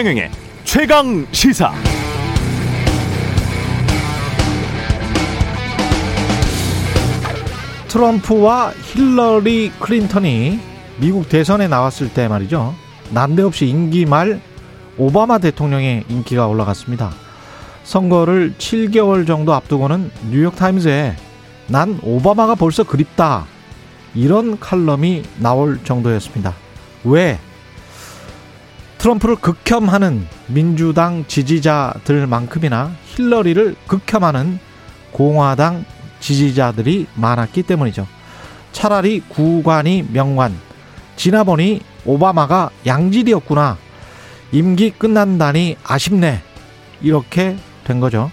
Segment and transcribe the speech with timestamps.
[0.00, 0.30] 최경영의
[0.64, 1.74] 최강 시사.
[7.86, 10.58] 트럼프와 힐러리 클린턴이
[11.00, 12.74] 미국 대선에 나왔을 때 말이죠.
[13.10, 14.40] 난데없이 임기 말
[14.96, 17.10] 오바마 대통령의 인기가 올라갔습니다.
[17.84, 21.14] 선거를 7개월 정도 앞두고는 뉴욕타임즈에
[21.66, 23.44] 난 오바마가 벌써 그립다.
[24.14, 26.54] 이런 칼럼이 나올 정도였습니다.
[27.04, 27.38] 왜?
[29.00, 34.58] 트럼프를 극혐하는 민주당 지지자들만큼이나 힐러리를 극혐하는
[35.10, 35.86] 공화당
[36.20, 38.06] 지지자들이 많았기 때문이죠.
[38.72, 40.54] 차라리 구관이 명관.
[41.16, 43.78] 지나보니 오바마가 양질이었구나.
[44.52, 46.42] 임기 끝난다니 아쉽네.
[47.00, 48.30] 이렇게 된 거죠.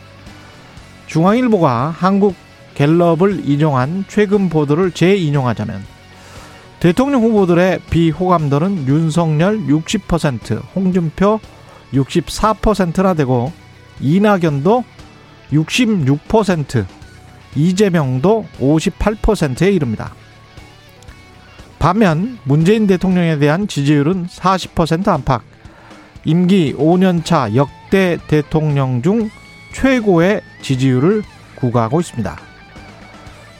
[1.05, 2.35] 중앙일보가 한국
[2.76, 5.96] 갤럽을 인용한 최근 보도를 재인용하자면
[6.79, 11.39] 대통령 후보들의 비호감도는 윤석열 60%, 홍준표
[11.91, 13.51] 64%나 되고
[13.99, 14.83] 이낙연도
[15.51, 16.85] 66%,
[17.55, 20.13] 이재명도 58%에 이릅니다.
[21.79, 25.41] 반면 문재인 대통령에 대한 지지율은 40% 안팎,
[26.25, 29.29] 임기 5년차 역대 대통령 중
[29.73, 31.23] 최고의 지지율을
[31.55, 32.46] 구가하고 있습니다.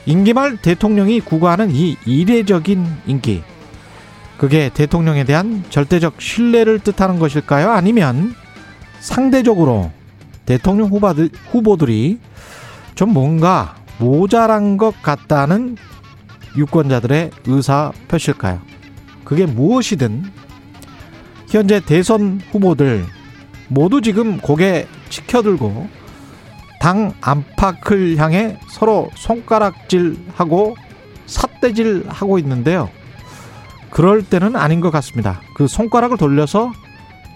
[0.08, 3.42] 임기 말 대통령이 구가하는 이 이례적인 인기.
[4.38, 7.70] 그게 대통령에 대한 절대적 신뢰를 뜻하는 것일까요?
[7.70, 8.34] 아니면
[9.00, 9.90] 상대적으로
[10.46, 12.20] 대통령 후보들이
[12.94, 15.76] 좀 뭔가 모자란 것 같다는
[16.56, 18.62] 유권자들의 의사 표시일까요?
[19.24, 20.24] 그게 무엇이든
[21.50, 23.04] 현재 대선 후보들
[23.68, 25.97] 모두 지금 고개 치켜들고
[26.80, 30.76] 당 안팎을 향해 서로 손가락질하고
[31.26, 32.90] 삿대질하고 있는데요.
[33.90, 35.40] 그럴 때는 아닌 것 같습니다.
[35.54, 36.72] 그 손가락을 돌려서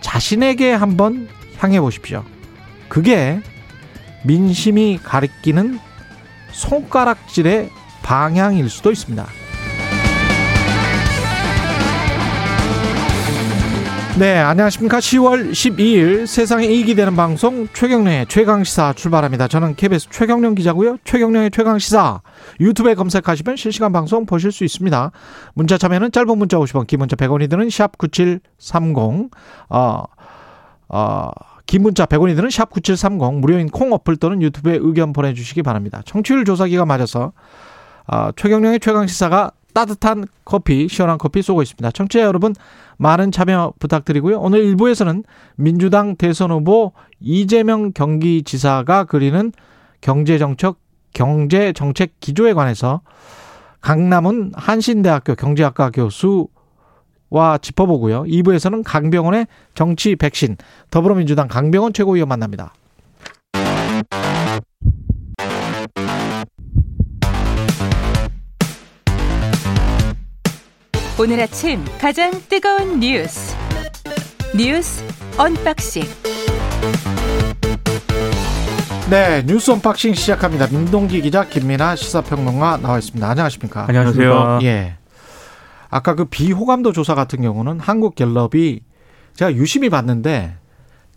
[0.01, 1.29] 자신에게 한번
[1.59, 2.25] 향해 보십시오.
[2.89, 3.41] 그게
[4.25, 5.79] 민심이 가리키는
[6.53, 7.71] 손가락질의
[8.03, 9.27] 방향일 수도 있습니다.
[14.19, 14.99] 네, 안녕하십니까.
[14.99, 19.49] 10월 12일 세상에 이익이 되는 방송 최경련의 최강시사 출발합니다.
[19.49, 20.99] 저는 KBS 최경련 기자고요.
[21.05, 22.21] 최경련의 최강시사
[22.61, 25.13] 유튜브에 검색하시면 실시간 방송 보실 수 있습니다.
[25.55, 29.31] 문자 참여는 짧은 문자 50원, 긴 문자 100원이 드는 샵 9730,
[29.71, 30.03] 어,
[30.89, 31.31] 어,
[31.65, 36.03] 긴 문자 100원이 드는 샵 9730 무료인 콩 어플 또는 유튜브에 의견 보내주시기 바랍니다.
[36.05, 37.33] 청취율 조사기가 맞아서
[38.07, 41.91] 어, 최경령의 최강시사가 따뜻한 커피, 시원한 커피 쏘고 있습니다.
[41.91, 42.55] 청취자 여러분
[42.99, 44.39] 많은 참여 부탁드리고요.
[44.41, 45.25] 오늘 1부에서는
[45.57, 49.53] 민주당 대선 후보 이재명 경기지사가 그리는
[50.01, 50.77] 경제정책
[51.15, 53.01] 경제정책 기조에 관해서
[53.81, 56.49] 강남은 한신대학교 경제학과 교수
[57.31, 58.25] 와 짚어보고요.
[58.25, 60.57] 2부에서는 강병원의 정치 백신,
[60.91, 62.75] 더불어민주당 강병원 최고위원 만납니다.
[71.19, 73.55] 오늘 아침 가장 뜨거운 뉴스
[74.57, 75.05] 뉴스
[75.39, 76.03] 언박싱
[79.11, 80.69] 네 뉴스 unboxing 시작합니다.
[80.69, 83.29] 민동기 기자 김민아 시사평론가 나와 있습니다.
[83.29, 83.85] 안녕하십니까?
[83.89, 84.61] 안녕하세요.
[84.63, 84.97] 예.
[85.91, 88.81] 아까 그 비호감도 조사 같은 경우는 한국갤럽이
[89.35, 90.57] 제가 유심히 봤는데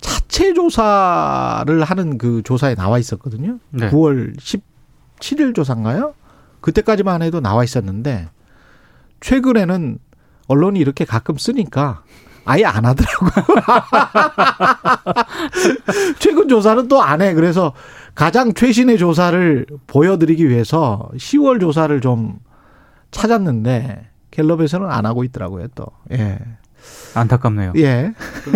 [0.02, 3.60] 자체 조사를 하는 그 조사에 나와 있었거든요.
[3.70, 3.90] 네.
[3.90, 6.14] 9월 17일 조사인가요?
[6.60, 8.28] 그때까지만 해도 나와 있었는데
[9.30, 9.98] 최근에는
[10.48, 12.04] 언론이 이렇게 가끔 쓰니까
[12.46, 13.32] 아예 안 하더라고요.
[16.20, 17.34] 최근 조사는 또 안 해.
[17.34, 17.74] 그래서
[18.14, 22.36] 가장 최신의 조사를 보여드리기 위해서 10월 조사를 좀
[23.10, 25.88] 찾았는데 갤럽에서는 안 하고 있더라고요, 또.
[26.12, 26.38] 예.
[27.16, 27.74] 안타깝네요.
[27.78, 28.14] 예.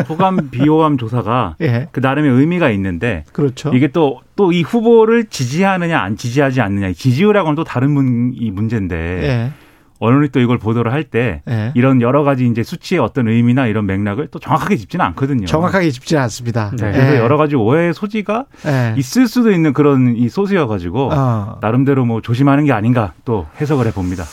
[0.07, 1.87] 호감 비호감 조사가 예.
[1.91, 3.71] 그 나름의 의미가 있는데 그렇죠.
[3.73, 8.95] 이게 또 또 이 후보를 지지하느냐 안 지지하지 않느냐 지지율하고는 또 다른 문, 이 문제인데
[9.23, 9.51] 예.
[9.99, 11.71] 언론이 또 이걸 보도를 할때 예.
[11.75, 15.45] 이런 여러 가지 이제 수치의 어떤 의미나 이런 맥락을 또 정확하게 짚지는 않거든요.
[15.45, 16.71] 정확하게 짚지는 않습니다.
[16.71, 16.91] 네.
[16.91, 17.17] 그래서 예.
[17.19, 18.93] 여러 가지 오해의 소지가 예.
[18.97, 21.57] 있을 수도 있는 그런 이 소수여가지고 어.
[21.61, 24.23] 나름대로 뭐 조심하는 게 아닌가 또 해석을 해 봅니다.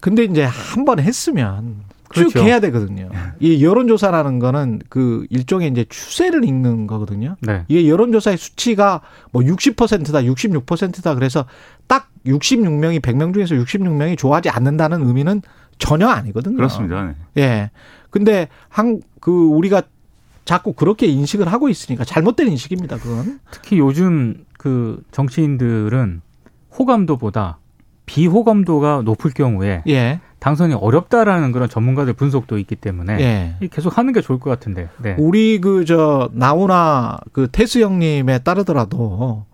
[0.00, 2.40] 근데 이제 한 번 했으면 쭉 그렇죠.
[2.40, 3.08] 해야 되거든요.
[3.40, 7.36] 이 여론조사라는 거는 그 일종의 이제 추세를 읽는 거거든요.
[7.40, 7.64] 네.
[7.68, 9.00] 이게 여론조사의 수치가
[9.32, 11.46] 뭐 60%다, 66%다 그래서
[11.86, 15.42] 딱 66명이 100명 중에서 66명이 좋아하지 않는다는 의미는
[15.78, 16.56] 전혀 아니거든요.
[16.56, 17.14] 그렇습니다.
[17.34, 17.42] 네.
[17.42, 17.70] 예.
[18.10, 19.80] 근데 한 그 우리가
[20.44, 22.98] 자꾸 그렇게 인식을 하고 있으니까 잘못된 인식입니다.
[22.98, 23.40] 그건.
[23.50, 26.20] 특히 요즘 그 정치인들은
[26.78, 27.58] 호감도보다
[28.04, 30.20] 비호감도가 높을 경우에 예.
[30.44, 33.68] 당선이 어렵다라는 그런 전문가들 분석도 있기 때문에 예.
[33.68, 34.90] 계속 하는 게 좋을 것 같은데.
[34.98, 35.16] 네.
[35.18, 39.46] 우리 그 저 나오나 그 테스 형님에 따르더라도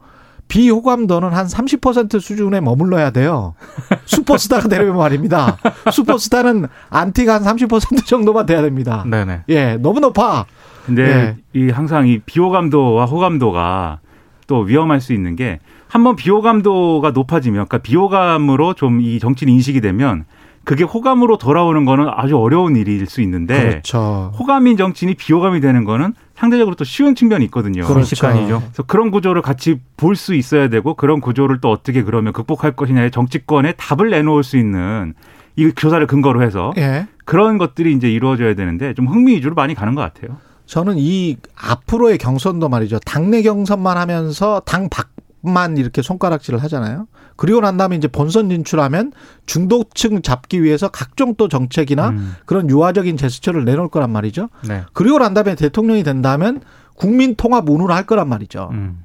[0.49, 3.55] 비호감도는 한 30% 수준에 머물러야 돼요.
[4.05, 5.59] 슈퍼스타가 되려면 말입니다.
[5.93, 9.05] 슈퍼스타는 안티가 한 30% 정도만 돼야 됩니다.
[9.07, 9.43] 네네.
[9.49, 10.45] 예, 너무 높아.
[10.87, 11.37] 근데 예.
[11.61, 14.01] 이 항상 이 비호감도와 호감도가
[14.49, 20.25] 또 위험할 수 있는 게 한번 비호감도가 높아지면 그러니까 비호감으로 좀 이 정치를 인식이 되면
[20.71, 24.31] 그게 호감으로 돌아오는 거는 아주 어려운 일일 수 있는데 그렇죠.
[24.39, 27.85] 호감인 정치인이 비호감이 되는 거는 상대적으로 또 쉬운 측면이 있거든요.
[27.85, 28.69] 그렇죠.
[28.69, 33.11] 그래서 그런 구조를 같이 볼 수 있어야 되고 그런 구조를 또 어떻게 그러면 극복할 것이냐의
[33.11, 35.15] 정치권에 답을 내놓을 수 있는
[35.57, 37.09] 이 교사를 근거로 해서 예.
[37.25, 40.37] 그런 것들이 이제 이루어져야 되는데 좀 흥미 위주로 많이 가는 것 같아요.
[40.67, 43.01] 저는 이 앞으로의 경선도 말이죠.
[43.01, 45.09] 당내 경선만 하면서 당 밖
[45.43, 47.07] 만 이렇게 손가락질을 하잖아요.
[47.37, 49.13] 그리고 난 다음에 이제 본선 진출하면
[49.47, 52.35] 중도층 잡기 위해서 각종 또 정책이나 음.
[52.45, 54.51] 그런 유화적인 제스처를 내놓을 거란 말이죠.
[54.69, 54.85] 네.
[54.93, 56.61] 그리고 난 다음에 대통령이 된다면
[56.95, 58.69] 국민 통합 운운을 할 거란 말이죠.
[58.73, 59.05] 음.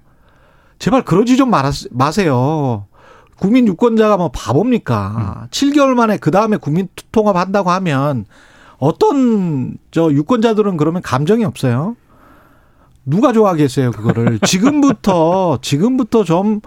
[0.80, 1.50] 제발 그러지 좀
[1.92, 2.86] 마세요.
[3.38, 5.46] 국민 유권자가 뭐 바보입니까?
[5.46, 5.48] 음.
[5.50, 8.26] 7개월 만에 그 다음에 국민 통합 한다고 하면
[8.78, 11.96] 어떤 저 유권자들은 그러면 감정이 없어요.
[13.06, 14.40] 누가 좋아하겠어요, 그거를.
[14.46, 16.62] 지금부터, 지금부터 좀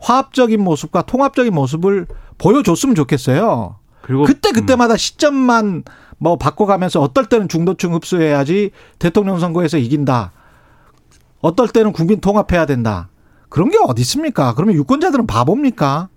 [0.00, 2.06] 화합적인 모습과 통합적인 모습을
[2.38, 3.76] 보여줬으면 좋겠어요.
[4.02, 4.54] 그리고 그때 음.
[4.54, 5.84] 그때마다 시점만
[6.18, 10.32] 뭐 바꿔가면서 어떨 때는 중도층 흡수해야지 대통령 선거에서 이긴다.
[11.40, 13.08] 어떨 때는 국민 통합해야 된다.
[13.48, 14.54] 그런 게 어디 있습니까?
[14.54, 16.08] 그러면 유권자들은 바보입니까?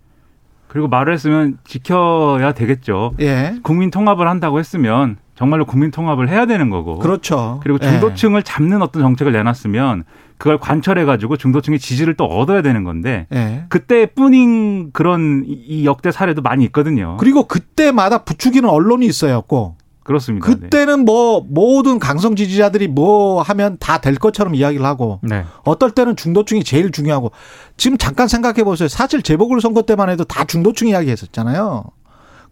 [0.68, 3.14] 그리고 말을 했으면 지켜야 되겠죠.
[3.20, 3.56] 예.
[3.64, 7.00] 국민 통합을 한다고 했으면 정말로 국민 통합을 해야 되는 거고.
[7.00, 7.60] 그렇죠.
[7.62, 7.90] 그리고 예.
[7.90, 8.44] 중도층을 예.
[8.44, 10.04] 잡는 어떤 정책을 내놨으면
[10.38, 13.66] 그걸 관철해 가지고 중도층의 지지를 또 얻어야 되는 건데 예.
[13.70, 17.18] 그때뿐인 그런 이 역대 사례도 많이 있거든요.
[17.20, 19.78] 그리고 그때마다 부추기는 언론이 있어요, 꼭.
[20.04, 20.46] 그렇습니다.
[20.46, 21.04] 그때는 네.
[21.04, 25.44] 뭐 모든 강성 지지자들이 뭐 하면 다 될 것처럼 이야기를 하고 네.
[25.64, 27.32] 어떨 때는 중도층이 제일 중요하고
[27.76, 28.88] 지금 잠깐 생각해 보세요.
[28.88, 31.86] 사실 재보궐 선거 때만 해도 다 중도층 이야기 했었잖아요.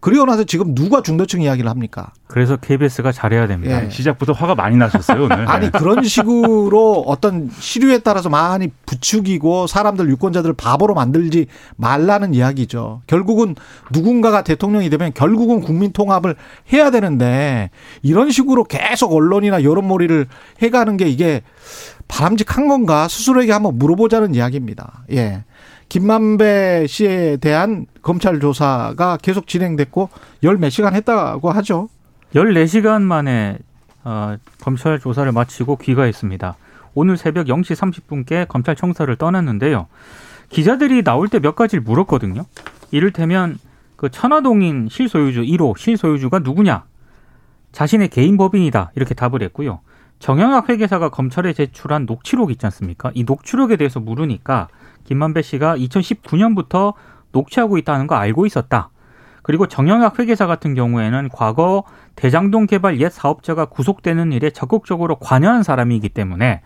[0.04, 2.12] 그리고 나서 지금 누가 중도층 이야기를 합니까?
[2.26, 3.86] 그래서 KBS가 잘해야 됩니다.
[3.86, 3.88] 예.
[3.88, 5.48] 시작부터 화가 많이 나셨어요 오늘.
[5.48, 11.46] 아니 그런 식으로 어떤 시류에 따라서 많이 부추기고 사람들 유권자들을 바보로 만들지
[11.76, 13.00] 말라는 이야기죠.
[13.06, 13.54] 결국은
[13.92, 16.36] 누군가가 대통령이 되면 결국은 국민 통합을
[16.70, 17.70] 해야 되는데
[18.02, 20.26] 이런 식으로 계속 언론이나 여론몰이를
[20.60, 21.40] 해가는 게 이게
[22.08, 25.04] 바람직한 건가 스스로에게 한번 물어보자는 이야기입니다.
[25.12, 25.44] 예.
[25.88, 30.08] 김만배 씨에 대한 검찰 조사가 계속 진행됐고
[30.42, 31.88] 열 몇 시간 했다고 하죠.
[32.34, 33.58] 14시간 만에
[34.02, 36.56] 어, 검찰 조사를 마치고 귀가했습니다.
[36.94, 39.86] 오늘 새벽 0시 30분께 검찰 청사를 떠났는데요.
[40.50, 42.44] 기자들이 나올 때 몇 가지를 물었거든요.
[42.90, 43.58] 이를테면
[43.96, 46.84] 그 천화동인 실소유주 1호 실소유주가 누구냐?
[47.72, 48.92] 자신의 개인 법인이다.
[48.94, 49.80] 이렇게 답을 했고요.
[50.20, 53.10] 정영학 회계사가 검찰에 제출한 녹취록 있지 않습니까?
[53.14, 54.68] 이 녹취록에 대해서 물으니까
[55.04, 56.94] 김만배 씨가 2019년부터
[57.32, 58.90] 녹취하고 있다는 거 알고 있었다.
[59.42, 61.84] 그리고 정영학 회계사 같은 경우에는 과거
[62.16, 66.62] 대장동 개발 옛 사업자가 구속되는 일에 적극적으로 관여한 사람이기 때문에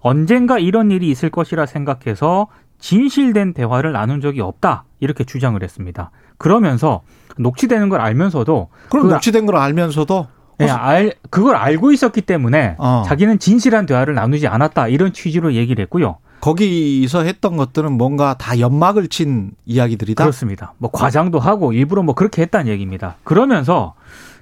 [0.00, 2.48] 언젠가 이런 일이 있을 것이라 생각해서
[2.78, 4.84] 진실된 대화를 나눈 적이 없다.
[5.00, 6.10] 이렇게 주장을 했습니다.
[6.38, 7.02] 그러면서
[7.38, 10.26] 녹취되는 걸 알면서도 그럼 녹취된 걸 알면서도
[10.58, 13.02] 네, 알, 그걸 알고 있었기 때문에 어.
[13.06, 14.88] 자기는 진실한 대화를 나누지 않았다.
[14.88, 16.18] 이런 취지로 얘기를 했고요.
[16.44, 20.24] 거기서 했던 것들은 뭔가 다 연막을 친 이야기들이다.
[20.24, 20.74] 그렇습니다.
[20.76, 23.16] 뭐 과장도 하고 일부러 뭐 그렇게 했다는 얘기입니다.
[23.24, 23.94] 그러면서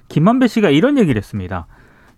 [0.09, 1.65] 김만배 씨가 이런 얘기를 했습니다.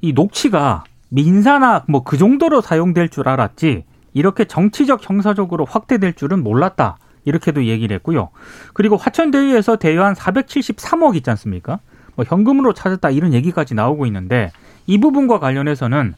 [0.02, 6.98] 이 녹취가 민사나 뭐 그 정도로 사용될 줄 알았지 이렇게 정치적 형사적으로 확대될 줄은 몰랐다.
[7.26, 8.30] 이렇게도 얘기를 했고요.
[8.74, 11.78] 그리고 화천대유에서 대여한 473억 있지 않습니까?
[12.16, 14.52] 뭐 현금으로 찾았다 이런 얘기까지 나오고 있는데
[14.88, 16.16] 이 부분과 관련해서는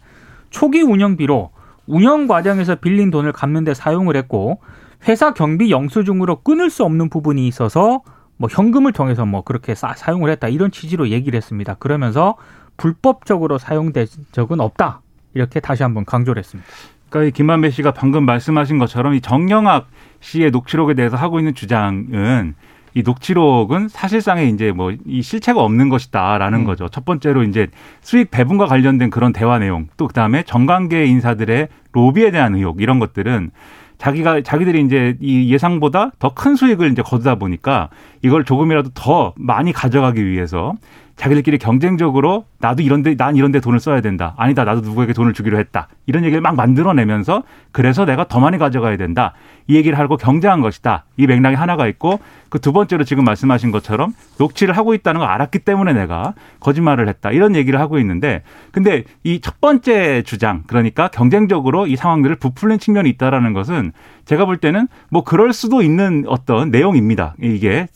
[0.52, 1.57] 초기 운영비로
[1.88, 4.60] 운영 과정에서 빌린 돈을 갚는 데 사용을 했고
[5.08, 8.02] 회사 경비 영수증으로 끊을 수 없는 부분이 있어서
[8.38, 11.76] 뭐 현금을 통해서 뭐 그렇게 사, 용을 했다 이런 취지로 얘기를 했습니다.
[11.76, 12.36] 그러면서
[12.78, 15.02] 불법적으로 사용된 적은 없다.
[15.34, 16.70] 이렇게 다시 한번 강조를 했습니다.
[17.10, 19.88] 그러니까 이 김만배 씨가 방금 말씀하신 것처럼 이 정영학
[20.20, 22.56] 씨의 녹취록에 대해서 하고 있는 주장은
[22.98, 26.64] 이 녹취록은 사실상의 이제 뭐 이 실체가 없는 것이다라는 음.
[26.66, 26.88] 거죠.
[26.90, 27.68] 첫 번째로 이제
[28.02, 33.52] 수익 배분과 관련된 그런 대화 내용, 또 그다음에 정관계 인사들의 로비에 대한 의혹 이런 것들은
[33.98, 37.90] 자기가 자기들이 이제 이 예상보다 더 큰 수익을 이제 거두다 보니까
[38.24, 40.74] 이걸 조금이라도 더 많이 가져가기 위해서
[41.16, 44.36] 자기들끼리 경쟁적으로 나도 이런데 난 이런데 돈을 써야 된다.
[44.38, 44.64] 아니다.
[44.66, 45.88] 나도 누구에게 돈을 주기로 했다.
[46.06, 49.34] 이런 얘기를 막 만들어내면서 그래서 내가 더 많이 가져가야 된다.
[49.68, 51.06] 이 얘기를 하고 경쟁한 것이다.
[51.18, 52.20] 이 맥락이 하나가 있고
[52.50, 57.32] 그 두 번째로 지금 말씀하신 것처럼 녹취를 하고 있다는 걸 알았기 때문에 내가 거짓말을 했다.
[57.32, 63.10] 이런 얘기를 하고 있는데 근데 이 첫 번째 주장 그러니까 경쟁적으로 이 상황들을 부풀린 측면이
[63.12, 63.92] 있다라는 것은
[64.26, 67.36] 제가 볼 때는 뭐 그럴 수도 있는 어떤 내용입니다.
[67.42, 67.88] 이게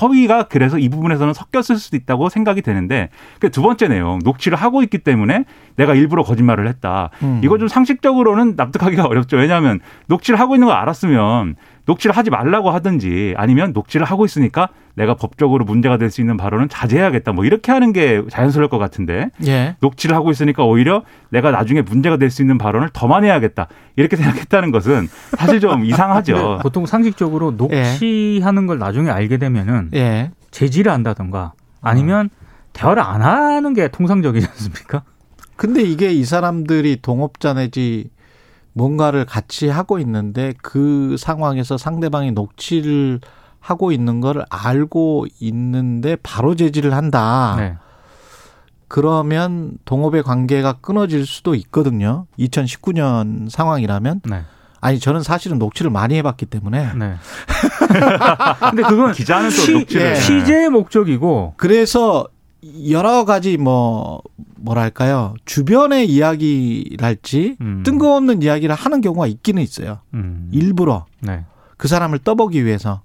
[0.00, 3.08] 허위가 그래서 이 부분에서는 섞였을 수도 있다고 생각이 되는데
[3.40, 5.44] 그두 번째 내용 녹취를 하고 있기 때문에
[5.76, 7.10] 내가 일부러 거짓말을 했다.
[7.22, 7.40] 음.
[7.42, 9.38] 이거 좀 상식적으로는 납득하기가 어렵죠.
[9.38, 11.11] 왜냐하면 녹취를 하고 있는 걸 알았으면
[11.84, 16.68] 녹취를 하지 말라고 하든지 아니면 녹취를 하고 있으니까 내가 법적으로 문제가 될 수 있는 발언은
[16.68, 17.32] 자제해야겠다.
[17.32, 19.76] 뭐 이렇게 하는 게 자연스러울 것 같은데 예.
[19.80, 23.68] 녹취를 하고 있으니까 오히려 내가 나중에 문제가 될 수 있는 발언을 더 많이 해야겠다.
[23.96, 26.60] 이렇게 생각했다는 것은 사실 좀 이상하죠.
[26.62, 28.66] 보통 상식적으로 녹취하는 예.
[28.66, 30.30] 걸 나중에 알게 되면은 예.
[30.50, 32.42] 제지를 한다던가 아니면 어.
[32.74, 35.02] 대화를 안 하는 게 통상적이지 않습니까?
[35.56, 38.10] 근데 이게 이 사람들이 동업자 내지
[38.72, 43.20] 뭔가를 같이 하고 있는데 그 상황에서 상대방이 녹취를
[43.60, 47.54] 하고 있는 걸 알고 있는데 바로 제지를 한다.
[47.58, 47.76] 네.
[48.88, 52.26] 그러면 동업의 관계가 끊어질 수도 있거든요.
[52.38, 54.20] 2019년 상황이라면.
[54.24, 54.42] 네.
[54.82, 56.92] 아니 저는 사실은 녹취를 많이 해봤기 때문에.
[56.94, 57.14] 네.
[58.70, 61.54] 근데 그건 기자는 또 녹취를 취재의 목적이고.
[61.56, 62.26] 그래서
[62.90, 64.22] 여러 가지 뭐
[64.56, 67.82] 뭐랄까요 주변의 이야기랄지 음.
[67.84, 69.98] 뜬금없는 이야기를 하는 경우가 있기는 있어요.
[70.14, 70.48] 음.
[70.52, 71.44] 일부러 네.
[71.76, 73.02] 그 사람을 떠보기 위해서.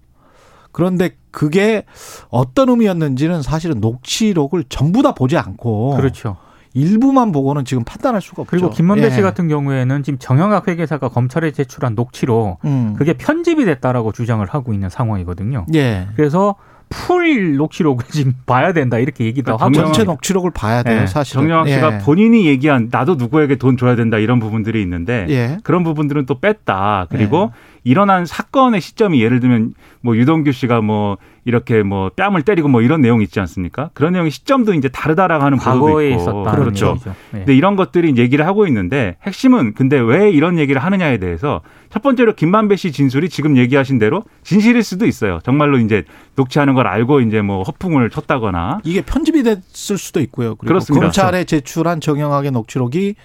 [0.72, 1.86] 그런데 그게
[2.30, 6.38] 어떤 의미였는지는 사실은 녹취록을 전부 다 보지 않고 그렇죠.
[6.76, 8.52] 일부만 보고는 지금 판단할 수가 없죠.
[8.52, 9.22] 그리고 김만배 씨 예.
[9.24, 12.94] 같은 경우에는 지금 정영학 회계사가 검찰에 제출한 녹취로 음.
[12.96, 15.66] 그게 편집이 됐다라고 주장을 하고 있는 상황이거든요.
[15.74, 16.08] 예.
[16.16, 16.56] 그래서
[16.90, 21.08] 풀 녹취록을 지금 봐야 된다 이렇게 얘기도 그러니까 하고 전체 녹취록을 봐야 돼요 네.
[21.08, 21.98] 사실 정영학 씨가 예.
[22.00, 25.58] 본인이 얘기한 나도 누구에게 돈 줘야 된다 이런 부분들이 있는데 예.
[25.64, 27.77] 그런 부분들은 또 뺐다 그리고 예.
[27.88, 33.00] 일어난 사건의 시점이 예를 들면 뭐 유동규 씨가 뭐 이렇게 뭐 뺨을 때리고 뭐 이런
[33.00, 33.92] 내용 있지 않습니까?
[33.94, 36.98] 그런 내용의 시점도 이제 다르다라고 하는 보도도 있고 그렇죠.
[37.32, 37.40] 네.
[37.40, 42.36] 근데 이런 것들이 얘기를 하고 있는데 핵심은 근데 왜 이런 얘기를 하느냐에 대해서 첫 번째로
[42.36, 45.40] 김만배 씨 진술이 지금 얘기하신 대로 진실일 수도 있어요.
[45.46, 46.04] 정말로 이제
[46.36, 50.56] 녹취하는 걸 알고 이제 뭐 허풍을 쳤다거나 이게 편집이 됐을 수도 있고요.
[50.56, 51.06] 그리고 그렇습니다.
[51.06, 53.16] 검찰에 제출한 정영학의 녹취록이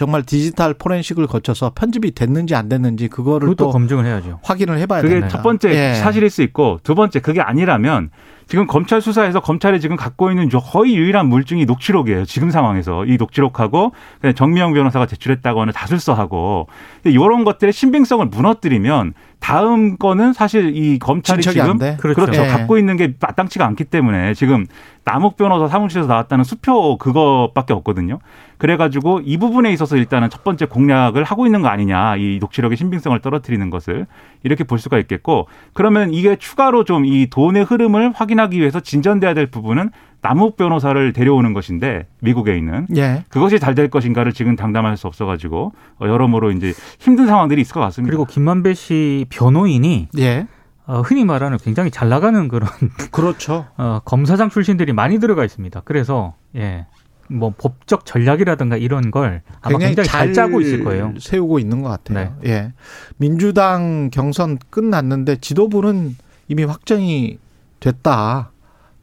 [0.00, 4.40] 정말 디지털 포렌식을 거쳐서 편집이 됐는지 안 됐는지 그거를 또 검증을 해야죠.
[4.42, 5.28] 확인을 해봐야 그게 되나요?
[5.28, 5.94] 첫 번째 예.
[5.96, 8.08] 사실일 수 있고 두 번째 그게 아니라면
[8.46, 12.24] 지금 검찰 수사에서 검찰이 지금 갖고 있는 거의 유일한 물증이 녹취록이에요.
[12.24, 13.92] 지금 상황에서 이 녹취록하고
[14.34, 16.68] 정미영 변호사가 제출했다고 하는 자술서하고
[17.04, 22.42] 이런 것들의 신빙성을 무너뜨리면 다음 거는 사실 이 검찰이 지금 그렇죠, 그렇죠.
[22.42, 22.48] 네.
[22.48, 24.66] 갖고 있는 게 마땅치가 않기 때문에 지금
[25.04, 28.18] 남욱 변호사 사무실에서 나왔다는 수표 그것밖에 없거든요.
[28.58, 33.18] 그래가지고 이 부분에 있어서 일단은 첫 번째 공략을 하고 있는 거 아니냐 이 녹취록의 신빙성을
[33.20, 34.06] 떨어뜨리는 것을
[34.42, 39.46] 이렇게 볼 수가 있겠고 그러면 이게 추가로 좀 이 돈의 흐름을 확인하기 위해서 진전돼야 될
[39.46, 39.90] 부분은
[40.22, 43.24] 남욱 변호사를 데려오는 것인데 미국에 있는 예.
[43.28, 47.80] 그것이 잘 될 것인가를 지금 장담할 수 없어가지고 어, 여러모로 이제 힘든 상황들이 있을 것
[47.80, 48.10] 같습니다.
[48.10, 50.46] 그리고 김만배 씨 변호인이 예.
[50.86, 52.68] 어, 흔히 말하는 굉장히 잘 나가는 그런
[53.12, 53.66] 그렇죠.
[53.76, 55.82] 어, 검사장 출신들이 많이 들어가 있습니다.
[55.84, 56.86] 그래서 예.
[57.28, 61.14] 뭐 법적 전략이라든가 이런 걸 아마 굉장히, 굉장히 잘, 잘, 짜고 있을 거예요.
[61.20, 62.34] 세우고 있는 것 같아요.
[62.42, 62.50] 네.
[62.50, 62.72] 예.
[63.18, 66.16] 민주당 경선 끝났는데 지도부는
[66.48, 67.38] 이미 확정이
[67.78, 68.50] 됐다.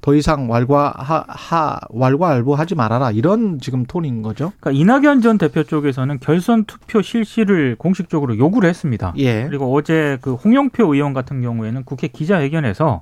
[0.01, 4.54] 더 이상 왈과 하, 하 왈과알부하지 말아라 이런 지금 톤인 거죠.
[4.60, 9.13] 그러니까 이낙연 전 대표 쪽에서는 결선 투표 실시를 공식적으로 요구를 했습니다.
[9.18, 9.46] 예.
[9.46, 13.01] 그리고 어제 그 홍영표 의원 같은 경우에는 국회 기자회견에서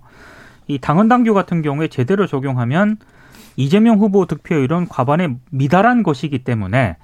[0.68, 2.98] 이 당헌 당규 같은 경우에 제대로 적용하면
[3.56, 6.98] 이재명 후보 득표율은 과반에 미달한 것이기 때문에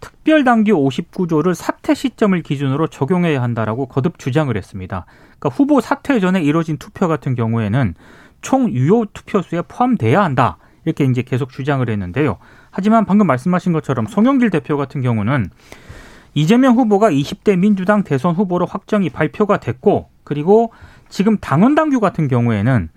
[0.00, 5.06] 특별 당규 59조를 사퇴 시점을 기준으로 적용해야 한다라고 거듭 주장을 했습니다.
[5.38, 7.94] 그러니까 후보 사퇴 전에 이뤄진 투표 같은 경우에는
[8.42, 10.58] 총 유효 투표수에 포함돼야 한다.
[10.84, 12.38] 이렇게 이제 계속 주장을 했는데요.
[12.70, 15.50] 하지만 방금 말씀하신 것처럼 송영길 대표 같은 경우는
[16.34, 20.72] 이재명 후보가 20대 민주당 대선 후보로 확정이 발표가 됐고 그리고
[21.08, 22.88] 지금 당원 당규 같은 경우에는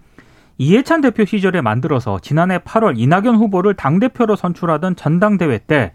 [0.58, 5.94] 이해찬 대표 시절에 만들어서 지난해 8월 이낙연 후보를 당대표로 선출하던 전당대회 때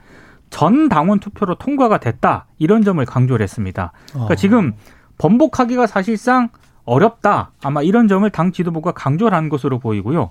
[0.54, 2.46] 전 당원 투표로 통과가 됐다.
[2.58, 3.90] 이런 점을 강조를 했습니다.
[4.10, 4.36] 그러니까 어.
[4.36, 4.72] 지금
[5.18, 6.50] 번복하기가 사실상
[6.84, 7.52] 어렵다.
[7.62, 10.30] 아마 이런 점을 당 지도부가 강조를 한 것으로 보이고요.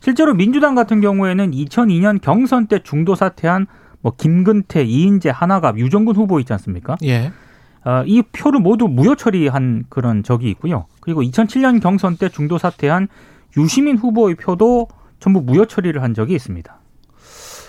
[0.00, 3.66] 실제로 민주당 같은 경우에는 2002년 경선 때 중도 사퇴한
[4.02, 6.96] 뭐 김근태, 이인재, 하나갑, 유정근 후보 있지 않습니까?
[7.04, 7.32] 예.
[7.84, 10.86] 어, 이 표를 모두 무효 처리한 그런 적이 있고요.
[11.00, 13.08] 그리고 2007년 경선 때 중도 사퇴한
[13.56, 14.88] 유시민 후보의 표도
[15.20, 16.78] 전부 무효 처리를 한 적이 있습니다.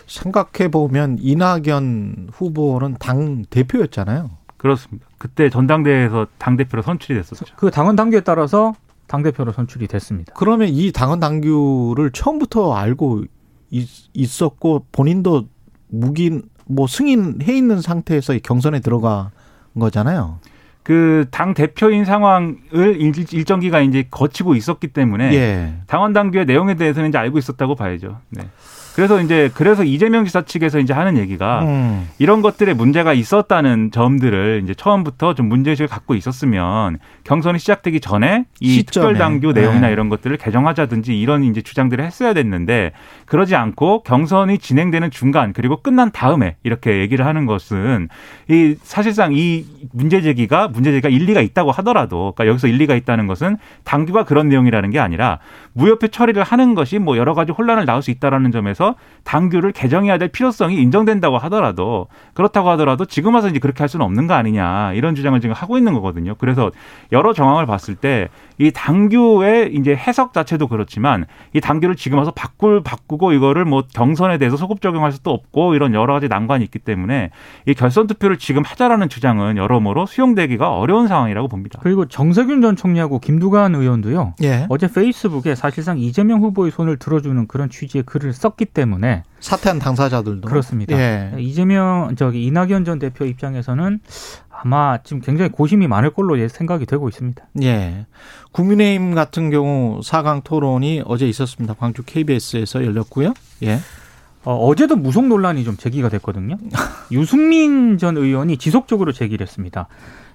[0.07, 4.29] 생각해 보면 이낙연 후보는 당 대표였잖아요.
[4.57, 5.07] 그렇습니다.
[5.17, 7.55] 그때 전당대회에서 당 대표로 선출이 됐었죠.
[7.55, 8.73] 그 당원 당규에 따라서
[9.07, 10.33] 당 대표로 선출이 됐습니다.
[10.35, 13.25] 그러면 이 당원 당규를 처음부터 알고
[13.69, 15.47] 있, 었고 본인도
[15.89, 19.29] 묵인 뭐 승인해 있는 상태에서 경선에 들어간
[19.77, 20.39] 거잖아요.
[20.83, 22.97] 그 당 대표인 상황을
[23.33, 25.73] 일정 기간 이제 거치고 있었기 때문에 예.
[25.87, 28.19] 당원 당규의 내용에 대해서는 이제 알고 있었다고 봐야죠.
[28.29, 28.47] 네.
[28.95, 32.07] 그래서 이제 그래서 이재명 지사 측에서 이제 하는 얘기가 음.
[32.17, 38.83] 이런 것들에 문제가 있었다는 점들을 이제 처음부터 좀 문제의식을 갖고 있었으면 경선이 시작되기 전에 이
[38.83, 39.93] 특별당규 내용이나 네.
[39.93, 42.93] 이런 것들을 개정하자든지 이런 이제 주장들을 했어야 됐는데
[43.25, 48.07] 그러지 않고 경선이 진행되는 중간 그리고 끝난 다음에 이렇게 얘기를 하는 것은
[48.49, 53.57] 이 사실상 이 문제 제기가 문제 제기가 일리가 있다고 하더라도 그러니까 여기서 일리가 있다는 것은
[53.83, 55.39] 당규가 그런 내용이라는 게 아니라
[55.73, 60.19] 무협회 처리를 하는 것이 뭐 여러 가지 혼란을 낳을 수 있다라는 점에서 대해서 당규를 개정해야
[60.19, 64.93] 될 필요성이 인정된다고 하더라도 그렇다고 하더라도 지금 와서 이제 그렇게 할 수는 없는 거 아니냐
[64.93, 66.35] 이런 주장을 지금 하고 있는 거거든요.
[66.37, 66.71] 그래서
[67.11, 72.81] 여러 정황을 봤을 때 이 당규의 이제 해석 자체도 그렇지만 이 당규를 지금 와서 바꿀
[72.83, 77.31] 바꾸고 이거를 뭐 경선에 대해서 소급 적용할 수도 없고 이런 여러 가지 난관이 있기 때문에
[77.65, 81.79] 이 결선 투표를 지금 하자라는 주장은 여러모로 수용되기가 어려운 상황이라고 봅니다.
[81.83, 84.35] 그리고 정세균 전 총리하고 김두관 의원도요.
[84.43, 84.65] 예.
[84.69, 90.95] 어제 페이스북에 사실상 이재명 후보의 손을 들어주는 그런 취지의 글을 썼기 때문에 사퇴한 당사자들도 그렇습니다.
[90.95, 91.33] 예.
[91.39, 93.99] 이재명 저기 이낙연 전 대표 입장에서는
[94.51, 97.43] 아마 지금 굉장히 고심이 많을 걸로 생각이 되고 있습니다.
[97.63, 98.05] 예.
[98.51, 101.73] 국민의힘 같은 경우 4강 토론이 어제 있었습니다.
[101.73, 103.33] 광주 KBS에서 열렸고요.
[103.63, 103.79] 예.
[104.43, 106.57] 어, 제도 무속 논란이 좀 제기가 됐거든요.
[107.11, 109.87] 유승민 전 의원이 지속적으로 제기를 했습니다.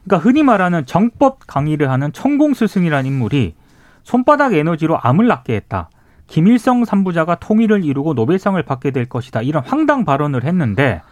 [0.04, 3.54] 그러니까 흔히 말하는 정법 강의를 하는 천공 스승이라는 인물이
[4.02, 5.90] 손바닥 에너지로 암을 낫게 했다.
[6.30, 9.42] 김일성 삼부자가 통일을 이루고 노벨상을 받게 될 것이다.
[9.42, 11.02] 이런 황당 발언을 했는데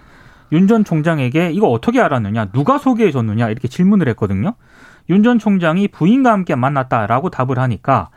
[0.53, 4.55] 윤 전 총장에게 이거 어떻게 알았느냐, 누가 소개해 줬느냐 이렇게 질문을 했거든요.
[5.11, 8.11] 윤 전 총장이 부인과 함께 만났다라고 답을 하니까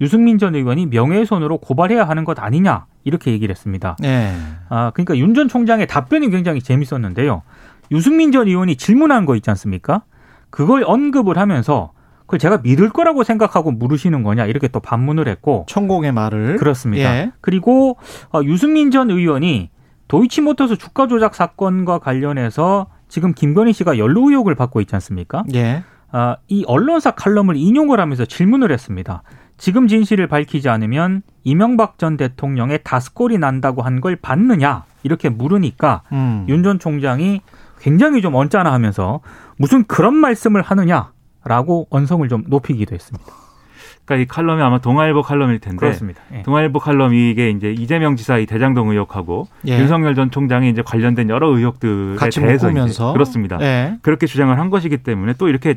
[0.00, 3.96] 유승민 전 의원이 명예훼손으로 고발해야 하는 것 아니냐 이렇게 얘기를 했습니다.
[4.00, 4.34] 네.
[4.68, 7.42] 아 그러니까 윤 전 총장의 답변이 굉장히 재밌었는데요.
[7.90, 10.02] 유승민 전 의원이 질문한 거 있지 않습니까?
[10.50, 11.92] 그걸 언급을 하면서
[12.28, 17.16] 그걸 제가 믿을 거라고 생각하고 물으시는 거냐 이렇게 또 반문을 했고 천공의 말을 그렇습니다.
[17.16, 17.32] 예.
[17.40, 17.96] 그리고
[18.30, 19.70] 어, 유승민 전 의원이
[20.08, 25.42] 도이치모터스 주가 조작 사건과 관련해서 지금 김건희 씨가 연루 의혹을 받고 있지 않습니까?
[25.54, 25.82] 예.
[26.10, 29.22] 아, 이 언론사 칼럼을 인용을 하면서 질문을 했습니다.
[29.56, 36.44] 지금 진실을 밝히지 않으면 이명박 전 대통령의 다스꼴이 난다고 한걸 받느냐 이렇게 물으니까 음.
[36.46, 37.40] 윤전 총장이
[37.80, 39.20] 굉장히 좀 언짢아하면서
[39.56, 41.12] 무슨 그런 말씀을 하느냐
[41.44, 43.32] 라고 언성을 좀 높이기도 했습니다.
[44.08, 46.22] 그러니까 이 칼럼이 아마 동아일보 칼럼일 텐데 그렇습니다.
[46.32, 46.42] 예.
[46.42, 49.78] 동아일보 칼럼이 이게 이제 이재명 지사 의 대장동 의혹하고 예.
[49.78, 53.58] 윤석열 전 총장이 이제 관련된 여러 의혹들에 대해서 이제 그렇습니다.
[53.60, 53.98] 예.
[54.00, 55.76] 그렇게 주장을 한 것이기 때문에 또 이렇게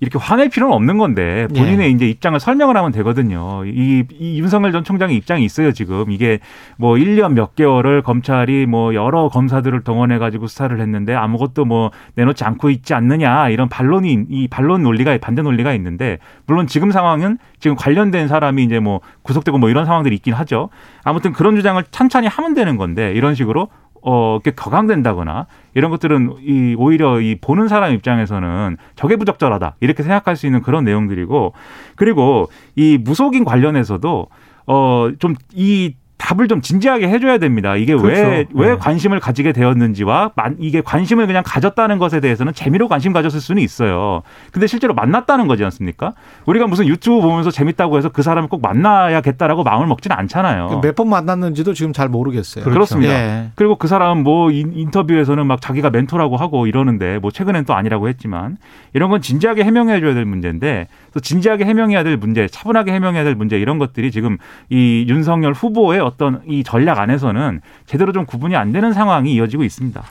[0.00, 1.90] 이렇게 화낼 필요는 없는 건데 본인의 예.
[1.90, 3.64] 이제 입장을 설명을 하면 되거든요.
[3.66, 6.10] 이, 이 윤석열 전 총장의 입장이 있어요, 지금.
[6.10, 6.40] 이게
[6.78, 12.44] 뭐 1년 몇 개월을 검찰이 뭐 여러 검사들을 동원해 가지고 수사를 했는데 아무것도 뭐 내놓지
[12.44, 17.76] 않고 있지 않느냐 이런 반론이 이 반론 논리가 반대 논리가 있는데 물론 지금 상황은 지금
[17.76, 20.70] 관련된 사람이 이제 뭐 구속되고 뭐 이런 상황들이 있긴 하죠.
[21.04, 23.68] 아무튼 그런 주장을 찬찬히 하면 되는 건데 이런 식으로
[24.02, 29.76] 어, 이렇게 격앙된다거나 이런 것들은 이 오히려 이 보는 사람 입장에서는 저게 부적절하다.
[29.80, 31.52] 이렇게 생각할 수 있는 그런 내용들이고
[31.96, 34.26] 그리고 이 무속인 관련해서도
[34.66, 37.76] 어, 좀 이 답을 좀 진지하게 해줘야 됩니다.
[37.76, 38.20] 이게 그렇죠.
[38.20, 38.76] 왜, 왜 네.
[38.76, 44.22] 관심을 가지게 되었는지와 이게 관심을 그냥 가졌다는 것에 대해서는 재미로 관심 가졌을 수는 있어요.
[44.52, 46.12] 근데 실제로 만났다는 거지 않습니까?
[46.46, 50.80] 우리가 무슨 유튜브 보면서 재밌다고 해서 그 사람을 꼭 만나야겠다라고 마음을 먹지는 않잖아요.
[50.82, 52.64] 몇 번 만났는지도 지금 잘 모르겠어요.
[52.64, 52.74] 그렇죠.
[52.74, 53.50] 그렇습니다 예.
[53.54, 58.58] 그리고 그 사람은 뭐 인터뷰에서는 막 자기가 멘토라고 하고 이러는데 뭐 최근엔 또 아니라고 했지만
[58.92, 63.34] 이런 건 진지하게 해명해 줘야 될 문제인데 또 진지하게 해명해야 될 문제, 차분하게 해명해야 될
[63.34, 64.36] 문제 이런 것들이 지금
[64.68, 70.02] 이 윤석열 후보의 어떤 이 전략 안에서는 제대로 좀 구분이 안 되는 상황이 이어지고 있습니다.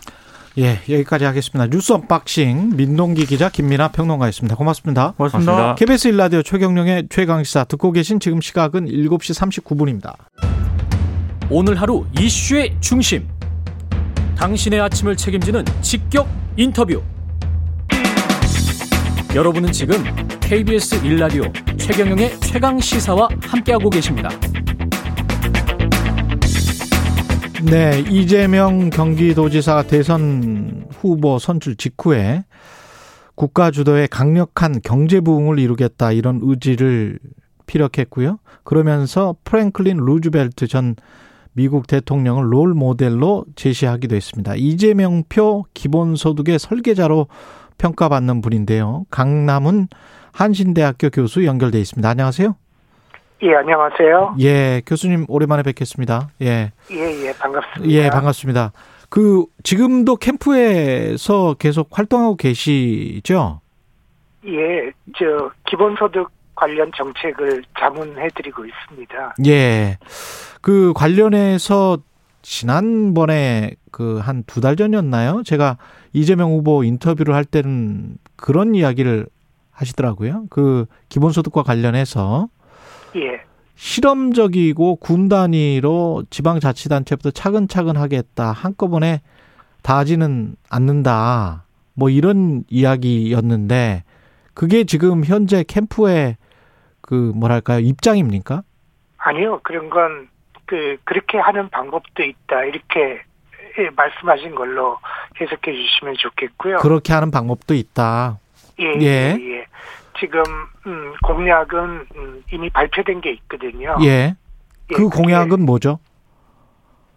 [0.57, 1.69] 예, 여기까지 하겠습니다.
[1.69, 4.55] 뉴스 unboxing 민동기 기자 김민아 평론가였습니다.
[4.55, 5.13] 고맙습니다.
[5.15, 5.51] 고맙습니다.
[5.51, 5.75] 고맙습니다.
[5.75, 10.15] KBS 1라디오 최경영의 최강 시사 듣고 계신 지금 시각은 7시 39분입니다.
[11.49, 13.27] 오늘 하루 이슈의 중심.
[14.37, 17.01] 당신의 아침을 책임지는 직격 인터뷰.
[19.35, 20.03] 여러분은 지금
[20.41, 21.43] KBS 1라디오
[21.77, 24.29] 최경영의 최강 시사와 함께하고 계십니다.
[27.65, 32.45] 네, 이재명 경기도지사 대선 후보 선출 직후에
[33.35, 37.19] 국가 주도의 강력한 경제 부흥을 이루겠다 이런 의지를
[37.67, 38.39] 피력했고요.
[38.63, 40.95] 그러면서 프랭클린 루즈벨트 전
[41.51, 44.55] 미국 대통령을 롤 모델로 제시하기도 했습니다.
[44.55, 47.27] 이재명표 기본소득의 설계자로
[47.77, 49.05] 평가받는 분인데요.
[49.09, 49.87] 강남은
[50.31, 52.07] 한신대학교 교수 연결돼 있습니다.
[52.07, 52.55] 안녕하세요.
[53.41, 54.35] 예, 안녕하세요.
[54.41, 56.29] 예, 교수님 오랜만에 뵙겠습니다.
[56.41, 56.71] 예.
[56.91, 57.93] 예, 예, 반갑습니다.
[57.93, 58.73] 예, 반갑습니다.
[59.09, 63.61] 그 지금도 캠프에서 계속 활동하고 계시죠?
[64.45, 69.35] 예, 저 기본소득 관련 정책을 자문해드리고 있습니다.
[69.47, 69.97] 예,
[70.61, 71.97] 그 관련해서
[72.41, 75.43] 지난번에 그 한 두 달 전이었나요?
[75.45, 75.77] 제가
[76.11, 79.27] 이재명 후보 인터뷰를 할 때는 그런 이야기를
[79.71, 80.43] 하시더라고요.
[80.49, 82.49] 그 기본소득과 관련해서
[83.15, 83.41] 예.
[83.75, 88.51] 실험적이고 군 단위로 지방자치단체부터 차근차근 하겠다.
[88.51, 89.21] 한꺼번에
[89.81, 91.65] 다 하지는 않는다.
[91.93, 94.03] 뭐 이런 이야기였는데
[94.53, 96.37] 그게 지금 현재 캠프의
[97.01, 98.63] 그 뭐랄까요 입장입니까?
[99.17, 100.29] 아니요 그런 건
[100.69, 103.23] 그 그렇게 하는 방법도 있다 이렇게
[103.79, 104.99] 예, 말씀하신 걸로
[105.41, 106.77] 해석해 주시면 좋겠고요.
[106.77, 108.37] 그렇게 하는 방법도 있다.
[108.79, 109.37] 예, 예.
[109.39, 109.65] 예.
[110.19, 110.25] 예.
[110.25, 110.43] 지금
[110.85, 113.95] 음, 공약은 음, 이미 발표된 게 있거든요.
[114.03, 114.35] 예.
[114.91, 115.99] 예그 공약은 뭐죠?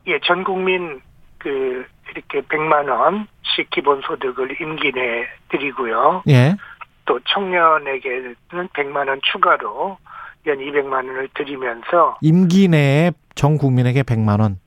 [0.06, 1.00] 예, 전 국민
[1.38, 6.22] 그 이렇게 100만 원씩 기본 소득을 임기 내 드리고요.
[6.28, 6.56] 예.
[7.04, 9.98] 또 청년에게는 100만 원 추가로
[10.46, 14.58] 연 200만 원을 드리면서 임기 내에 전 국민에게 100만 원.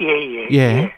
[0.00, 0.56] 예, 예, 예.
[0.56, 0.94] 예.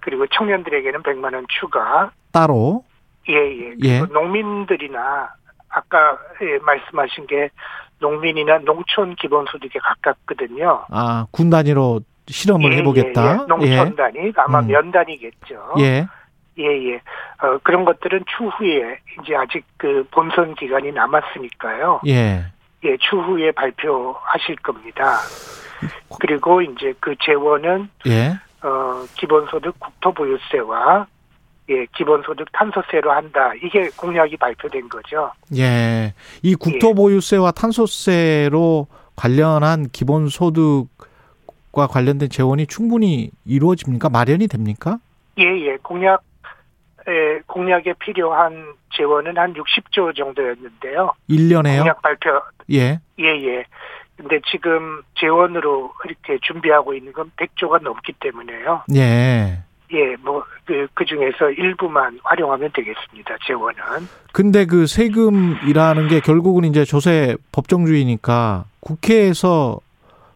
[0.00, 2.10] 그리고 청년들에게는 100만 원 추가.
[2.32, 2.84] 따로.
[3.28, 3.74] 예, 예.
[3.84, 4.00] 예.
[4.00, 5.30] 농민들이나
[5.70, 7.50] 아까 예, 말씀하신 게
[7.98, 10.86] 농민이나 농촌 기본소득에 가깝거든요.
[10.90, 13.26] 아, 군 단위로 실험을 예, 해보겠다.
[13.26, 13.46] 예, 예.
[13.46, 14.66] 농촌 단위, 아마 음.
[14.66, 15.74] 면 단위겠죠.
[15.78, 16.06] 예.
[16.58, 16.96] 예, 예.
[17.42, 22.00] 어, 그런 것들은 추후에 이제 아직 그 본선 기간이 남았으니까요.
[22.06, 22.44] 예.
[22.84, 25.18] 예, 추후에 발표하실 겁니다.
[26.20, 28.38] 그리고 이제 그 재원은 예.
[28.62, 31.06] 어, 기본소득 국토보유세와
[31.70, 33.52] 예, 기본소득 탄소세로 한다.
[33.62, 35.32] 이게 공약이 발표된 거죠.
[35.56, 36.12] 예.
[36.42, 37.52] 이 국토보유세와 예.
[37.60, 40.88] 탄소세로 관련한 기본소득과
[41.88, 44.08] 관련된 재원이 충분히 이루어집니까?
[44.08, 44.98] 마련이 됩니까?
[45.38, 45.76] 예, 예.
[45.82, 46.22] 공약
[47.08, 51.12] 에, 공약에 필요한 재원은 한 60조 정도였는데요.
[51.30, 51.78] 1년에요?
[51.80, 52.40] 공약 발표.
[52.72, 53.00] 예.
[53.18, 53.64] 예, 예.
[54.16, 58.84] 근데 지금 재원으로 이렇게 준비하고 있는 건 100조가 넘기 때문에요.
[58.96, 59.62] 예.
[59.92, 64.08] 예, 뭐, 그, 그 중에서 일부만 활용하면 되겠습니다, 재원은.
[64.32, 69.80] 근데 그 세금이라는 게 결국은 이제 조세 법정주의니까 국회에서,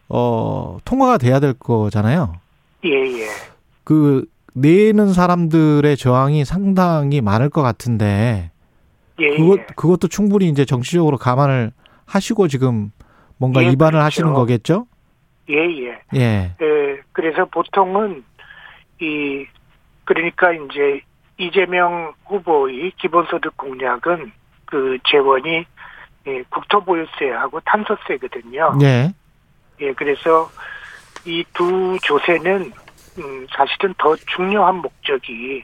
[0.09, 2.33] 어, 통과가 돼야 될 거잖아요.
[2.83, 3.27] 예, 예.
[3.85, 8.51] 그, 내는 사람들의 저항이 상당히 많을 것 같은데,
[9.19, 9.65] 예, 그것, 예.
[9.75, 11.71] 그것도 충분히 이제 정치적으로 감안을
[12.05, 12.91] 하시고 지금
[13.37, 14.05] 뭔가 예, 입안을 그렇죠.
[14.05, 14.87] 하시는 거겠죠?
[15.49, 15.99] 예, 예.
[16.15, 16.55] 예.
[16.61, 18.23] 예, 그래서 보통은
[18.99, 19.45] 이
[20.05, 21.01] 그러니까 이제
[21.37, 24.31] 이재명 후보의 기본소득 공약은
[24.65, 25.65] 그 재원이
[26.27, 28.77] 예, 국토보유세하고 탄소세거든요.
[28.81, 29.13] 예.
[29.81, 30.49] 예, 그래서
[31.25, 32.71] 이 두 조세는
[33.17, 35.63] 음, 사실은 더 중요한 목적이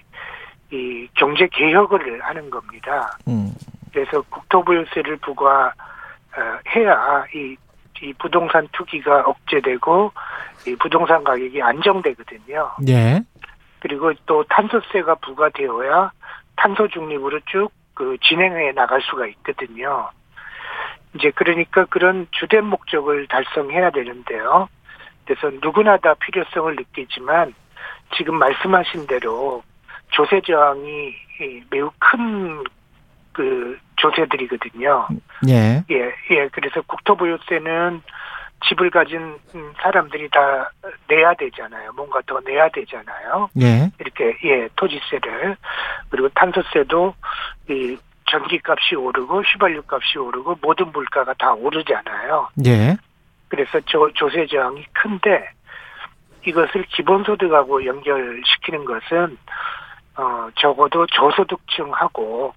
[0.72, 3.18] 이 경제 개혁을 하는 겁니다.
[3.28, 3.54] 음.
[3.92, 5.74] 그래서 국토보유세를 부과해야
[7.36, 7.58] 이,
[8.02, 10.12] 이 부동산 투기가 억제되고
[10.68, 12.72] 이 부동산 가격이 안정되거든요.
[12.88, 13.22] 예.
[13.80, 16.12] 그리고 또 탄소세가 부과되어야
[16.56, 20.10] 탄소 중립으로 쭉 그 진행해 나갈 수가 있거든요.
[21.14, 24.70] 이제 그러니까 그런 주된 목적을 달성해야 되는데요.
[25.26, 27.54] 그래서 누구나 다 필요성을 느끼지만
[28.18, 29.62] 지금 말씀하신 대로
[30.10, 31.14] 조세 저항이
[31.70, 32.64] 매우 큰
[33.34, 35.08] 그 조세들이거든요.
[35.48, 35.84] 예.
[35.90, 36.48] 예, 예.
[36.52, 38.02] 그래서 국토보유세는
[38.68, 39.38] 집을 가진
[39.82, 40.72] 사람들이 다
[41.08, 41.92] 내야 되잖아요.
[41.94, 43.50] 뭔가 더 내야 되잖아요.
[43.60, 43.92] 예.
[44.00, 45.56] 이렇게 예 토지세를
[46.10, 47.14] 그리고 탄소세도
[47.70, 47.98] 이
[48.30, 52.50] 전기값이 오르고 휘발유 값이 오르고 모든 물가가 다 오르잖아요.
[52.66, 52.98] 예.
[53.50, 55.50] 그래서 조, 조세 저항이 큰데
[56.46, 59.38] 이것을 기본소득하고 연결시키는 것은
[60.18, 62.54] 어 적어도 저소득층하고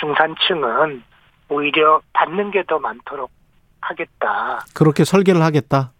[0.00, 1.02] 중산층은
[1.48, 3.30] 오히려 받는 게 더 많도록
[3.80, 4.64] 하겠다.
[4.74, 5.92] 그렇게 설계를 하겠다.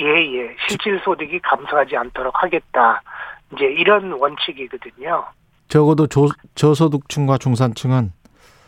[0.00, 0.56] 예, 예.
[0.68, 3.02] 실질 소득이 감소하지 않도록 하겠다.
[3.54, 5.24] 이제 이런 원칙이거든요.
[5.68, 8.12] 적어도 조, 저소득층과 중산층은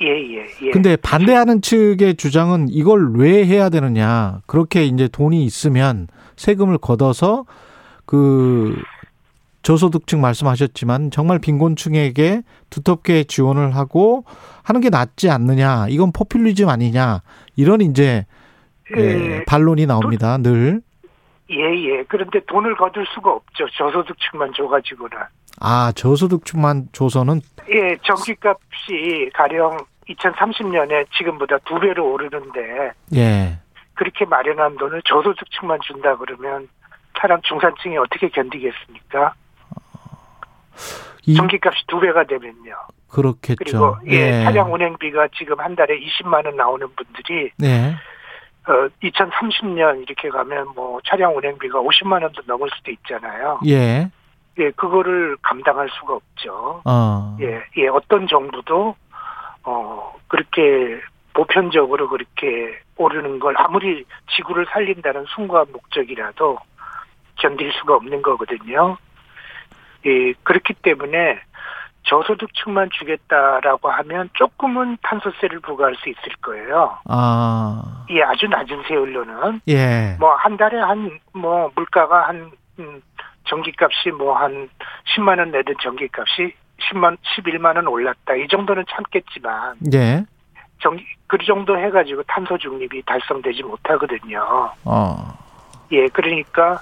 [0.03, 0.71] 예, 예, 예.
[0.73, 4.41] 근데 반대하는 측의 주장은 이걸 왜 해야 되느냐.
[4.47, 7.45] 그렇게 이제 돈이 있으면 세금을 걷어서
[8.05, 8.77] 그
[9.67, 14.25] 저소득층 말씀하셨지만 정말 빈곤층에게 두텁게 지원을 하고
[14.63, 15.87] 하는 게 낫지 않느냐.
[15.89, 17.23] 이건 포퓰리즘 아니냐.
[17.57, 18.27] 이런 이제
[18.97, 20.39] 예, 반론이 나옵니다.
[20.39, 20.83] 늘.
[21.51, 22.05] 예, 예.
[22.07, 23.67] 그런데 돈을 거둘 수가 없죠.
[23.77, 25.19] 저소득층만 줘 가지고는.
[25.61, 27.41] 아, 저소득층만 줘서는?
[27.69, 32.93] 예, 전기값이 가령 2030년에 지금보다 두 배로 오르는데.
[33.17, 33.59] 예.
[33.95, 36.69] 그렇게 마련한 돈을 저소득층만 준다 그러면
[37.21, 39.35] 사람 중산층이 어떻게 견디겠습니까?
[41.27, 41.35] 이...
[41.35, 42.75] 전기값이 두 배가 되면요.
[43.09, 43.57] 그렇겠죠.
[43.59, 47.97] 그리고 예, 예, 차량 운행비가 지금 한 달에 20만 원 나오는 분들이 예.
[48.69, 53.61] 어 2030년 이렇게 가면 뭐 차량 운행비가 50만 원도 넘을 수도 있잖아요.
[53.67, 54.11] 예.
[54.59, 56.83] 예, 그거를 감당할 수가 없죠.
[56.85, 57.37] 어.
[57.41, 58.97] 예, 예, 어떤 정부도
[59.63, 61.01] 어 그렇게
[61.35, 66.59] 보편적으로 그렇게 오르는 걸 아무리 지구를 살린다는 순수한 목적이라도
[67.37, 68.97] 견딜 수가 없는 거거든요.
[70.07, 71.41] 예, 그렇기 때문에
[72.07, 76.99] 저소득층만 주겠다라고 하면 조금은 탄소세를 부과할 수 있을 거예요.
[77.09, 78.05] 아.
[78.11, 79.61] 예, 아주 낮은 세율로는.
[79.69, 80.17] 예.
[80.19, 83.03] 뭐, 한 달에 한, 뭐, 물가가 한, 음,
[83.45, 84.69] 전기값이 뭐, 한
[85.17, 88.35] 10만원 내던 전기값이 10만, 11만원 올랐다.
[88.37, 89.77] 이 정도는 참겠지만.
[89.93, 90.25] 예.
[90.81, 94.71] 전기, 그 정도 해가지고 탄소 중립이 달성되지 못하거든요.
[94.85, 95.39] 어.
[95.91, 96.79] 예, 그러니까,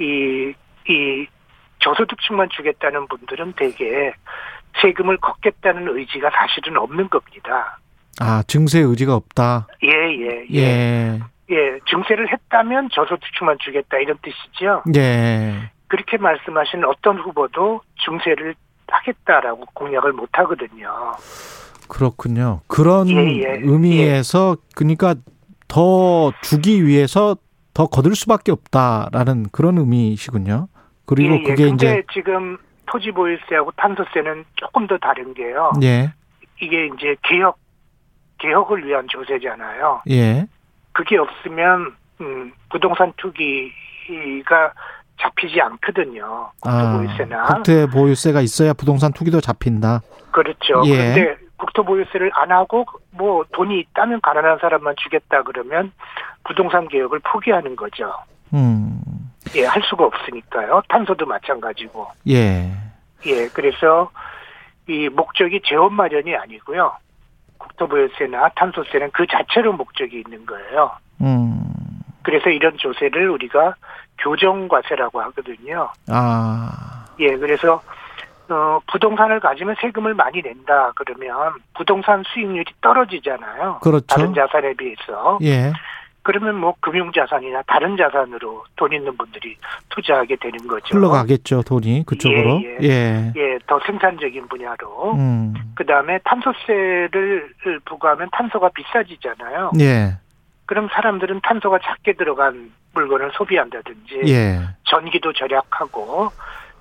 [0.00, 0.52] 이,
[0.88, 1.26] 이,
[1.80, 4.12] 저소득층만 주겠다는 분들은 대개
[4.80, 7.78] 세금을 걷겠다는 의지가 사실은 없는 겁니다.
[8.20, 9.66] 아, 증세 의지가 없다?
[9.82, 10.58] 예, 예, 예.
[10.58, 11.20] 예.
[11.50, 14.82] 예, 증세를 했다면 저소득층만 주겠다 이런 뜻이죠.
[14.96, 15.70] 예.
[15.88, 18.54] 그렇게 말씀하신 어떤 후보도 증세를
[18.88, 21.12] 하겠다라고 공약을 못 하거든요.
[21.88, 22.60] 그렇군요.
[22.66, 23.60] 그런 예, 예.
[23.62, 24.68] 의미에서 예.
[24.74, 25.14] 그러니까
[25.68, 27.36] 더 주기 위해서
[27.74, 30.68] 더 거둘 수밖에 없다라는 그런 의미시군요.
[31.06, 31.42] 그리고 예, 예.
[31.42, 35.72] 그게 이제 지금 토지 보유세하고 탄소세는 조금 더 다른 게요.
[35.82, 36.12] 예.
[36.60, 37.58] 이게 이제 개혁
[38.38, 40.02] 개혁을 위한 조세잖아요.
[40.10, 40.46] 예.
[40.92, 44.72] 그게 없으면 음, 부동산 투기가
[45.20, 46.50] 잡히지 않거든요.
[46.60, 47.42] 국토보유세나.
[47.42, 50.00] 아, 국토보유세가 있어야 부동산 투기도 잡힌다.
[50.30, 50.82] 그렇죠.
[50.86, 50.96] 예.
[50.96, 55.92] 그런데 국토보유세를 안 하고 뭐 돈이 있다면 가난한 사람만 주겠다 그러면
[56.44, 58.12] 부동산 개혁을 포기하는 거죠.
[58.52, 59.00] 음.
[59.56, 60.82] 예, 할 수가 없으니까요.
[60.88, 62.08] 탄소도 마찬가지고.
[62.28, 62.70] 예.
[63.26, 64.10] 예, 그래서
[64.88, 66.92] 이 목적이 재원 마련이 아니고요.
[67.58, 70.92] 국토부유세나 탄소세는 그 자체로 목적이 있는 거예요.
[71.20, 71.64] 음.
[72.22, 73.74] 그래서 이런 조세를 우리가
[74.18, 75.88] 교정과세라고 하거든요.
[76.08, 77.06] 아.
[77.20, 77.80] 예, 그래서
[78.48, 83.78] 어, 부동산을 가지면 세금을 많이 낸다 그러면 부동산 수익률이 떨어지잖아요.
[83.82, 84.06] 그렇죠.
[84.06, 85.38] 다른 자산에 비해서.
[85.42, 85.72] 예.
[86.24, 89.56] 그러면 뭐 금융자산이나 다른 자산으로 돈 있는 분들이
[89.90, 90.96] 투자하게 되는 거죠.
[90.96, 92.62] 흘러가겠죠, 돈이 그쪽으로.
[92.64, 92.88] 예, 예.
[92.88, 93.32] 예.
[93.36, 95.14] 예 더 생산적인 분야로.
[95.14, 95.54] 음.
[95.74, 97.48] 그 다음에 탄소세를
[97.86, 99.72] 부과하면 탄소가 비싸지잖아요.
[99.80, 100.18] 예.
[100.66, 104.60] 그럼 사람들은 탄소가 작게 들어간 물건을 소비한다든지 예.
[104.84, 106.30] 전기도 절약하고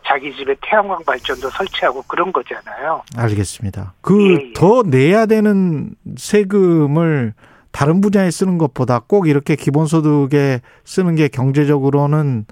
[0.06, 3.04] 자기 집에 태양광 발전도 설치하고 그런 거잖아요.
[3.18, 3.94] 알겠습니다.
[4.02, 4.44] 그더 예,
[4.86, 4.90] 예.
[4.90, 7.34] 내야 되는 세금을
[7.74, 12.46] 다른 분야에 쓰는 것보다 꼭 이렇게 기본소득에 쓰는 게 경제적으로는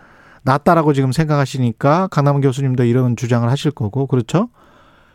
[0.43, 4.49] 낫다라고 지금 생각하시니까 강남 교수님도 이런 주장을 하실 거고 그렇죠?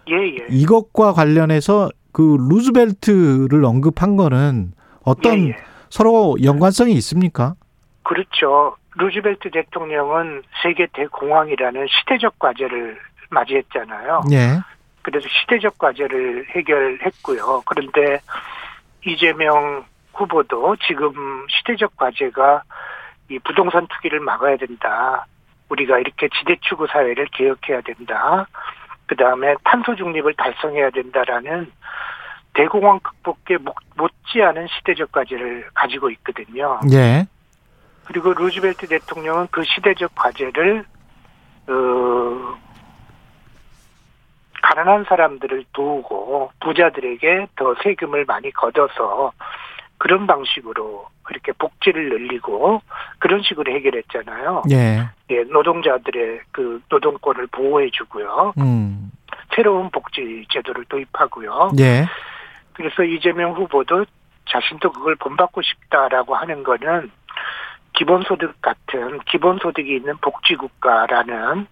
[0.09, 0.47] 예, 예.
[0.49, 5.57] 이것과 관련해서 그 루즈벨트를 언급한 거는 어떤 예, 예.
[5.91, 7.57] 서로 연관성이 있습니까?
[8.05, 8.77] 그렇죠.
[8.95, 12.97] 루즈벨트 대통령은 세계 대공황이라는 시대적 과제를
[13.31, 14.23] 맞이했잖아요.
[14.31, 14.61] 예.
[15.03, 17.63] 그래서 시대적 과제를 해결했고요.
[17.67, 18.21] 그런데
[19.05, 19.85] 이재명
[20.17, 21.13] 후보도 지금
[21.49, 22.63] 시대적 과제가
[23.31, 25.27] 이 부동산 투기를 막아야 된다.
[25.69, 28.47] 우리가 이렇게 지대추구 사회를 개혁해야 된다.
[29.07, 31.71] 그 다음에 탄소 중립을 달성해야 된다라는
[32.55, 33.59] 대공황 극복에
[33.97, 36.81] 못지않은 시대적 과제를 가지고 있거든요.
[36.93, 37.27] 예.
[38.05, 40.85] 그리고 루즈벨트 대통령은 그 시대적 과제를
[41.69, 42.57] 어,
[44.63, 49.33] 가난한 사람들을 도우고 부자들에게 더 세금을 많이 걷어서
[49.99, 52.83] 그런 방식으로 이렇게 복지를 늘리고
[53.19, 54.63] 그런 식으로 해결했잖아요.
[54.71, 55.09] 예.
[55.31, 58.53] 예 노동자들의 그 노동권을 보호해 주고요.
[58.59, 59.11] 음.
[59.55, 61.73] 새로운 복지 제도를 도입하고요.
[61.79, 62.07] 예.
[62.75, 64.05] 그래서 이재명 후보도
[64.49, 67.11] 자신도 그걸 본받고 싶다라고 하는 거는
[67.95, 71.67] 기본소득 같은 기본소득이 있는 복지국가라는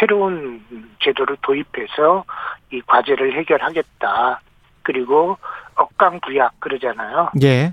[0.00, 0.64] 새로운
[1.00, 2.24] 제도를 도입해서
[2.72, 4.40] 이 과제를 해결하겠다.
[4.86, 5.36] 그리고
[5.74, 7.30] 억강부약 그러잖아요.
[7.42, 7.72] 예.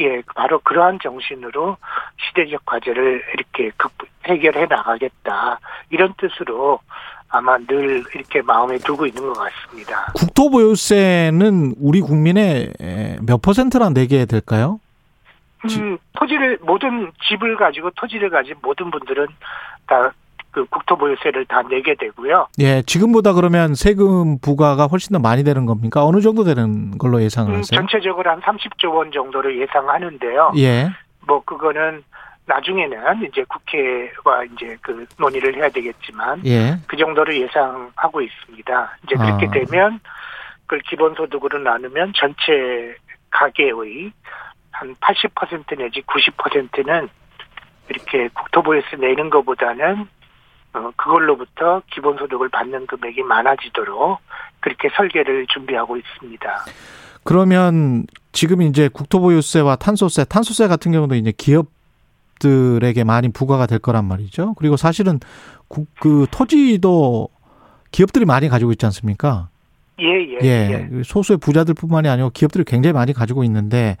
[0.00, 1.76] 예, 바로 그러한 정신으로
[2.16, 3.70] 시대적 과제를 이렇게
[4.24, 5.60] 해결해 나가겠다.
[5.90, 6.80] 이런 뜻으로
[7.28, 10.10] 아마 늘 이렇게 마음에 두고 있는 것 같습니다.
[10.14, 12.72] 국토보유세는 우리 국민의
[13.20, 14.80] 몇 퍼센트나 내게 될까요?
[15.64, 19.26] 음, 토지를 모든 집을 가지고 토지를 가진 모든 분들은
[19.86, 20.12] 다
[20.54, 22.46] 그 국토보유세를 다 내게 되고요.
[22.60, 26.06] 예, 지금보다 그러면 세금 부과가 훨씬 더 많이 되는 겁니까?
[26.06, 27.76] 어느 정도 되는 걸로 예상을 음, 하세요?
[27.80, 30.52] 전체적으로 한 30조 원 정도를 예상하는데요.
[30.58, 30.90] 예.
[31.26, 32.04] 뭐 그거는
[32.46, 36.76] 나중에는 이제 국회와 이제 그 논의를 해야 되겠지만 예.
[36.86, 38.98] 그 정도를 예상하고 있습니다.
[39.04, 39.50] 이제 그렇게 아.
[39.50, 39.98] 되면
[40.66, 42.94] 그걸 기본소득으로 나누면 전체
[43.30, 44.12] 가계의
[44.70, 47.08] 한 80% 내지 90%는
[47.88, 50.06] 이렇게 국토부에서 내는 것보다는
[50.74, 54.18] 어, 그걸로부터 기본소득을 받는 금액이 많아지도록
[54.60, 56.64] 그렇게 설계를 준비하고 있습니다.
[57.22, 64.54] 그러면 지금 이제 국토보유세와 탄소세, 탄소세 같은 경우도 이제 기업들에게 많이 부과가 될 거란 말이죠.
[64.54, 65.20] 그리고 사실은
[65.68, 67.28] 그, 그 토지도
[67.92, 69.48] 기업들이 많이 가지고 있지 않습니까?
[70.00, 70.88] 예, 예, 예.
[70.92, 71.02] 예.
[71.04, 73.96] 소수의 부자들뿐만이 아니고 기업들이 굉장히 많이 가지고 있는데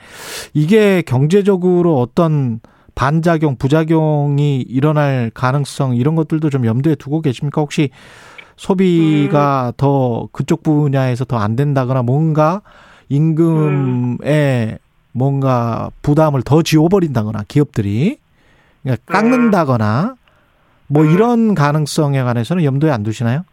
[0.52, 2.60] 이게 경제적으로 어떤
[2.94, 7.60] 반작용, 부작용이 일어날 가능성 이런 것들도 좀 염두에 두고 계십니까?
[7.60, 7.90] 혹시
[8.56, 9.72] 소비가 음.
[9.76, 12.62] 더 그쪽 분야에서 더 안 된다거나 뭔가
[13.08, 14.78] 임금에 음.
[15.12, 18.18] 뭔가 부담을 더 지워버린다거나 기업들이
[18.82, 20.14] 그러니까 깎는다거나
[20.88, 21.10] 뭐 음.
[21.10, 23.44] 이런 가능성에 관해서는 염두에 안 두시나요?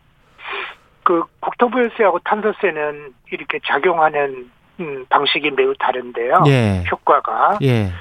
[1.04, 4.50] 그 국토부유세하고 탄소세는 이렇게 작용하는
[4.80, 6.44] 음, 방식이 매우 다른데요.
[6.48, 6.84] 예.
[6.92, 7.92] 효과가 예.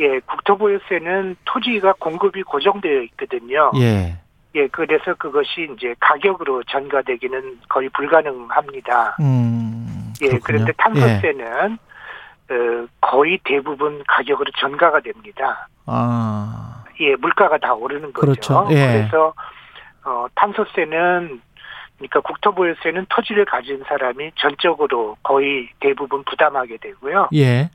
[0.00, 3.70] 예, 국토부유세는 토지가 공급이 고정되어 있거든요.
[3.76, 4.18] 예.
[4.56, 9.16] 예, 그래서 그것이 이제 가격으로 전가되기는 거의 불가능합니다.
[9.20, 11.78] 음, 예, 그런데 탄소세는
[12.50, 12.54] 예.
[12.54, 15.68] 어, 거의 대부분 가격으로 전가가 됩니다.
[15.86, 16.84] 아.
[17.00, 18.20] 예, 물가가 다 오르는 거죠.
[18.20, 18.68] 그렇죠.
[18.70, 19.08] 예.
[19.08, 19.34] 그래서
[20.04, 21.40] 어, 탄소세는
[21.96, 27.28] 그러니까 국토부유세는 토지를 가진 사람이 전적으로 거의 대부분 부담하게 되고요.
[27.34, 27.70] 예.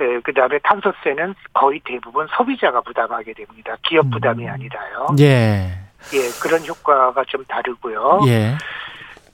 [0.00, 3.76] 네, 그 다음에 탄소세는 거의 대부분 소비자가 부담하게 됩니다.
[3.82, 4.10] 기업 음.
[4.10, 5.08] 부담이 아니라요.
[5.20, 5.78] 예.
[6.14, 8.20] 예, 그런 효과가 좀 다르고요.
[8.26, 8.54] 예.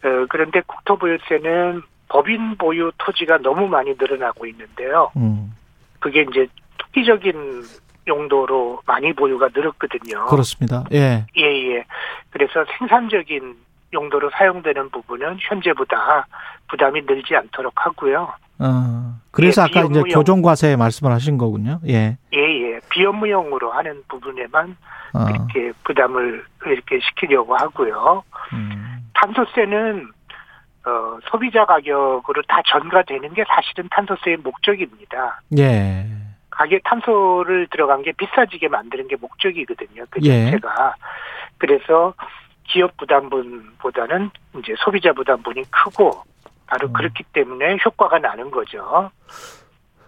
[0.02, 5.12] 어, 그런데 국토부유세는 법인 보유 토지가 너무 많이 늘어나고 있는데요.
[5.16, 5.55] 음.
[6.00, 6.48] 그게 이제
[6.79, 7.62] 투기적인
[8.09, 10.26] 용도로 많이 보유가 늘었거든요.
[10.26, 10.85] 그렇습니다.
[10.92, 11.26] 예.
[11.37, 11.85] 예, 예.
[12.31, 13.55] 그래서 생산적인
[13.92, 16.26] 용도로 사용되는 부분은 현재보다
[16.68, 18.33] 부담이 늘지 않도록 하고요.
[18.59, 21.81] 어, 그래서 예, 아까 이제 교정과세 말씀을 하신 거군요.
[21.87, 22.16] 예.
[22.33, 22.81] 예, 예.
[22.88, 24.77] 비업무용으로 하는 부분에만
[25.14, 25.27] 어.
[25.31, 28.23] 이렇게 부담을 이렇게 시키려고 하고요.
[28.53, 29.11] 음.
[29.14, 30.09] 탄소세는
[30.87, 35.40] 어, 소비자 가격으로 다 전가되는 게 사실은 탄소세의 목적입니다.
[35.59, 36.07] 예.
[36.51, 40.05] 가게 탄소를 들어간 게 비싸지게 만드는 게 목적이거든요.
[40.09, 40.45] 그 예.
[40.47, 40.95] 자체가.
[40.97, 41.03] 예.
[41.59, 42.14] 그래서
[42.64, 46.23] 기업 부담분보다는 이제 소비자 부담분이 크고
[46.66, 46.92] 바로 음.
[46.92, 49.11] 그렇기 때문에 효과가 나는 거죠.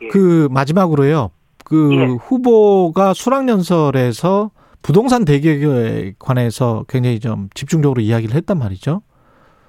[0.03, 0.09] 예.
[0.09, 1.31] 그 마지막으로요.
[1.65, 2.05] 그 예.
[2.07, 4.51] 후보가 수락연설에서
[4.83, 9.03] 부동산 대격에 관해서 굉장히 좀 집중적으로 이야기를 했단 말이죠.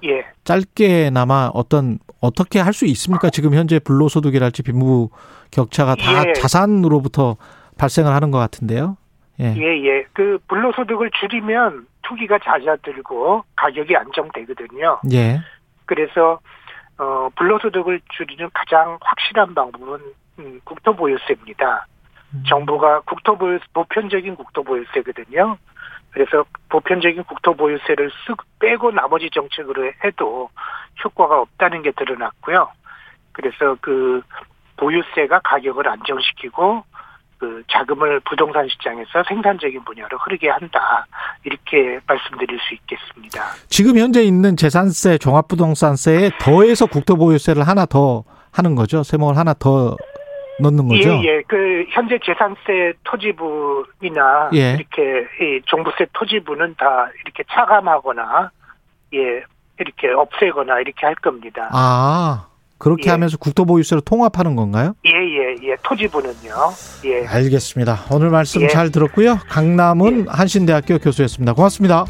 [0.04, 0.24] 예.
[0.44, 3.28] 짧게나마 어떤 어떻게 할 수 있습니까?
[3.30, 5.10] 지금 현재 불로소득이랄지 빈부
[5.50, 6.32] 격차가 다 예.
[6.32, 7.36] 자산으로부터
[7.76, 8.96] 발생을 하는 것 같은데요.
[9.40, 9.54] 예.
[9.56, 10.04] 예, 예.
[10.12, 15.00] 그 불로소득을 줄이면 투기가 잦아들고 가격이 안정되거든요.
[15.12, 15.40] 예.
[15.86, 16.40] 그래서
[17.00, 20.00] 어 불로소득을 줄이는 가장 확실한 방법은
[20.38, 21.86] 음, 국토보유세입니다.
[22.34, 22.44] 음.
[22.46, 25.56] 정부가 국토보유 보편적인 국토보유세거든요.
[26.10, 30.50] 그래서 보편적인 국토보유세를 쓱 빼고 나머지 정책으로 해도
[31.02, 32.68] 효과가 없다는 게 드러났고요.
[33.32, 34.20] 그래서 그
[34.76, 36.84] 보유세가 가격을 안정시키고
[37.38, 41.06] 그 자금을 부동산 시장에서 생산적인 분야로 흐르게 한다
[41.44, 43.42] 이렇게 말씀드릴 수 있겠습니다.
[43.68, 49.02] 지금 현재 있는 재산세, 종합부동산세에 더해서 국토보유세를 하나 더 하는 거죠.
[49.02, 49.96] 세목을 하나 더
[50.60, 51.10] 넣는 거죠.
[51.10, 51.42] 예, 예.
[51.46, 54.72] 그 현재 재산세 토지부이나 예.
[54.74, 58.50] 이렇게 이 종부세 토지부는 다 이렇게 차감하거나
[59.14, 59.42] 예
[59.78, 61.70] 이렇게 없애거나 이렇게 할 겁니다.
[61.72, 62.49] 아.
[62.80, 63.10] 그렇게 예.
[63.10, 64.94] 하면서 국토보유세로 통합하는 건가요?
[65.04, 65.76] 예, 예, 예.
[65.84, 66.54] 토지부는요.
[67.04, 67.26] 예.
[67.26, 68.06] 알겠습니다.
[68.10, 68.68] 오늘 말씀 예.
[68.68, 69.38] 잘 들었고요.
[69.48, 70.24] 강남은 예.
[70.26, 71.52] 한신대학교 교수였습니다.
[71.52, 72.06] 고맙습니다.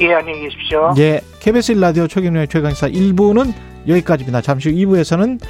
[0.00, 0.92] 예, 안녕히 계십시오.
[0.98, 1.20] 예.
[1.38, 3.52] KBS 1라디오 최경련의 최강사 1부는
[3.86, 4.40] 여기까지입니다.
[4.40, 5.40] 잠시 후 2부에서는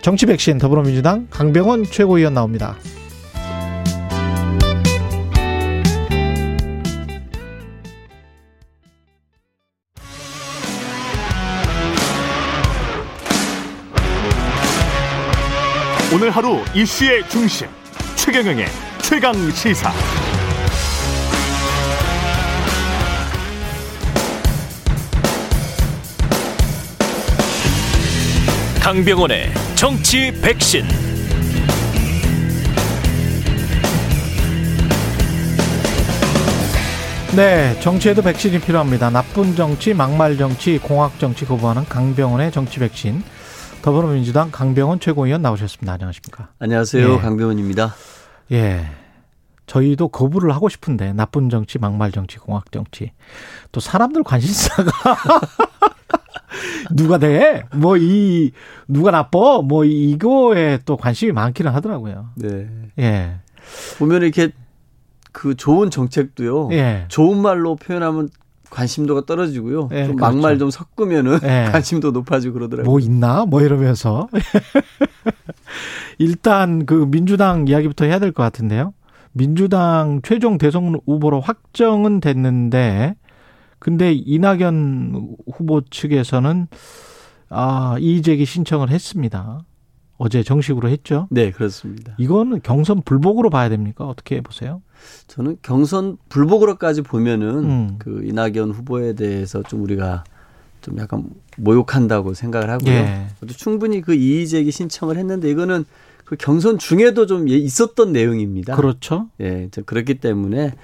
[0.00, 2.76] 정치 백신 더불어민주당 강병원 최고위원 나옵니다.
[16.20, 17.68] 오늘 하루 이슈의 중심
[18.16, 18.66] 최경영의
[19.02, 19.92] 최강 시사.
[28.82, 30.88] 강병원의 정치 백신.
[37.36, 39.10] 네, 정치에도 백신이 필요합니다.
[39.10, 43.22] 나쁜 정치, 막말 정치, 공학 정치 거부하는 강병원의 정치 백신.
[43.92, 45.94] 더불어민주당 강병원 최고위원 나오셨습니다.
[45.94, 46.50] 안녕하십니까?
[46.58, 47.10] 안녕하세요.
[47.10, 47.16] 예.
[47.16, 47.94] 강병원입니다.
[48.52, 48.84] 예.
[49.64, 53.12] 저희도 거부를 하고 싶은데 나쁜 정치, 막말 정치, 공학 정치.
[53.72, 54.90] 또 사람들 관심사가
[56.92, 57.62] 누가 돼?
[57.74, 58.50] 뭐 이
[58.88, 59.62] 누가 나빠?
[59.62, 62.28] 뭐 이거에 또 관심이 많기는 하더라고요.
[62.34, 62.68] 네.
[62.98, 63.36] 예.
[63.98, 64.50] 보면 이렇게
[65.32, 66.68] 그 좋은 정책도요.
[66.72, 67.06] 예.
[67.08, 68.28] 좋은 말로 표현하면
[68.70, 69.88] 관심도가 떨어지고요.
[69.92, 70.32] 예, 좀 그렇죠.
[70.34, 71.68] 막말 좀 섞으면은 예.
[71.72, 72.90] 관심도 높아지고 그러더라고요.
[72.90, 73.44] 뭐 있나?
[73.46, 74.28] 뭐 이러면서.
[76.18, 78.92] 일단 그 민주당 이야기부터 해야 될 것 같은데요.
[79.32, 83.14] 민주당 최종 대선 후보로 확정은 됐는데
[83.78, 86.66] 근데 이낙연 후보 측에서는
[87.50, 89.60] 아, 이의제기 신청을 했습니다.
[90.18, 91.28] 어제 정식으로 했죠?
[91.30, 92.14] 네, 그렇습니다.
[92.18, 94.06] 이거는 경선 불복으로 봐야 됩니까?
[94.06, 94.82] 어떻게 보세요?
[95.28, 97.96] 저는 경선 불복으로까지 보면은 음.
[97.98, 100.24] 그 이낙연 후보에 대해서 좀 우리가
[100.80, 102.92] 좀 약간 모욕한다고 생각을 하고요.
[102.92, 103.26] 예.
[103.56, 105.84] 충분히 그 이의 제기 신청을 했는데 이거는
[106.24, 108.76] 그 경선 중에도 좀 예, 있었던 내용입니다.
[108.76, 109.28] 그렇죠.
[109.40, 110.74] 예, 그렇기 때문에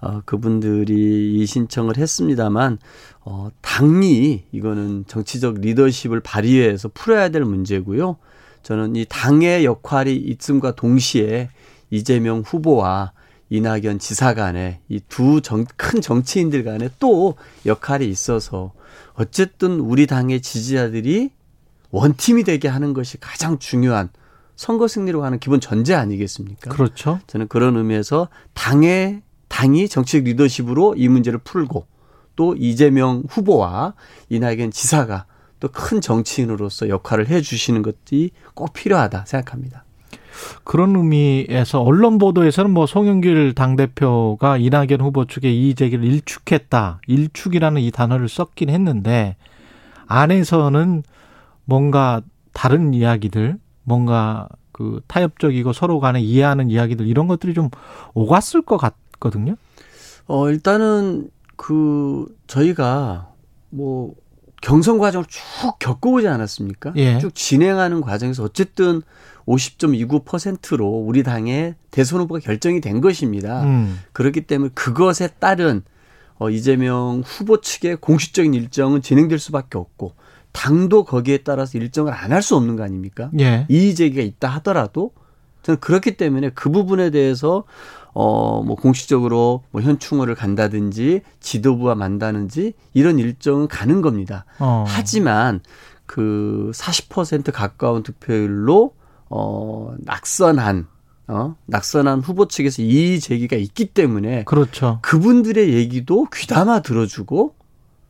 [0.00, 2.78] 어, 그분들이 이 신청을 했습니다만
[3.24, 8.16] 어, 당이 이거는 정치적 리더십을 발휘해서 풀어야 될 문제고요.
[8.62, 11.48] 저는 이 당의 역할이 있음과 동시에
[11.90, 13.12] 이재명 후보와
[13.50, 15.40] 이낙연 지사 간에 이 두
[15.76, 17.36] 큰 정치인들 간에 또
[17.66, 18.72] 역할이 있어서
[19.14, 21.30] 어쨌든 우리 당의 지지자들이
[21.90, 24.08] 원팀이 되게 하는 것이 가장 중요한
[24.56, 26.70] 선거 승리로 하는 기본 전제 아니겠습니까?
[26.70, 27.18] 그렇죠.
[27.26, 31.86] 저는 그런 의미에서 당의 당이 정치적 리더십으로 이 문제를 풀고
[32.36, 33.92] 또 이재명 후보와
[34.30, 35.26] 이낙연 지사가
[35.62, 39.84] 또 큰 정치인으로서 역할을 해 주시는 것이 꼭 필요하다 생각합니다.
[40.64, 47.00] 그런 의미에서 언론 보도에서는 뭐 송영길 당대표가 이낙연 후보 측의 이의 제기를 일축했다.
[47.06, 49.36] 일축이라는 이 단어를 썼긴 했는데
[50.06, 51.04] 안에서는
[51.64, 57.70] 뭔가 다른 이야기들, 뭔가 그 타협적이고 서로 간에 이해하는 이야기들 이런 것들이 좀
[58.14, 59.54] 오갔을 것 같거든요.
[60.26, 63.28] 어, 일단은 그 저희가
[63.70, 64.14] 뭐
[64.62, 65.40] 경선 과정을 쭉
[65.78, 66.92] 겪어오지 않았습니까?
[66.96, 67.18] 예.
[67.18, 69.02] 쭉 진행하는 과정에서 어쨌든
[69.46, 73.64] 50.29%로 우리 당의 대선 후보가 결정이 된 것입니다.
[73.64, 74.00] 음.
[74.12, 75.82] 그렇기 때문에 그것에 따른
[76.38, 80.14] 어, 이재명 후보 측의 공식적인 일정은 진행될 수밖에 없고
[80.52, 83.30] 당도 거기에 따라서 일정을 안 할 수 없는 거 아닙니까?
[83.40, 83.66] 예.
[83.68, 85.12] 이의 제기가 있다 하더라도
[85.62, 87.64] 저는 그렇기 때문에 그 부분에 대해서
[88.14, 94.44] 어, 뭐 공식적으로 뭐 현충원을 간다든지 지도부와 만다든지 이런 일정은 가는 겁니다.
[94.58, 94.84] 어.
[94.86, 95.60] 하지만
[96.06, 98.94] 그 40% 가까운 득표율로
[99.30, 100.86] 어, 낙선한
[101.28, 104.98] 어, 낙선한 후보 측에서 이의 제기가 있기 때문에 그렇죠.
[105.02, 107.54] 그분들의 얘기도 귀담아 들어주고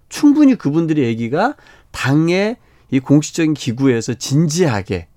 [0.09, 1.55] 충분히 그분들의 얘기가
[1.93, 2.57] 당의
[2.91, 5.09] 이 공식적인 기구에서 진지하게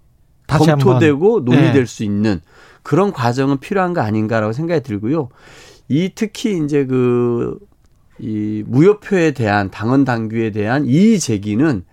[0.48, 1.86] 검토되고 논의될 네.
[1.86, 2.42] 수 있는
[2.86, 5.28] 그런 과정은 필요한 거 아닌가라고 생각이 들고요.
[5.90, 7.60] 이 특히 이제 그
[8.20, 11.84] 이 무효표에 대한 당원 당규에 대한 이의 제기는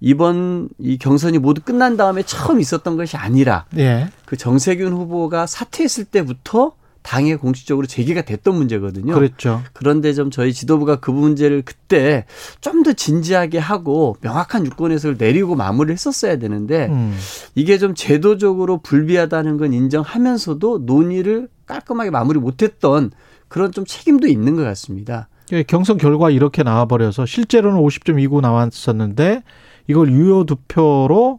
[0.00, 4.10] 이번 이 경선이 모두 끝난 다음에 처음 있었던 것이 아니라 예.
[4.26, 6.72] 그 정세균 후보가 사퇴했을 때부터
[7.06, 9.14] 당에 공식적으로 제기가 됐던 문제거든요.
[9.14, 9.62] 그렇죠.
[9.72, 12.26] 그런데 좀 저희 지도부가 그 문제를 그때
[12.60, 17.16] 좀 더 진지하게 하고 명확한 유권 해석을 내리고 마무리를 했었어야 되는데 음.
[17.54, 23.10] 이게 좀 제도적으로 불비하다는 건 인정하면서도 논의를 깔끔하게 마무리 못했던
[23.48, 25.28] 그런 좀 책임도 있는 것 같습니다.
[25.52, 29.42] 예, 경선 결과 이렇게 나와버려서 실제로는 50.29 나왔었는데
[29.86, 31.38] 이걸 유효 투표로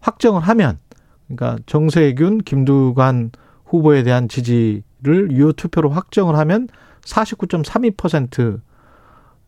[0.00, 0.78] 확정을 하면
[1.26, 3.32] 그러니까 정세균, 김두관
[3.64, 6.68] 후보에 대한 지지 를 유효 투표로 확정을 하면
[7.04, 8.60] 49.32%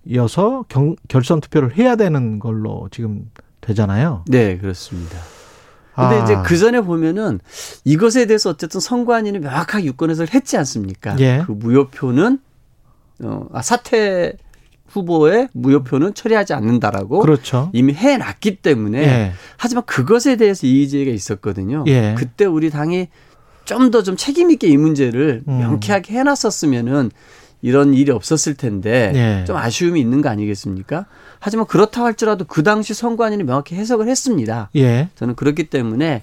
[0.07, 3.31] 이어서 경, 결선 투표를 해야 되는 걸로 지금
[3.61, 4.25] 되잖아요.
[4.29, 5.19] 네, 그렇습니다.
[5.95, 6.25] 근데 아.
[6.25, 7.41] 이제 그 전에 보면은
[7.85, 11.19] 이것에 대해서 어쨌든 선관위는 명확하게 유권 해석을 했지 않습니까?
[11.19, 11.43] 예.
[11.45, 12.39] 그 무효표는
[13.25, 14.35] 어, 아, 사퇴
[14.87, 17.71] 후보의 무효표는 처리하지 않는다라고 그렇죠.
[17.73, 19.33] 이미 해놨기 때문에 예.
[19.57, 21.85] 하지만 그것에 대해서 이의제기가 있었거든요.
[21.89, 22.15] 예.
[22.17, 23.09] 그때 우리 당이
[23.71, 25.59] 좀 더좀 좀 책임 있게 이 문제를 음.
[25.59, 27.11] 명쾌하게 해놨었으면은
[27.63, 29.45] 이런 일이 없었을 텐데 예.
[29.45, 31.07] 좀 아쉬움이 있는 거 아니겠습니까?
[31.39, 34.71] 하지만 그렇다 할지라도 그 당시 선관위는 명확히 해석을 했습니다.
[34.77, 35.09] 예.
[35.17, 36.23] 저는 그렇기 때문에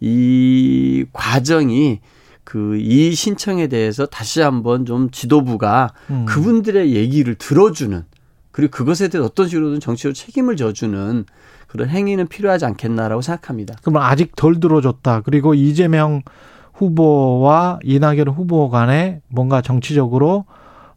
[0.00, 2.00] 이 과정이
[2.48, 6.24] 그 이 신청에 대해서 다시 한번 좀 지도부가 음.
[6.24, 8.02] 그분들의 얘기를 들어주는
[8.50, 11.26] 그리고 그것에 대해 서 어떤 식으로든 정치로 책임을 져주는
[11.66, 13.76] 그런 행위는 필요하지 않겠나라고 생각합니다.
[13.82, 15.20] 그럼 아직 덜 들어줬다.
[15.26, 16.22] 그리고 이재명
[16.78, 20.44] 후보와 이낙연 후보 간에 뭔가 정치적으로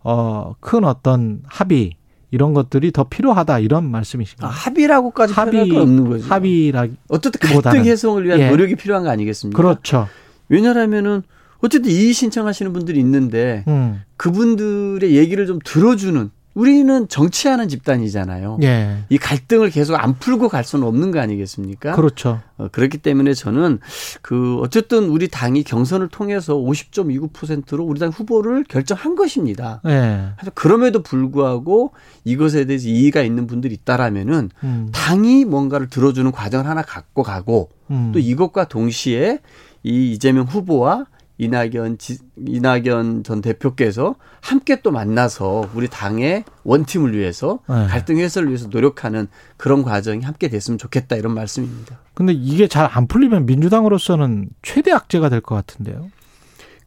[0.04, 1.94] 어, 큰 어떤 합의
[2.30, 4.50] 이런 것들이 더 필요하다 이런 말씀이신가요?
[4.50, 6.28] 아, 합의라고까지 합의, 건 없는 거죠.
[6.28, 8.50] 합의라 어쨌든 갈등 해소를 위한 예.
[8.50, 9.58] 노력이 필요한 거 아니겠습니까?
[9.58, 10.08] 그렇죠.
[10.48, 11.24] 왜냐하면은
[11.60, 14.02] 어쨌든 이의 신청하시는 분들이 있는데 음.
[14.18, 18.60] 그분들의 얘기를 좀 들어주는 우리는 정치하는 집단이잖아요.
[18.64, 18.98] 예.
[19.10, 21.96] 이 갈등을 계속 안 풀고 갈 수는 없는 거 아니겠습니까?
[21.96, 22.42] 그렇죠.
[22.58, 23.80] 어, 그렇기 때문에 저는
[24.22, 29.82] 그 어쨌든 우리 당이 경선을 통해서 50.29%로 우리 당 후보를 결정한 것입니다.
[29.88, 30.32] 예.
[30.54, 31.92] 그럼에도 불구하고
[32.26, 34.90] 이것에 대해서 이의가 있는 분들이 있다라면은 음.
[34.92, 38.12] 당이 뭔가를 들어주는 과정을 하나 갖고 가고 음.
[38.14, 39.40] 또 이것과 동시에
[39.84, 41.06] 이 이재명 후보와
[41.42, 47.88] 이낙연 지, 이낙연 전 대표께서 함께 또 만나서 우리 당의 원팀을 위해서 네.
[47.88, 49.28] 갈등 해소를 위해서 노력하는
[49.58, 51.98] 그런 과정이 함께 됐으면 좋겠다 이런 말씀입니다.
[52.14, 56.10] 근데 이게 잘 안 풀리면 민주당으로서는 최대 악재가 될 것 같은데요.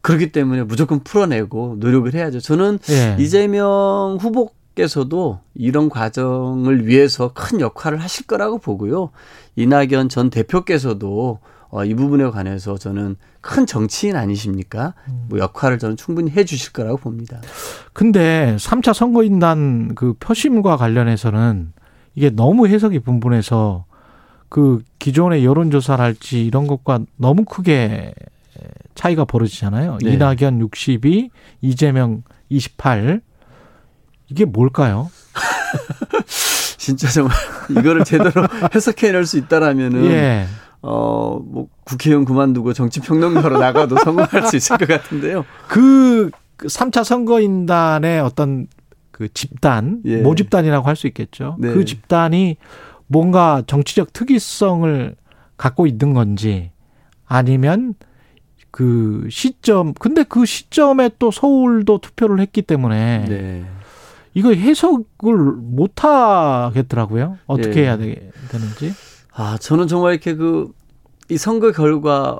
[0.01, 2.39] 그렇기 때문에 무조건 풀어내고 노력을 해야죠.
[2.39, 3.17] 저는 네.
[3.19, 9.09] 이재명 후보 께서도 이런 과정을 위해서 큰 역할을 하실 거라고 보고요.
[9.55, 11.39] 이낙연 전 대표께서도
[11.75, 14.93] 어, 이 부분에 관해서 저는 큰 정치인 아니십니까?
[15.09, 15.25] 음.
[15.27, 17.41] 뭐 역할을 저는 충분히 해 주실 거라고 봅니다.
[17.91, 21.73] 근데 3차 선거인단 그 표심과 관련해서는
[22.15, 23.83] 이게 너무 해석이 분분해서
[24.47, 28.13] 그 기존의 여론조사랄지 이런 것과 너무 크게
[28.95, 29.97] 차이가 벌어지잖아요.
[30.01, 30.13] 네.
[30.13, 33.19] 이낙연 62, 이재명 28.
[34.29, 35.11] 이게 뭘까요?
[36.77, 37.35] 진짜 정말
[37.69, 40.47] 이거를 제대로 해석해낼 수 있다라면은 예.
[40.81, 45.45] 어, 뭐, 국회의원 그만두고 정치평론가로 나가도 성공할 수 있을 것 같은데요.
[45.67, 48.67] 그 3차 선거인단의 어떤
[49.11, 50.17] 그 집단, 예.
[50.17, 51.55] 모집단이라고 할 수 있겠죠.
[51.59, 51.73] 네.
[51.73, 52.57] 그 집단이
[53.07, 55.15] 뭔가 정치적 특이성을
[55.57, 56.71] 갖고 있는 건지
[57.25, 57.95] 아니면
[58.71, 63.65] 그 시점, 근데 그 시점에 또 서울도 투표를 했기 때문에 네.
[64.33, 67.37] 이거 해석을 못 하겠더라고요.
[67.47, 67.83] 어떻게 예.
[67.85, 68.93] 해야 되는지.
[69.35, 70.71] 아, 저는 정말 이렇게 그,
[71.29, 72.39] 이 선거 결과,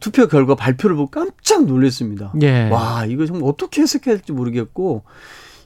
[0.00, 2.32] 투표 결과 발표를 보고 깜짝 놀랐습니다.
[2.42, 2.68] 예.
[2.68, 5.04] 와, 이거 정말 어떻게 해석해야 될지 모르겠고,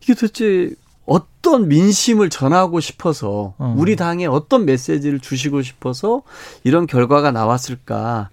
[0.02, 0.70] 이게 도대체
[1.06, 3.74] 어떤 민심을 전하고 싶어서, 어.
[3.78, 6.22] 우리 당에 어떤 메시지를 주시고 싶어서
[6.62, 8.28] 이런 결과가 나왔을까.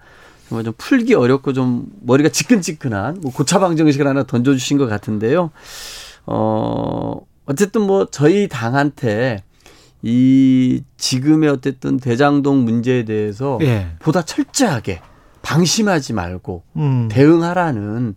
[0.48, 5.52] 정말 좀 풀기 어렵고 좀 머리가 지끈지끈한 뭐 고차방정식을 하나 던져주신 것 같은데요.
[6.26, 9.44] 어, 어쨌든 뭐 저희 당한테
[10.04, 13.88] 이 지금의 어쨌든 대장동 문제에 대해서 예.
[14.00, 15.02] 보다 철저하게
[15.42, 17.08] 방심하지 말고 음.
[17.10, 18.16] 대응하라는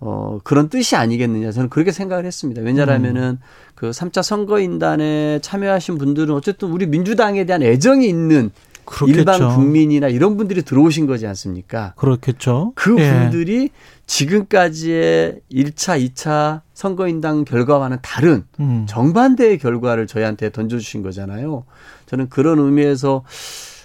[0.00, 2.62] 어 그런 뜻이 아니겠느냐 저는 그렇게 생각을 했습니다.
[2.62, 3.38] 왜냐하면은 음.
[3.74, 8.50] 그 3차 선거인단에 참여하신 분들은 어쨌든 우리 민주당에 대한 애정이 있는
[8.90, 9.18] 그렇겠죠.
[9.20, 11.94] 일반 국민이나 이런 분들이 들어오신 거지 않습니까?
[11.96, 12.72] 그렇겠죠.
[12.74, 13.68] 그 분들이 예.
[14.06, 18.84] 지금까지의 1차, 2차 선거인당 결과와는 다른 음.
[18.88, 21.64] 정반대의 결과를 저희한테 던져주신 거잖아요.
[22.06, 23.22] 저는 그런 의미에서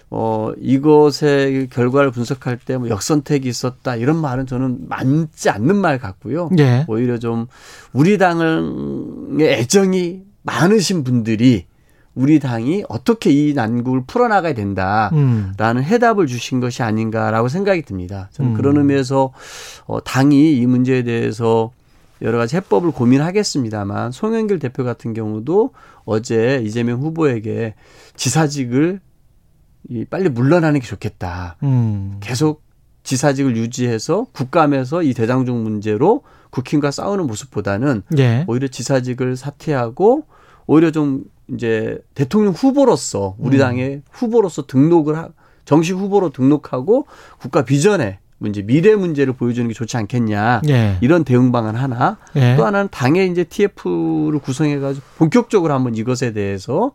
[0.10, 6.49] 어, 이것의 결과를 분석할 때 뭐 역선택이 있었다 이런 말은 저는 맞지 않는 말 같고요.
[6.58, 6.86] 예.
[6.88, 7.47] 오히려 좀
[7.93, 11.66] 우리 당의 애정이 많으신 분들이
[12.16, 15.84] 우리 당이 어떻게 이 난국을 풀어나가야 된다라는 음.
[15.84, 18.30] 해답을 주신 것이 아닌가라고 생각이 듭니다.
[18.32, 18.55] 저는 음.
[18.55, 19.34] 그런 의미에서
[19.86, 21.72] 어, 당이 이 문제에 대해서
[22.22, 25.72] 여러 가지 해법을 고민하겠습니다만 송영길 대표 같은 경우도
[26.05, 27.76] 어제 이재명 후보에게
[28.16, 29.01] 지사직을
[29.89, 31.57] 이 빨리 물러나는 게 좋겠다.
[31.63, 32.18] 음.
[32.22, 32.63] 계속
[33.03, 38.45] 지사직을 유지해서 국감에서 이 대장중 문제로 국힘과 싸우는 모습보다는 예.
[38.47, 40.24] 오히려 지사직을 사퇴하고
[40.66, 43.59] 오히려 좀 이제 대통령 후보로서 우리 음.
[43.59, 45.29] 당의 후보로서 등록을 하,
[45.65, 47.05] 정식 후보로 등록하고
[47.39, 50.97] 국가 비전에 문제 미래 문제를 보여주는 게 좋지 않겠냐 예.
[51.01, 52.55] 이런 대응 방안 하나 예.
[52.55, 56.91] 또 하나는 당의 이제 TF를 구성해 가지고 본격적으로 한번 이것에 대해서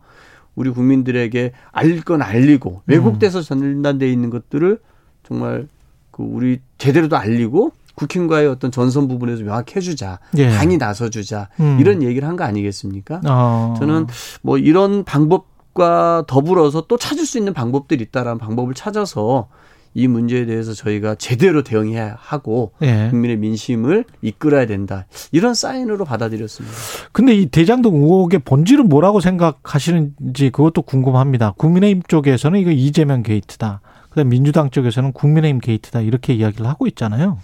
[0.55, 3.43] 우리 국민들에게 알릴 건 알리고 왜곡돼서 음.
[3.43, 4.79] 전단돼 있는 것들을
[5.23, 5.67] 정말
[6.11, 10.49] 그 우리 제대로도 알리고 국힘과의 어떤 전선 부분에서 명확히 해주자, 예.
[10.49, 11.77] 당이 나서주자 음.
[11.79, 13.21] 이런 얘기를 한 거 아니겠습니까?
[13.27, 13.75] 어.
[13.79, 14.07] 저는
[14.41, 19.49] 뭐 이런 방법과 더불어서 또 찾을 수 있는 방법들이 있다라는 방법을 찾아서
[19.93, 23.09] 이 문제에 대해서 저희가 제대로 대응해야 하고 예.
[23.09, 25.05] 국민의 민심을 이끌어야 된다.
[25.33, 26.73] 이런 사인으로 받아들였습니다.
[27.11, 31.55] 근데 이 대장동 의혹의 본질은 뭐라고 생각하시는지 그것도 궁금합니다.
[31.57, 33.81] 국민의힘 쪽에서는 이거 이재명 게이트다.
[34.09, 36.01] 그다음 민주당 쪽에서는 국민의힘 게이트다.
[36.01, 37.37] 이렇게 이야기를 하고 있잖아요.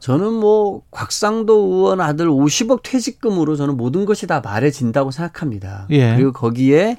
[0.00, 5.86] 저는 뭐 곽상도 의원 아들 50억 퇴직금으로 저는 모든 것이 다 말해진다고 생각합니다.
[5.90, 6.16] 예.
[6.16, 6.96] 그리고 거기에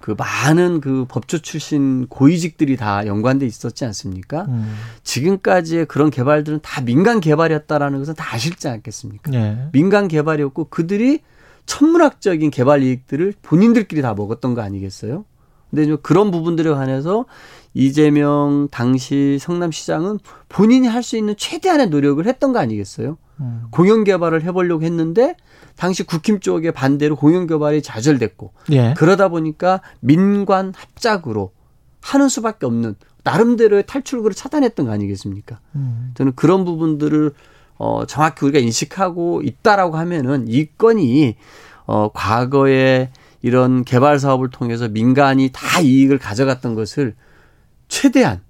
[0.00, 4.46] 그 많은 그 법조 출신 고위직들이 다 연관돼 있었지 않습니까?
[4.48, 4.74] 음.
[5.02, 9.30] 지금까지의 그런 개발들은 다 민간 개발이었다라는 것은 다 아실지 않겠습니까?
[9.30, 9.68] 네.
[9.72, 11.20] 민간 개발이었고 그들이
[11.66, 15.26] 천문학적인 개발 이익들을 본인들끼리 다 먹었던 거 아니겠어요?
[15.70, 17.26] 근데 그런 부분들에 관해서
[17.74, 23.16] 이재명 당시 성남시장은 본인이 할 수 있는 최대한의 노력을 했던 거 아니겠어요?
[23.40, 23.62] 음.
[23.70, 25.36] 공영 개발을 해보려고 했는데
[25.76, 28.94] 당시 국힘 쪽의 반대로 공영 개발이 좌절됐고 예.
[28.96, 31.52] 그러다 보니까 민관 합작으로
[32.00, 35.60] 하는 수밖에 없는 나름대로의 탈출구를 차단했던 거 아니겠습니까?
[35.76, 36.12] 음.
[36.14, 37.32] 저는 그런 부분들을
[37.76, 41.36] 어 정확히 우리가 인식하고 있다라고 하면은 이 건이
[41.86, 43.10] 어 과거에
[43.42, 47.14] 이런 개발 사업을 통해서 민간이 다 이익을 가져갔던 것을
[47.88, 48.40] 최대한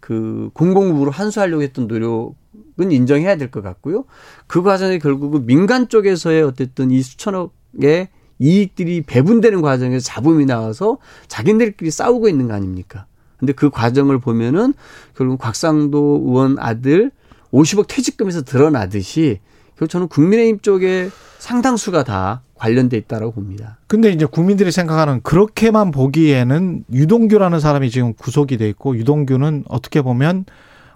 [0.00, 2.34] 그 공공부로 환수하려고 했던 노력
[2.80, 4.04] 은 인정해야 될 것 같고요.
[4.46, 8.08] 그 과정에 결국은 민간 쪽에서의 어쨌든 이 수천억의
[8.38, 13.06] 이익들이 배분되는 과정에서 잡음이 나와서 자기들끼리 싸우고 있는 거 아닙니까?
[13.36, 14.74] 근데 그 과정을 보면은
[15.16, 17.10] 결국 곽상도 의원 아들
[17.52, 19.40] 50억 퇴직금에서 드러나듯이
[19.78, 23.78] 결국 저는 국민의힘 쪽에 상당수가 다 관련돼 있다라고 봅니다.
[23.86, 30.46] 근데 이제 국민들이 생각하는 그렇게만 보기에는 유동규라는 사람이 지금 구속이 돼 있고 유동규는 어떻게 보면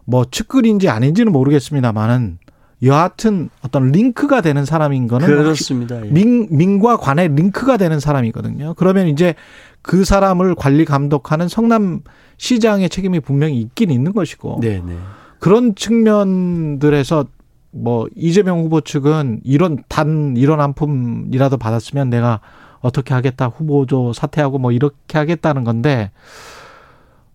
[0.05, 2.39] 뭐 측근인지 아닌지는 모르겠습니다만은
[2.83, 6.05] 여하튼 어떤 링크가 되는 사람인 거는 그렇습니다.
[6.05, 6.11] 예.
[6.11, 8.75] 민, 민과 관의 링크가 되는 사람이거든요.
[8.75, 9.37] 그러면 이제
[9.83, 12.01] 그 사람을 관리 감독하는 성남
[12.39, 14.83] 시장의 책임이 분명히 있긴 있는 것이고 네네.
[14.85, 14.97] 네.
[15.39, 17.27] 그런 측면들에서
[17.73, 22.41] 뭐 이재명 후보 측은 이런 단 이런 한 푼이라도 받았으면 내가
[22.81, 26.11] 어떻게 하겠다 후보조 사퇴하고 뭐 이렇게 하겠다는 건데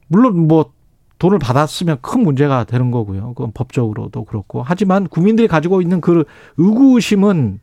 [0.08, 0.72] 물론 뭐
[1.20, 3.34] 돈을 받았으면 큰 문제가 되는 거고요.
[3.34, 4.62] 그건 법적으로도 그렇고.
[4.64, 6.26] 하지만 국민들이 가지고 있는 그
[6.58, 7.60] 의구심은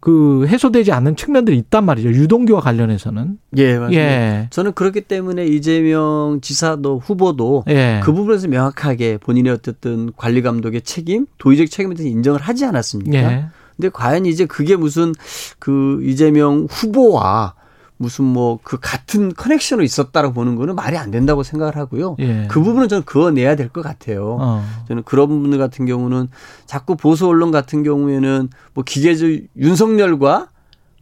[0.00, 2.08] 그 해소되지 않는 측면들이 있단 말이죠.
[2.08, 3.38] 유동규와 관련해서는.
[3.58, 4.02] 예, 맞습니다.
[4.02, 4.46] 예.
[4.50, 8.00] 저는 그렇기 때문에 이재명 지사도 후보도 예.
[8.02, 13.18] 그 부분에서 명확하게 본인의 어쨌든 관리 감독의 책임, 도의적 책임에 대해서 인정을 하지 않았습니까?
[13.18, 13.44] 예.
[13.76, 15.12] 근데 과연 이제 그게 무슨
[15.58, 17.54] 그 이재명 후보와
[18.00, 22.16] 무슨 뭐 그 같은 커넥션으로 있었다라고 보는 거는 말이 안 된다고 생각을 하고요.
[22.18, 22.46] 예.
[22.48, 24.38] 그 부분은 저는 그어내야 될 것 같아요.
[24.40, 24.64] 어.
[24.88, 26.28] 저는 그런 분들 같은 경우는
[26.64, 30.48] 자꾸 보수 언론 같은 경우에는 뭐 기계적 윤석열과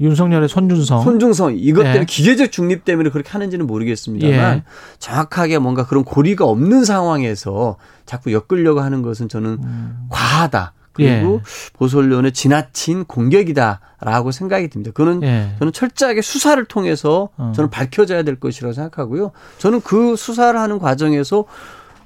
[0.01, 1.03] 윤석열의 손준성.
[1.03, 1.55] 손준성.
[1.57, 2.05] 이것 때문에 예.
[2.05, 4.62] 기계적 중립 때문에 그렇게 하는지는 모르겠습니다만 예.
[4.99, 7.76] 정확하게 뭔가 그런 고리가 없는 상황에서
[8.07, 10.07] 자꾸 엮으려고 하는 것은 저는 음.
[10.11, 10.72] 과하다.
[10.99, 11.72] 그리고 예.
[11.74, 14.90] 보솔론의 지나친 공격이다라고 생각이 듭니다.
[14.92, 15.55] 그거는 예.
[15.59, 17.53] 저는 철저하게 수사를 통해서 어.
[17.55, 19.32] 저는 밝혀져야 될 것이라고 생각하고요.
[19.59, 21.44] 저는 그 수사를 하는 과정에서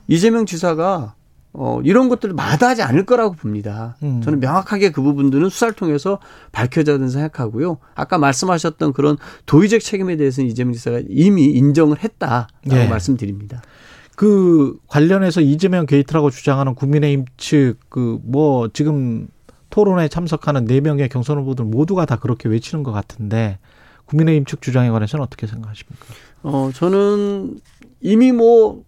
[0.08, 1.14] 이재명 지사가
[1.54, 3.96] 어, 이런 것들을 마다하지 않을 거라고 봅니다.
[4.02, 4.22] 음.
[4.22, 6.18] 저는 명확하게 그 부분들은 수사를 통해서
[6.50, 7.78] 밝혀져야 된다고 생각하고요.
[7.94, 12.86] 아까 말씀하셨던 그런 도의적 책임에 대해서는 이재명 지사가 이미 인정을 했다라고 예.
[12.88, 13.62] 말씀드립니다.
[14.16, 19.28] 그 관련해서 이재명 게이트라고 주장하는 국민의힘 측 그 뭐 지금
[19.70, 23.58] 토론에 참석하는 네 명의 경선 후보들 모두가 다 그렇게 외치는 것 같은데
[24.06, 26.04] 국민의힘 측 주장에 관해서는 어떻게 생각하십니까?
[26.42, 27.58] 어 저는
[28.02, 28.82] 이미 뭐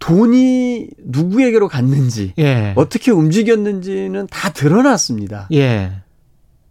[0.00, 2.72] 돈이 누구에게로 갔는지 예.
[2.76, 5.48] 어떻게 움직였는지는 다 드러났습니다.
[5.52, 5.92] 예.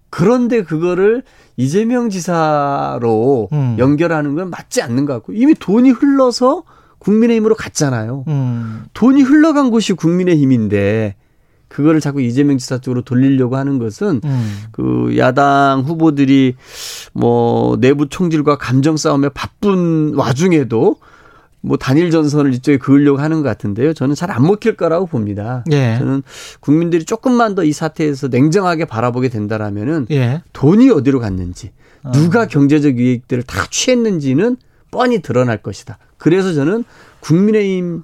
[0.10, 1.24] 그런데 그거를
[1.58, 3.76] 이재명 지사로 음.
[3.80, 6.64] 연결하는 건 맞지 않는 것 같고 이미 돈이 흘러서
[7.04, 8.24] 국민의힘으로 갔잖아요.
[8.28, 8.84] 음.
[8.94, 11.16] 돈이 흘러간 곳이 국민의힘인데
[11.68, 14.58] 그거를 자꾸 이재명 지사 쪽으로 돌리려고 하는 것은 음.
[14.72, 16.56] 그 야당 후보들이
[17.14, 20.98] 뭐 내부 총질과 감정 싸움에 바쁜 와중에도
[21.66, 23.94] 뭐 단일 전선을 이쪽에 그으려고 하는 것 같은데요.
[23.94, 25.64] 저는 잘 안 먹힐 거라고 봅니다.
[25.72, 25.96] 예.
[25.98, 26.22] 저는
[26.60, 30.42] 국민들이 조금만 더 이 사태에서 냉정하게 바라보게 된다라면은 예.
[30.52, 31.72] 돈이 어디로 갔는지
[32.04, 32.12] 어.
[32.12, 34.58] 누가 경제적 이익들을 다 취했는지는
[34.94, 35.98] 뻔히 드러날 것이다.
[36.18, 36.84] 그래서 저는
[37.20, 38.04] 국민의힘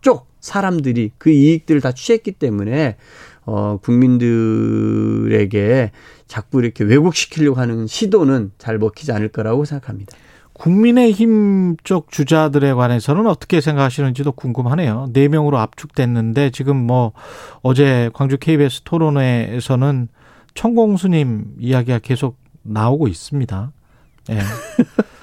[0.00, 2.96] 쪽 사람들이 그 이익들을 다 취했기 때문에
[3.44, 4.32] 어 국민들에게
[6.26, 10.16] 자꾸 이렇게 왜곡시키려고 하는 시도는 잘 먹히지 않을 거라고 생각합니다.
[10.52, 15.10] 국민의힘 쪽 주자들에 관해서는 어떻게 생각하시는지도 궁금하네요.
[15.12, 17.12] 네 명으로 압축됐는데 지금 뭐
[17.62, 20.08] 어제 광주 KBS 토론회에서는
[20.54, 23.72] 천공수님 이야기가 계속 나오고 있습니다.
[24.30, 24.34] 예.
[24.34, 24.40] 네.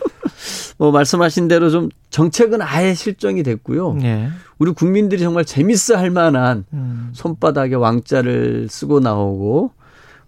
[0.78, 3.94] 뭐 말씀하신 대로 좀 정책은 아예 실정이 됐고요.
[3.94, 4.30] 네.
[4.60, 7.10] 우리 국민들이 정말 재밌어 할 만한 음.
[7.14, 9.72] 손바닥에 왕자를 쓰고 나오고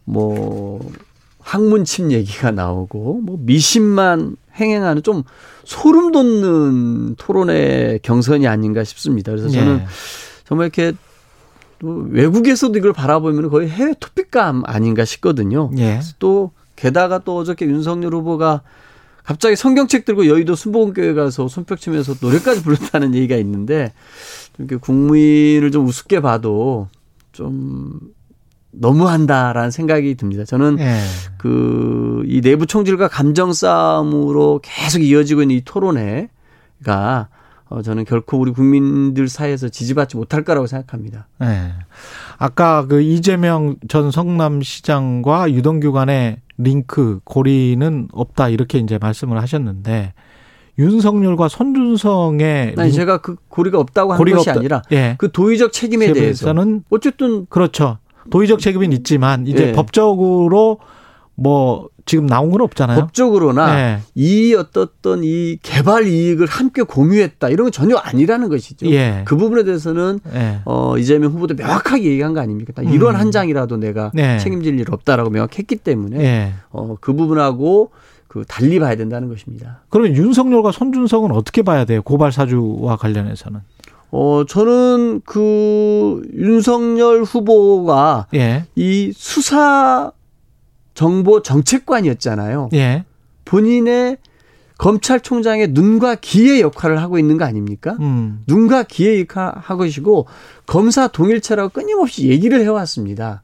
[0.03, 0.91] 뭐
[1.39, 5.23] 학문침 얘기가 나오고 뭐 미신만 행행하는 좀
[5.63, 9.31] 소름 돋는 토론의 경선이 아닌가 싶습니다.
[9.31, 9.85] 그래서 저는 네.
[10.45, 10.93] 정말 이렇게
[11.81, 15.69] 외국에서도 이걸 바라보면 거의 해외 토픽감 아닌가 싶거든요.
[15.73, 15.99] 네.
[16.19, 18.61] 또 게다가 또 어저께 윤석열 후보가
[19.25, 23.91] 갑자기 성경책 들고 여의도 순복음교회 가서 손뼉 치면서 노래까지 불렀다는 얘기가 있는데
[24.57, 26.87] 이렇게 국민을 좀 우습게 봐도
[27.31, 27.99] 좀
[28.71, 30.45] 너무한다라는 생각이 듭니다.
[30.45, 30.99] 저는 예.
[31.37, 37.29] 그이 내부 총질과 감정 싸움으로 계속 이어지고 있는 이 토론회가
[37.69, 41.27] 어 저는 결코 우리 국민들 사이에서 지지받지 못할 거라고 생각합니다.
[41.41, 41.73] 예.
[42.37, 50.13] 아까 그 이재명 전 성남시장과 유동규 간의 링크 고리는 없다 이렇게 이제 말씀을 하셨는데
[50.77, 54.59] 윤석열과 손준성의 아니 제가 그 고리가 없다고 하는 것이 없다.
[54.59, 55.15] 아니라 예.
[55.17, 57.97] 그 도의적 책임에 대해서는 어쨌든 그렇죠.
[58.29, 59.71] 도의적 책임은 있지만 이제 예.
[59.71, 60.79] 법적으로
[61.35, 62.99] 뭐 지금 나온 건 없잖아요.
[62.99, 63.99] 법적으로나 네.
[64.13, 68.85] 이 어떻던 이 개발 이익을 함께 공유했다 이런 건 전혀 아니라는 것이죠.
[68.91, 69.23] 예.
[69.25, 70.59] 그 부분에 대해서는 예.
[70.65, 72.73] 어 이재명 후보도 명확하게 얘기한 거 아닙니까?
[72.83, 72.89] 음.
[72.93, 74.37] 이런 한 장이라도 내가 네.
[74.39, 76.53] 책임질 일 없다라고 명확했기 때문에 예.
[76.71, 77.91] 어 그 부분하고
[78.27, 79.81] 그 달리 봐야 된다는 것입니다.
[79.89, 82.01] 그러면 윤석열과 손준성은 어떻게 봐야 돼요?
[82.01, 83.61] 고발 사주와 관련해서는?
[84.11, 88.65] 어, 저는 그 윤석열 후보가 예.
[88.75, 90.11] 이 수사
[90.95, 92.69] 정보 정책관이었잖아요.
[92.73, 93.05] 예.
[93.45, 94.17] 본인의
[94.77, 97.95] 검찰총장의 눈과 귀의 역할을 하고 있는 거 아닙니까?
[97.99, 98.41] 음.
[98.47, 100.27] 눈과 귀의 역할을 하고 계시고
[100.65, 103.43] 검사 동일체라고 끊임없이 얘기를 해왔습니다.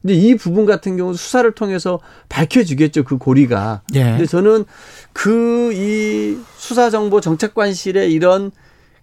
[0.00, 3.82] 근데 이 부분 같은 경우 수사를 통해서 밝혀지겠죠 그 고리가.
[3.94, 4.04] 예.
[4.04, 4.64] 근데 저는
[5.12, 8.50] 그 이 수사정보 정책관실의 이런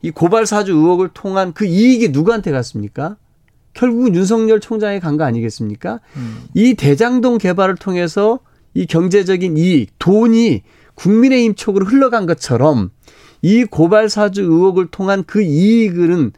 [0.01, 3.17] 이 고발 사주 의혹을 통한 그 이익이 누구한테 갔습니까?
[3.74, 5.99] 결국은 윤석열 총장에 간거 아니겠습니까?
[6.15, 6.43] 음.
[6.53, 8.39] 이 대장동 개발을 통해서
[8.74, 10.63] 이 경제적인 이익, 돈이
[10.95, 12.91] 국민의힘 쪽으로 흘러간 것처럼
[13.41, 16.32] 이 고발 사주 의혹을 통한 그 이익은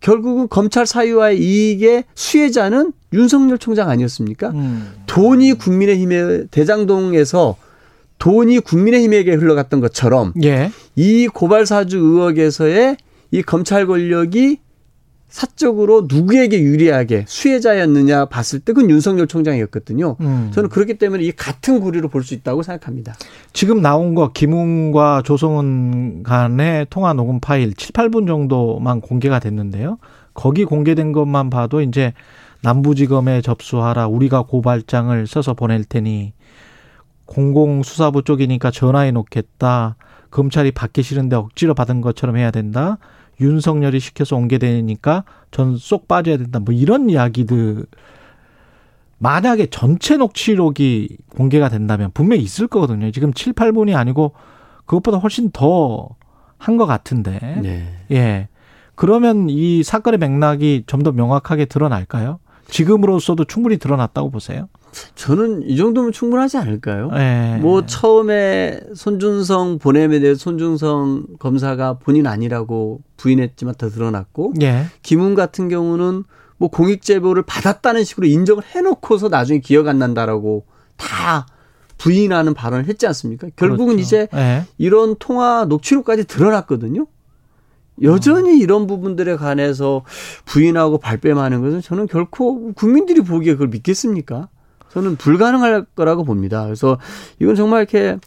[0.00, 4.50] 결국은 검찰 사유와의 이익의 수혜자는 윤석열 총장 아니었습니까?
[4.50, 4.92] 음.
[5.06, 7.56] 돈이 국민의힘의 대장동에서
[8.18, 10.70] 돈이 국민의힘에게 흘러갔던 것처럼 예.
[10.94, 12.96] 이 고발 사주 의혹에서의
[13.30, 14.58] 이 검찰 권력이
[15.30, 20.16] 사적으로 누구에게 유리하게 수혜자였느냐 봤을 때 그건 윤석열 총장이었거든요.
[20.20, 20.50] 음.
[20.52, 23.14] 저는 그렇기 때문에 이 같은 구리로 볼 수 있다고 생각합니다.
[23.52, 29.98] 지금 나온 거 김웅과 조성은 간의 통화 녹음 파일 7, 8분 정도만 공개가 됐는데요.
[30.34, 32.12] 거기 공개된 것만 봐도 이제
[32.62, 36.34] 남부지검에 접수하라 우리가 고발장을 써서 보낼 테니
[37.24, 39.96] 공공수사부 쪽이니까 전화해 놓겠다.
[40.30, 42.98] 검찰이 받기 싫은데 억지로 받은 것처럼 해야 된다.
[43.40, 46.58] 윤석열이 시켜서 옮게 되니까 전 쏙 빠져야 된다.
[46.60, 47.86] 뭐 이런 이야기들
[49.18, 53.10] 만약에 전체 녹취록이 공개가 된다면 분명히 있을 거거든요.
[53.10, 54.32] 지금 7, 8분이 아니고
[54.86, 56.16] 그것보다 훨씬 더
[56.62, 57.38] 한 것 같은데.
[57.62, 57.88] 네.
[58.10, 58.48] 예.
[58.94, 62.38] 그러면 이 사건의 맥락이 좀 더 명확하게 드러날까요?
[62.68, 64.68] 지금으로서도 충분히 드러났다고 보세요?
[65.14, 67.10] 저는 이 정도면 충분하지 않을까요?
[67.10, 67.58] 네.
[67.60, 74.84] 뭐 처음에 손준성 보냄에 대해 손준성 검사가 본인 아니라고 부인했지만 더 드러났고 네.
[75.02, 76.24] 김웅 같은 경우는
[76.56, 80.66] 뭐 공익 제보를 받았다는 식으로 인정을 해놓고서 나중에 기억 안 난다라고
[80.96, 81.46] 다
[81.96, 83.48] 부인하는 발언을 했지 않습니까?
[83.56, 84.02] 결국은 그렇죠.
[84.02, 84.64] 이제 네.
[84.78, 87.06] 이런 통화 녹취록까지 드러났거든요.
[88.02, 90.04] 여전히 이런 부분들에 관해서
[90.46, 94.48] 부인하고 발뺌하는 것은 저는 결코 국민들이 보기에 그걸 믿겠습니까?
[94.92, 96.64] 저는 불가능할 거라고 봅니다.
[96.64, 96.98] 그래서
[97.38, 98.18] 이건 정말 이렇게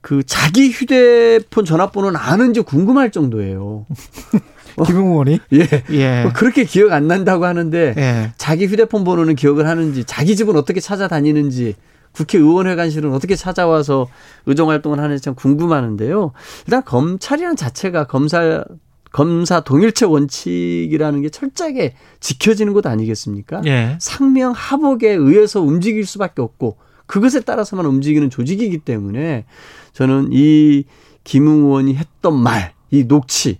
[0.00, 3.86] 그 자기 휴대폰 전화번호는 아는지 궁금할 정도예요.
[4.86, 5.38] 김웅 의원이?
[5.52, 5.68] 예.
[5.90, 6.22] 예.
[6.22, 8.32] 뭐 그렇게 기억 안 난다고 하는데 예.
[8.36, 11.76] 자기 휴대폰 번호는 기억을 하는지 자기 집은 어떻게 찾아다니는지
[12.12, 14.08] 국회의원회관실은 어떻게 찾아와서
[14.46, 16.32] 의정 활동을 하는지 참 궁금하는데요.
[16.66, 18.64] 일단 검찰이라는 자체가 검사
[19.12, 23.62] 검사 동일체 원칙이라는 게 철저하게 지켜지는 것 아니겠습니까?
[23.66, 23.96] 예.
[24.00, 29.44] 상명 하복에 의해서 움직일 수밖에 없고 그것에 따라서만 움직이는 조직이기 때문에
[29.92, 30.84] 저는 이
[31.24, 33.58] 김웅 의원이 했던 말, 이 녹취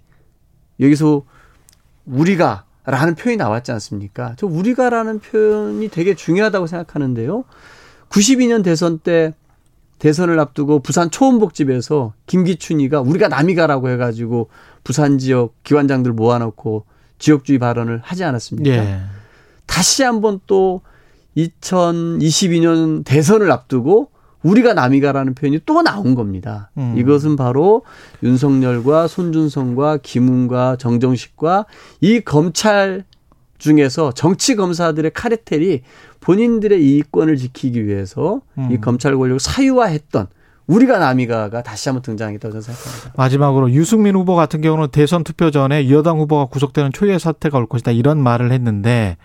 [0.80, 1.22] 여기서
[2.06, 4.34] 우리가 라는 표현이 나왔지 않습니까?
[4.36, 7.44] 저 우리가라는 표현이 되게 중요하다고 생각하는데요.
[8.08, 9.34] 92년 대선 때
[10.02, 14.48] 대선을 앞두고 부산 초원복집에서 김기춘이가 우리가 남이 가라고 해가지고
[14.82, 16.86] 부산 지역 기관장들 모아놓고
[17.20, 18.68] 지역주의 발언을 하지 않았습니까?
[18.68, 19.00] 예.
[19.66, 20.80] 다시 한번 또
[21.36, 24.10] 2022년 대선을 앞두고
[24.42, 26.72] 우리가 남이 가라는 표현이 또 나온 겁니다.
[26.78, 26.96] 음.
[26.98, 27.84] 이것은 바로
[28.24, 31.66] 윤석열과 손준성과 김웅과 정정식과
[32.00, 33.04] 이 검찰
[33.58, 35.82] 중에서 정치 검사들의 카르텔이
[36.22, 38.70] 본인들의 이익권을 지키기 위해서 음.
[38.70, 40.28] 이 검찰 권력을 사유화했던
[40.68, 43.12] 우리가 남이가가 다시 한번 등장했다고 저는 생각합니다.
[43.16, 47.90] 마지막으로 유승민 후보 같은 경우는 대선 투표 전에 여당 후보가 구속되는 초유의 사태가 올 것이다
[47.90, 49.16] 이런 말을 했는데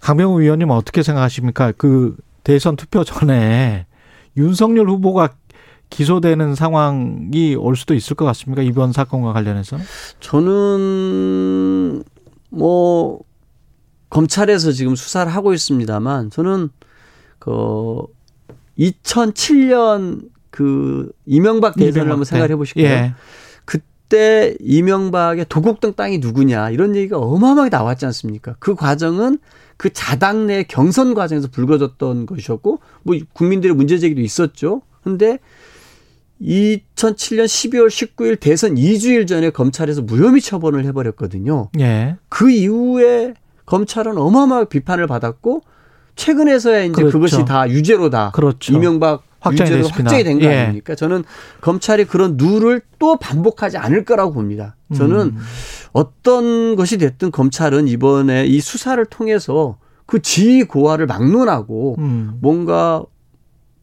[0.00, 1.72] 강병우 의원님 어떻게 생각하십니까?
[1.76, 3.86] 그 대선 투표 전에
[4.36, 5.30] 윤석열 후보가
[5.90, 8.62] 기소되는 상황이 올 수도 있을 것 같습니까?
[8.62, 9.76] 이번 사건과 관련해서?
[10.20, 12.02] 저는
[12.48, 13.20] 뭐
[14.14, 16.68] 검찰에서 지금 수사를 하고 있습니다만 저는
[17.40, 17.96] 그
[18.78, 22.86] 2007년 그 이명박 대선을 한번 생각해 보실까요?
[22.86, 23.14] 예.
[23.64, 28.54] 그때 이명박의 도곡동 땅이 누구냐 이런 얘기가 어마어마하게 나왔지 않습니까?
[28.60, 29.38] 그 과정은
[29.76, 34.82] 그 자당 내 경선 과정에서 불거졌던 것이었고 뭐 국민들의 문제 제기도 있었죠.
[35.02, 35.40] 근데
[36.40, 41.70] 2007년 12월 19일 대선 2주일 전에 검찰에서 무혐의 처분을 해버렸거든요.
[41.80, 42.16] 예.
[42.28, 43.34] 그 이후에
[43.66, 45.62] 검찰은 어마어마하게 비판을 받았고
[46.16, 47.12] 최근에서야 이제 그렇죠.
[47.12, 48.30] 그것이 다 유죄로 다.
[48.34, 48.72] 그렇죠.
[48.72, 50.58] 이명박 확정이 유죄로 확정이 된거 예.
[50.58, 50.94] 아닙니까?
[50.94, 51.24] 저는
[51.60, 54.76] 검찰이 그런 누를 또 반복하지 않을 거라고 봅니다.
[54.94, 55.38] 저는 음.
[55.92, 62.38] 어떤 것이 됐든 검찰은 이번에 이 수사를 통해서 그 지위 고하를 막론하고 음.
[62.40, 63.02] 뭔가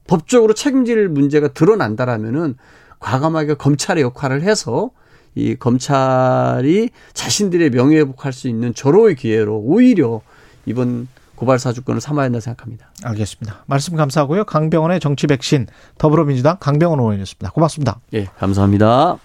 [0.07, 2.55] 법적으로 책임질 문제가 드러난다라면은
[2.99, 4.91] 과감하게 검찰의 역할을 해서
[5.35, 10.21] 이 검찰이 자신들의 명예회복할 수 있는 절호의 기회로 오히려
[10.65, 12.91] 이번 고발 사주권을 삼아야 한다 생각합니다.
[13.03, 13.63] 알겠습니다.
[13.65, 14.43] 말씀 감사하고요.
[14.43, 15.67] 강병원의 정치 백신
[15.97, 17.51] 더불어민주당 강병원 의원이었습니다.
[17.51, 17.99] 고맙습니다.
[18.13, 19.17] 예, 감사합니다.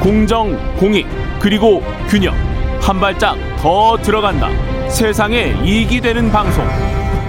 [0.00, 1.06] 공정, 공익,
[1.40, 2.34] 그리고 균형
[2.80, 4.48] 한 발짝 더 들어간다.
[4.88, 6.64] 세상에 이익이 되는 방송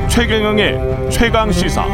[0.10, 1.86] 최경영의 최강 시사.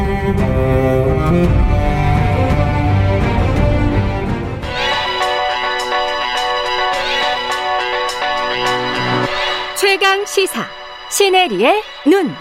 [10.34, 10.66] 시사
[11.10, 12.34] 시네리의 눈.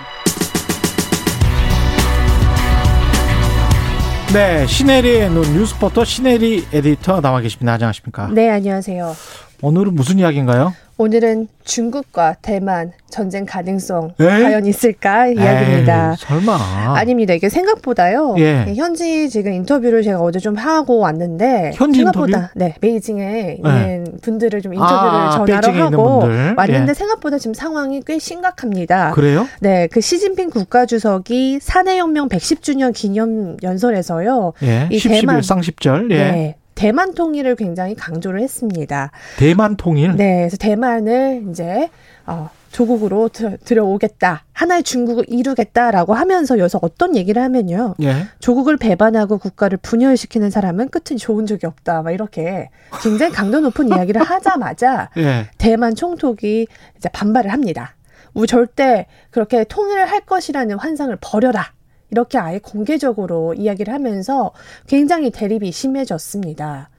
[4.33, 7.71] 네, 시네리의 눈 뉴스포터 시네리 에디터 나와 계십니다.
[7.73, 8.27] 안녕하십니까?
[8.33, 9.15] 네, 안녕하세요.
[9.61, 10.73] 오늘은 무슨 이야기인가요?
[10.99, 14.25] 오늘은 중국과 대만 전쟁 가능성 에이?
[14.25, 16.11] 과연 있을까 이야기입니다.
[16.11, 17.35] 에이, 설마 아닙니다.
[17.35, 18.35] 이게 생각보다요.
[18.39, 18.65] 예.
[18.65, 22.53] 네, 현지 지금 인터뷰를 제가 어제 좀 하고 왔는데 현지 생각보다 인터뷰?
[22.55, 24.11] 네 베이징에 있는 네.
[24.21, 26.19] 분들을 좀 인터뷰를 아, 전화로 하고
[26.57, 26.93] 왔는데 예.
[26.93, 29.11] 생각보다 지금 상황이 꽤 심각합니다.
[29.11, 29.47] 그래요?
[29.59, 34.53] 네, 그 시진핑 국가주석이 사내 혁명 110주년 기념 연설에서요.
[34.63, 34.87] 예.
[34.89, 36.09] 이 10, 대만 쌍십절.
[36.11, 36.17] 예.
[36.17, 36.55] 네.
[36.77, 39.11] 대만 통일을 굉장히 강조를 했습니다.
[39.37, 40.15] 대만 통일?
[40.15, 41.89] 네, 그래서 대만을 이제
[42.27, 44.43] 어, 조국으로 들여오겠다.
[44.53, 47.95] 하나의 중국을 이루겠다라고 하면서 여기서 어떤 얘기를 하면요.
[48.03, 48.27] 예.
[48.39, 52.03] 조국을 배반하고 국가를 분열시키는 사람은 끝은 좋은 적이 없다.
[52.03, 52.69] 막 이렇게
[53.01, 55.47] 굉장히 강도 높은 이야기를 하자마자 예.
[55.57, 56.67] 대만 총독이
[56.97, 57.95] 이제 반발을 합니다.
[58.35, 61.71] 우리 절대 그렇게 통일을 할 것이라는 환상을 버려라.
[62.11, 64.51] 이렇게 아예 공개적으로 이야기를 하면서
[64.87, 66.89] 굉장히 대립이 심해졌습니다.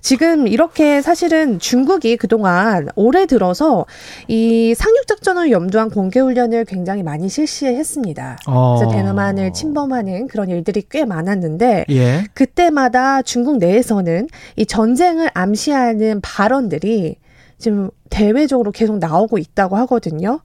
[0.00, 3.86] 지금 이렇게 사실은 중국이 그동안 올해 들어서
[4.28, 8.38] 이 상륙작전을 염두한 공개훈련을 굉장히 많이 실시했습니다.
[8.46, 8.76] 어.
[8.78, 12.24] 그래서 대남한을 침범하는 그런 일들이 꽤 많았는데 예.
[12.34, 17.16] 그때마다 중국 내에서는 이 전쟁을 암시하는 발언들이
[17.58, 20.40] 지금 대외적으로 계속 나오고 있다고 하거든요.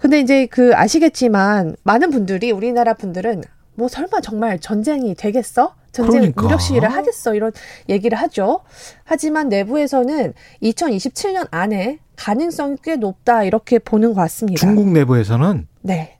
[0.00, 3.42] 근데 이제 그 아시겠지만 많은 분들이 우리나라 분들은
[3.74, 5.74] 뭐 설마 정말 전쟁이 되겠어?
[5.92, 6.42] 전쟁 그러니까.
[6.42, 7.34] 무력 시위를 하겠어?
[7.34, 7.52] 이런
[7.88, 8.60] 얘기를 하죠.
[9.04, 14.60] 하지만 내부에서는 2027년 안에 가능성이 꽤 높다 이렇게 보는 것 같습니다.
[14.60, 16.18] 중국 내부에서는 네.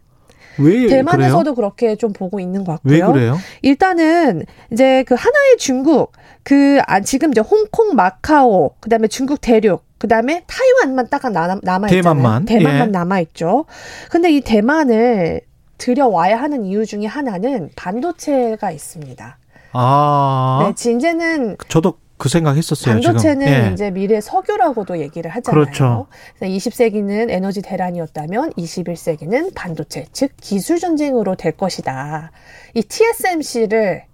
[0.59, 1.55] 왜 대만에서도 그래요?
[1.55, 2.95] 그렇게 좀 보고 있는 것 같고요.
[2.95, 3.39] 왜 그래요?
[3.63, 6.13] 일단은 이제 그 하나의 중국
[6.43, 11.89] 그 아, 지금 이제 홍콩, 마카오, 그다음에 중국 대륙, 그 다음에 타이완만 딱 남아 있잖아요.
[11.89, 12.91] 대만만 대만만 예.
[12.91, 13.67] 남아 있죠.
[14.11, 15.43] 근데 이 대만을
[15.77, 19.39] 들여와야 하는 이유 중에 하나는 반도체가 있습니다.
[19.73, 20.73] 아.
[20.75, 22.95] 네, 이제는 저도 그 생각했었어요.
[22.95, 23.71] 반도체는 예.
[23.73, 25.65] 이제 미래 석유라고도 얘기를 하잖아요.
[25.65, 26.07] 그렇죠.
[26.41, 32.33] 20세기는 에너지 대란이었다면 21세기는 반도체, 즉 기술 전쟁으로 될 것이다.
[32.75, 34.05] 이 TSMC를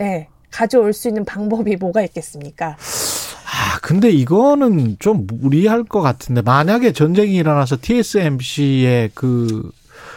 [0.00, 2.76] 예, 가져올 수 있는 방법이 뭐가 있겠습니까?
[3.60, 9.70] 아, 근데 이거는 좀 무리할 것 같은데 만약에 전쟁이 일어나서 TSMC의 그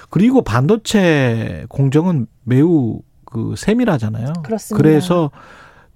[0.10, 4.32] 그리고 반도체 공정은 매우 그 세밀하잖아요.
[4.46, 4.82] 그렇습니다.
[4.82, 5.30] 그래서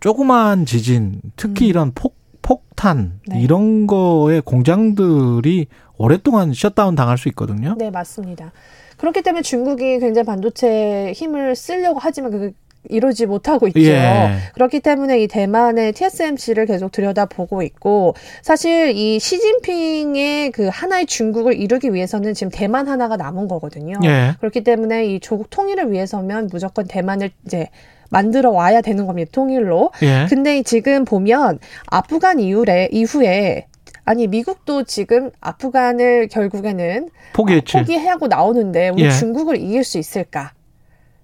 [0.02, 1.70] 조그만 지진, 특히 음.
[1.70, 3.42] 이런 폭 폭탄 네.
[3.42, 5.68] 이런 거에 공장들이
[5.98, 7.76] 오랫동안 셧다운 당할 수 있거든요.
[7.78, 8.52] 네, 맞습니다.
[8.98, 12.52] 그렇기 때문에 중국이 굉장히 반도체 힘을 쓰려고 하지만 그
[12.90, 13.80] 이루지 못하고 있죠.
[13.80, 14.32] 예.
[14.54, 21.94] 그렇기 때문에 이 대만의 TSMC를 계속 들여다보고 있고 사실 이 시진핑의 그 하나의 중국을 이루기
[21.94, 24.00] 위해서는 지금 대만 하나가 남은 거거든요.
[24.04, 24.34] 예.
[24.40, 27.68] 그렇기 때문에 이 조국 통일을 위해서면 무조건 대만을 이제
[28.10, 29.30] 만들어 와야 되는 겁니다.
[29.34, 29.92] 통일로.
[30.04, 30.26] 예.
[30.30, 33.66] 근데 지금 보면 아프간 이후에 이후에
[34.06, 37.74] 아니 미국도 지금 아프간을 결국에는 포기했지.
[37.78, 39.12] 포기하고 나오는데 우리 예.
[39.12, 40.54] 중국을 이길 수 있을까?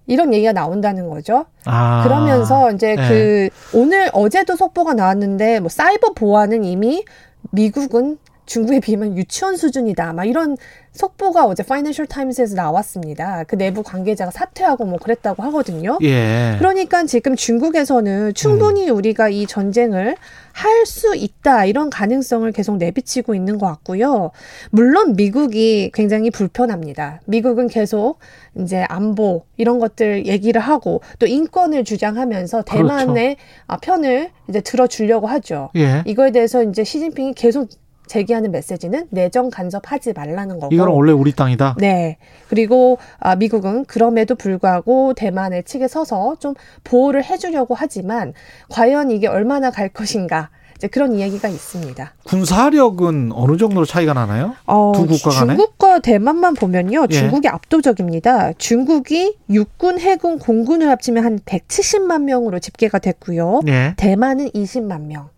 [0.07, 1.45] 이런 얘기가 나온다는 거죠.
[1.65, 3.07] 아, 그러면서 이제 네.
[3.07, 7.03] 그 오늘 어제도 속보가 나왔는데 뭐 사이버 보안은 이미
[7.51, 10.13] 미국은 중국에 비하면 유치원 수준이다.
[10.13, 10.57] 막 이런
[10.91, 13.43] 속보가 어제 파이낸셜 타임스에서 나왔습니다.
[13.47, 15.97] 그 내부 관계자가 사퇴하고 뭐 그랬다고 하거든요.
[16.03, 16.55] 예.
[16.59, 18.95] 그러니까 지금 중국에서는 충분히 음.
[18.95, 20.15] 우리가 이 전쟁을
[20.51, 24.31] 할 수 있다 이런 가능성을 계속 내비치고 있는 것 같고요.
[24.69, 27.21] 물론 미국이 굉장히 불편합니다.
[27.25, 28.19] 미국은 계속
[28.59, 32.63] 이제 안보 이런 것들 얘기를 하고 또 인권을 주장하면서.
[32.63, 33.37] 대만의
[33.67, 33.79] 그렇죠.
[33.81, 35.69] 편을 이제 들어주려고 하죠.
[35.75, 36.03] 예.
[36.05, 37.69] 이거에 대해서 이제 시진핑이 계속
[38.07, 40.73] 제기하는 메시지는 내정 간섭하지 말라는 거고.
[40.73, 41.75] 이건 원래 우리 땅이다.
[41.79, 42.17] 네.
[42.49, 48.33] 그리고 아, 미국은 그럼에도 불구하고 대만의 측에 서서 좀 보호를 해주려고 하지만
[48.69, 50.49] 과연 이게 얼마나 갈 것인가.
[50.75, 52.13] 이제 그런 이야기가 있습니다.
[52.25, 54.55] 군사력은 어느 정도로 차이가 나나요?
[54.65, 55.55] 어, 두 국가 간에?
[55.55, 57.05] 중국과 대만만 보면요.
[57.09, 57.13] 예.
[57.13, 58.51] 중국이 압도적입니다.
[58.57, 63.61] 중국이 육군, 해군, 공군을 합치면 한 170만 명으로 집계가 됐고요.
[63.67, 63.93] 예.
[63.95, 65.29] 대만은 20만 명.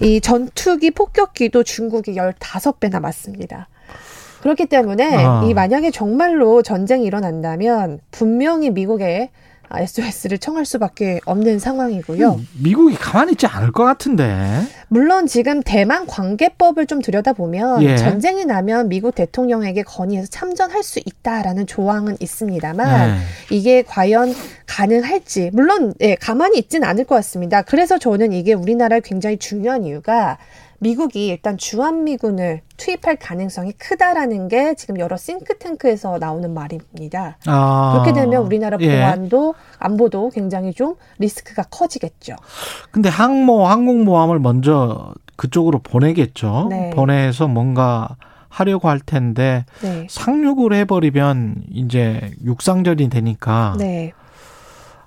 [0.00, 3.68] 이 전투기 폭격기도 중국이 15배나 맞습니다.
[4.42, 5.44] 그렇기 때문에 아.
[5.44, 9.30] 이 만약에 정말로 전쟁이 일어난다면 분명히 미국에
[9.80, 12.32] SOS를 청할 수밖에 없는 상황이고요.
[12.32, 14.62] 음, 미국이 가만히 있지 않을 것 같은데.
[14.88, 17.96] 물론 지금 대만 관계법을 좀 들여다보면 예.
[17.96, 23.54] 전쟁이 나면 미국 대통령에게 건의해서 참전할 수 있다라는 조항은 있습니다만 예.
[23.54, 24.34] 이게 과연
[24.66, 27.62] 가능할지 물론 예, 가만히 있지는 않을 것 같습니다.
[27.62, 30.38] 그래서 저는 이게 우리나라에 굉장히 중요한 이유가
[30.82, 37.38] 미국이 일단 주한미군을 투입할 가능성이 크다라는 게 지금 여러 싱크탱크에서 나오는 말입니다.
[37.46, 38.98] 아, 그렇게 되면 우리나라 예.
[38.98, 39.76] 보안도 예.
[39.78, 42.34] 안보도 굉장히 좀 리스크가 커지겠죠.
[42.90, 46.66] 근데 항모 항공모함을 먼저 그쪽으로 보내겠죠.
[46.68, 46.90] 네.
[46.90, 48.16] 보내서 뭔가
[48.48, 50.08] 하려고 할 텐데 네.
[50.10, 54.12] 상륙을 해버리면 이제 육상전이 되니까 네.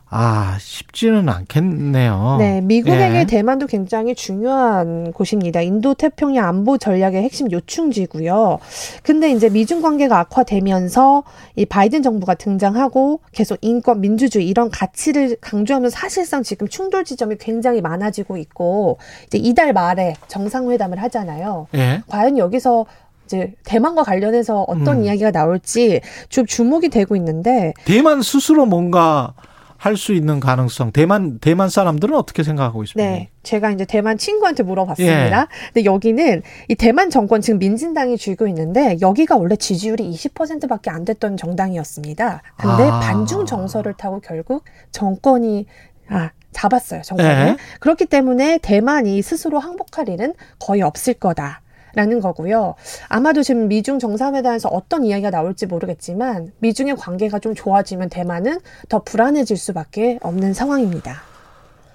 [0.09, 2.35] 아, 쉽지는 않겠네요.
[2.39, 3.25] 네, 미국에게 예.
[3.25, 5.61] 대만도 굉장히 중요한 곳입니다.
[5.61, 8.59] 인도 태평양 안보 전략의 핵심 요충지고요.
[9.03, 11.23] 근데 이제 미중 관계가 악화되면서
[11.55, 17.81] 이 바이든 정부가 등장하고 계속 인권, 민주주의 이런 가치를 강조하면서 사실상 지금 충돌 지점이 굉장히
[17.81, 21.67] 많아지고 있고 이제 이달 말에 정상회담을 하잖아요.
[21.73, 22.03] 예.
[22.07, 22.85] 과연 여기서
[23.25, 25.03] 이제 대만과 관련해서 어떤 음.
[25.03, 29.33] 이야기가 나올지 좀 주목이 되고 있는데 대만 스스로 뭔가
[29.77, 33.09] 할 수 있는 가능성 대만 대만 사람들은 어떻게 생각하고 있습니까?
[33.11, 35.41] 네, 제가 이제 대만 친구한테 물어봤습니다.
[35.41, 35.45] 예.
[35.73, 41.37] 근데 여기는 이 대만 정권 지금 민진당이 쥐고 있는데 여기가 원래 지지율이 20%밖에 안 됐던
[41.37, 42.41] 정당이었습니다.
[42.57, 42.99] 근데 아.
[42.99, 45.65] 반중 정서를 타고 결국 정권이
[46.09, 47.31] 아 잡았어요 정권을.
[47.31, 47.57] 예.
[47.79, 51.61] 그렇기 때문에 대만이 스스로 항복할 일은 거의 없을 거다.
[51.95, 52.75] 라는 거고요.
[53.07, 59.57] 아마도 지금 미중 정상회담에서 어떤 이야기가 나올지 모르겠지만 미중의 관계가 좀 좋아지면 대만은 더 불안해질
[59.57, 61.21] 수밖에 없는 상황입니다.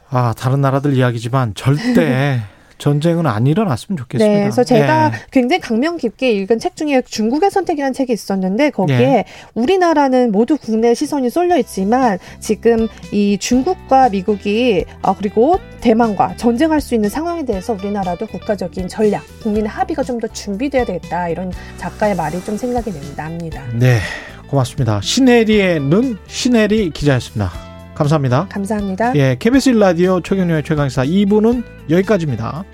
[0.09, 2.41] 아, 다른 나라들 이야기지만 절대
[2.81, 4.35] 전쟁은 안 일어났으면 좋겠습니다.
[4.35, 5.17] 네, 그래서 제가 네.
[5.31, 9.25] 굉장히 강명 깊게 읽은 책 중에 중국의 선택이라는 책이 있었는데 거기에 네.
[9.55, 16.95] 우리나라는 모두 국내 시선이 쏠려 있지만 지금 이 중국과 미국이 아 그리고 대만과 전쟁할 수
[16.95, 22.43] 있는 상황에 대해서 우리나라도 국가적인 전략, 국민의 합의가 좀 더 준비돼야 되겠다 이런 작가의 말이
[22.45, 23.63] 좀 생각이 납니다.
[23.73, 24.01] 네,
[24.49, 25.01] 고맙습니다.
[25.03, 27.70] 신혜리의 눈 신혜리 기자였습니다.
[28.01, 28.49] 감사합니다.
[28.49, 29.15] 감사합니다.
[29.17, 32.65] 예, KBS 라디오 최경련의 최강사 2부는 여기까지입니다.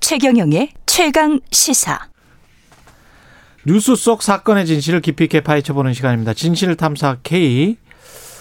[0.00, 2.10] 최경영의 최강 시사.
[3.66, 6.32] 뉴스 속 사건의 진실을 깊이 있게 파헤쳐보는 시간입니다.
[6.34, 7.76] 진실 탐사 K.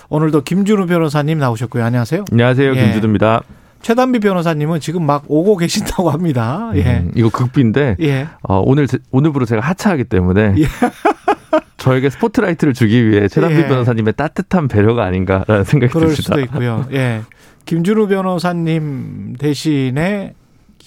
[0.10, 1.84] 오늘도 김준우 변호사님 나오셨고요.
[1.84, 2.26] 안녕하세요.
[2.32, 2.76] 안녕하세요.
[2.76, 2.82] 예.
[2.84, 3.44] 김준우입니다.
[3.82, 6.72] 최단비 변호사님은 지금 막 오고 계신다고 합니다.
[6.76, 7.00] 예.
[7.00, 8.28] 음, 이거 극비인데 예.
[8.44, 10.66] 어, 오늘 오늘부로 제가 하차하기 때문에 예.
[11.78, 13.68] 저에게 스포트라이트를 주기 위해 최단비 예.
[13.68, 16.24] 변호사님의 따뜻한 배려가 아닌가라는 생각이 그럴 듭니다.
[16.24, 16.86] 수도 있고요.
[16.94, 17.22] 예.
[17.66, 20.34] 김준우 변호사님 대신에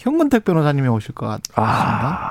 [0.03, 1.55] 현근택 변호사님이 오실 것 같습니다.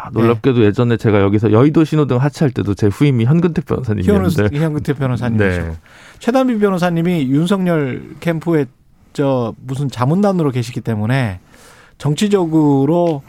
[0.05, 0.65] 아, 놀랍게도 네.
[0.65, 4.57] 예전에 제가 여기서 여의도 신호등 하차할 때도 제 후임이 현근택 변호사님이었는데.
[4.57, 5.61] 현근택 변호사님이죠.
[5.61, 5.71] 네.
[6.19, 8.65] 최단비 변호사님이 윤석열 캠프에
[9.13, 11.39] 저 무슨 자문단으로 계시기 때문에
[11.97, 13.21] 정치적으로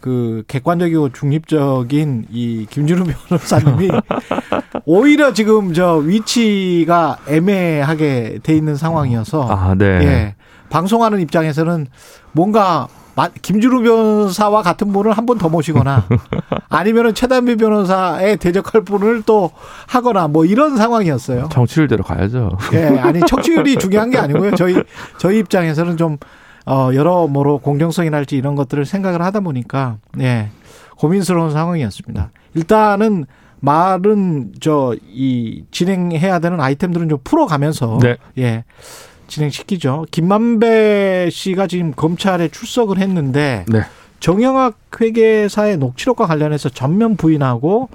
[0.00, 3.90] 그 객관적이고 중립적인 이 김준우 변호사님이
[4.86, 9.86] 오히려 지금 저 위치가 애매하게 돼 있는 상황이어서 아, 네.
[9.86, 10.34] 예.
[10.70, 11.88] 방송하는 입장에서는
[12.30, 12.86] 뭔가
[13.26, 16.04] 김준우 변호사와 같은 분을 한 번 더 모시거나
[16.70, 19.50] 아니면은 최단비 변호사에 대적할 분을 또
[19.86, 21.48] 하거나 뭐 이런 상황이었어요.
[21.50, 22.56] 정치율대로 가야죠.
[22.74, 24.54] 예, 아니 정치율이 중요한 게 아니고요.
[24.54, 24.76] 저희
[25.18, 26.16] 저희 입장에서는 좀
[26.66, 30.50] 어, 여러모로 공정성이랄지 이런 것들을 생각을 하다 보니까 예,
[30.96, 32.30] 고민스러운 상황이었습니다.
[32.54, 33.24] 일단은
[33.60, 38.16] 말은 저 이 진행해야 되는 아이템들은 좀 풀어가면서 네.
[38.38, 38.64] 예.
[39.28, 40.06] 진행시키죠.
[40.10, 43.82] 김만배 씨가 지금 검찰에 출석을 했는데 네.
[44.20, 47.88] 정영학 회계사의 녹취록과 관련해서 전면 부인하고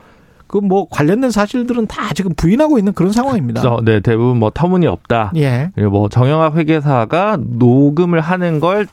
[0.47, 3.79] 그 뭐 관련된 사실들은 다 지금 부인하고 있는 그런 상황입니다.
[3.83, 5.31] 네, 대부분 뭐 터무니 없다.
[5.35, 5.71] 예.
[5.73, 8.85] 그리고 뭐 정영학 회계사가 녹음을 하는 걸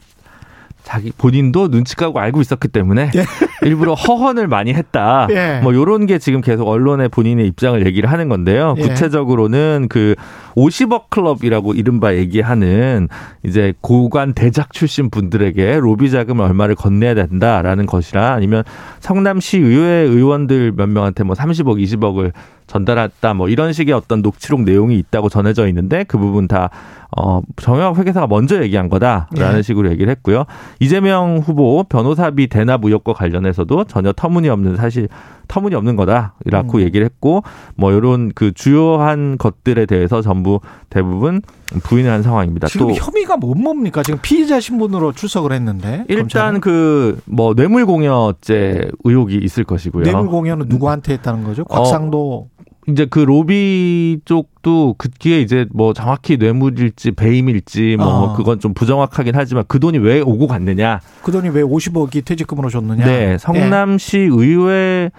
[0.83, 3.24] 자기 본인도 눈치 까고 알고 있었기 때문에 예.
[3.66, 5.26] 일부러 허언을 많이 했다.
[5.31, 5.61] 예.
[5.62, 8.74] 뭐 요런 게 지금 계속 언론에 본인의 입장을 얘기를 하는 건데요.
[8.78, 8.83] 예.
[8.83, 10.14] 구체적으로는 그
[10.57, 13.09] 50억 클럽이라고 이른바 얘기하는
[13.45, 18.64] 이제 고관 대작 출신 분들에게 로비 자금을 얼마를 건네야 된다라는 것이라 아니면
[19.01, 22.33] 성남시 의회 의원들 몇 명한테 뭐 30억, 20억을
[22.71, 26.71] 전달했다 뭐 이런 식의 어떤 녹취록 내용이 있다고 전해져 있는데 그 부분 다
[27.16, 29.62] 어, 정영학 회계사가 먼저 얘기한 거다라는 네.
[29.62, 30.45] 식으로 얘기를 했고요.
[30.79, 35.09] 이재명 후보 변호사비 대납 의혹과 관련해서도 전혀 터무니없는 사실
[35.49, 36.81] 터무니없는 거다라고 음.
[36.83, 37.43] 얘기를 했고
[37.75, 41.43] 뭐 이런 그 주요한 것들에 대해서 전부 대부분
[41.83, 42.68] 부인을 한 상황입니다.
[42.68, 44.05] 지금 또 혐의가 뭔 뭡니까?
[44.05, 50.05] 지금 피의자 신분으로 출석을 했는데 일단 그 뭐 뇌물공여죄 의혹이 있을 것이고요.
[50.05, 51.64] 뇌물공여는 누구한테 했다는 거죠?
[51.64, 52.59] 곽상도 어,
[52.91, 58.36] 이제 그 로비 쪽도 그게 이제 뭐 정확히 뇌물일지 배임일지 뭐 어.
[58.36, 61.01] 그건 좀 부정확하긴 하지만 그 돈이 왜 오고 갔느냐?
[61.22, 63.05] 그 돈이 왜 50억이 퇴직금으로 줬느냐?
[63.05, 64.24] 네, 성남시 네.
[64.24, 65.11] 의회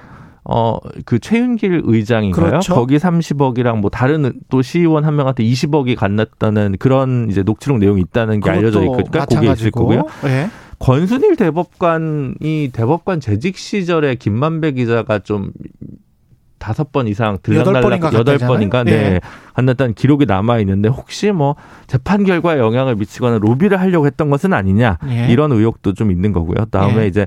[0.43, 2.45] 어, 그 최윤길 의장인가요?
[2.45, 2.73] 그렇죠.
[2.73, 8.39] 거기 30억이랑 뭐 다른 또 시의원 한 명한테 20억이 갔났다는 그런 이제 녹취록 내용이 있다는
[8.39, 10.05] 게 알려져 있으니까 거기에 있을 거고요.
[10.23, 10.49] 네.
[10.79, 15.51] 권순일 대법관이 대법관 재직 시절에 김만배 기자가 좀
[16.61, 18.91] 다섯 번 이상 들락날락 여덟 번인가 네.
[18.91, 19.19] 네.
[19.53, 21.55] 한났다는 기록이 남아 있는데 혹시 뭐
[21.87, 25.27] 재판 결과에 영향을 미치거나 로비를 하려고 했던 것은 아니냐 예.
[25.29, 26.65] 이런 의혹도 좀 있는 거고요.
[26.65, 27.07] 다음에 예.
[27.07, 27.25] 이제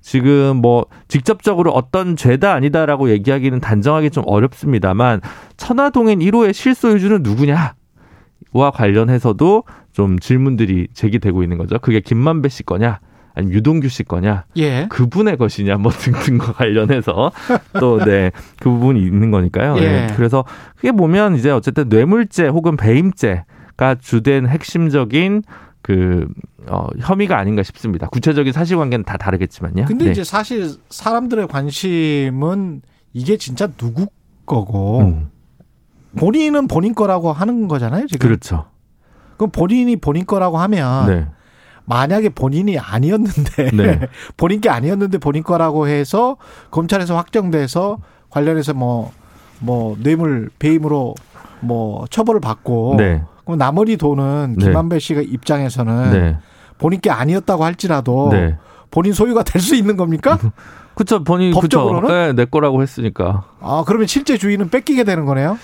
[0.00, 5.20] 지금 뭐 직접적으로 어떤 죄다 아니다라고 얘기하기는 단정하기 좀 어렵습니다만
[5.58, 7.74] 천화동인 1호의 실소유주는 누구냐?
[8.52, 11.78] 와 관련해서도 좀 질문들이 제기되고 있는 거죠.
[11.78, 13.00] 그게 김만배 씨 거냐?
[13.40, 14.86] 아니면 유동규 씨 거냐, 예.
[14.88, 17.32] 그분의 것이냐, 뭐 등등과 관련해서
[17.80, 18.30] 또 네
[18.60, 19.76] 그 부분이 있는 거니까요.
[19.78, 19.80] 예.
[19.80, 20.06] 네.
[20.16, 20.44] 그래서
[20.76, 25.42] 그게 보면 이제 어쨌든 뇌물죄 혹은 배임죄가 주된 핵심적인
[25.82, 26.28] 그
[26.68, 28.06] 어, 혐의가 아닌가 싶습니다.
[28.08, 29.86] 구체적인 사실관계는 다 다르겠지만요.
[29.86, 30.10] 근데 네.
[30.12, 32.82] 이제 사실 사람들의 관심은
[33.12, 34.06] 이게 진짜 누구
[34.46, 35.30] 거고 음.
[36.18, 38.06] 본인은 본인 거라고 하는 거잖아요.
[38.08, 38.18] 지금.
[38.28, 38.66] 그렇죠.
[39.36, 41.06] 그럼 본인이 본인 거라고 하면.
[41.06, 41.26] 네.
[41.84, 44.00] 만약에 본인이 아니었는데 네.
[44.36, 46.36] 본인 게 아니었는데 본인 거라고 해서
[46.70, 47.98] 검찰에서 확정돼서
[48.30, 49.12] 관련해서 뭐뭐
[49.60, 51.14] 뭐 뇌물 배임으로
[51.60, 53.22] 뭐 처벌을 받고 네.
[53.44, 54.66] 그럼 나머지 돈은 네.
[54.66, 56.36] 김한배 씨가 입장에서는 네.
[56.78, 58.56] 본인 게 아니었다고 할지라도 네.
[58.90, 60.38] 본인 소유가 될 수 있는 겁니까?
[60.94, 63.44] 그쵸 본인 법적으로는 네, 내 거라고 했으니까.
[63.60, 65.58] 아 그러면 실제 주인은 뺏기게 되는 거네요.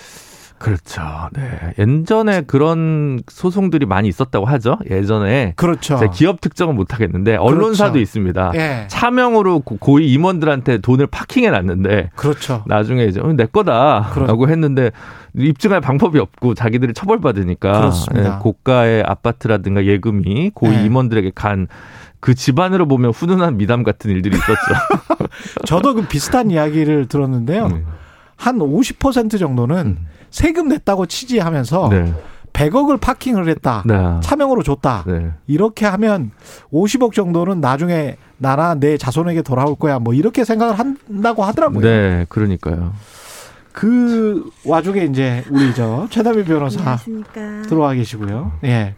[0.59, 1.01] 그렇죠.
[1.33, 1.73] 네.
[1.77, 4.77] 예전에 그런 소송들이 많이 있었다고 하죠.
[4.89, 5.53] 예전에.
[5.55, 5.99] 그렇죠.
[6.13, 8.01] 기업 특정은 못 하겠는데 언론사도 그렇죠.
[8.01, 8.51] 있습니다.
[8.55, 8.85] 예.
[8.87, 12.63] 차명으로 고위 임원들한테 돈을 파킹해 놨는데 그렇죠.
[12.65, 14.47] 나중에 이제 어, 내 거다라고 그렇죠.
[14.49, 14.91] 했는데
[15.35, 20.85] 입증할 방법이 없고 자기들이 처벌받으니까 예, 고가의 아파트라든가 예금이 고위 예.
[20.85, 25.27] 임원들에게 간그 집안으로 보면 훈훈한 미담 같은 일들이 있었죠.
[25.65, 27.67] 저도 그 비슷한 이야기를 들었는데요.
[27.67, 27.85] 음.
[28.37, 30.07] 한 50% 정도는 음.
[30.29, 32.13] 세금 냈다고 치지하면서 네.
[32.53, 33.83] 100억을 파킹을 했다.
[33.85, 33.95] 네.
[34.21, 35.03] 차명으로 줬다.
[35.05, 35.31] 네.
[35.47, 36.31] 이렇게 하면
[36.71, 39.99] 50억 정도는 나중에 나나 내 자손에게 돌아올 거야.
[39.99, 41.81] 뭐 이렇게 생각을 한다고 하더라고요.
[41.81, 42.93] 네, 그러니까요.
[43.73, 47.61] 그 와중에 이제 우리 저 최다미 변호사 안녕하십니까.
[47.67, 48.53] 들어와 계시고요.
[48.63, 48.95] 예.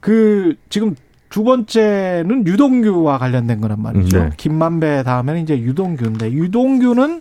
[0.00, 0.94] 그 지금
[1.28, 4.18] 두 번째는 유동규와 관련된 거란 말이죠.
[4.18, 4.30] 네.
[4.36, 7.20] 김만배 다음에는 이제 유동규인데 유동규는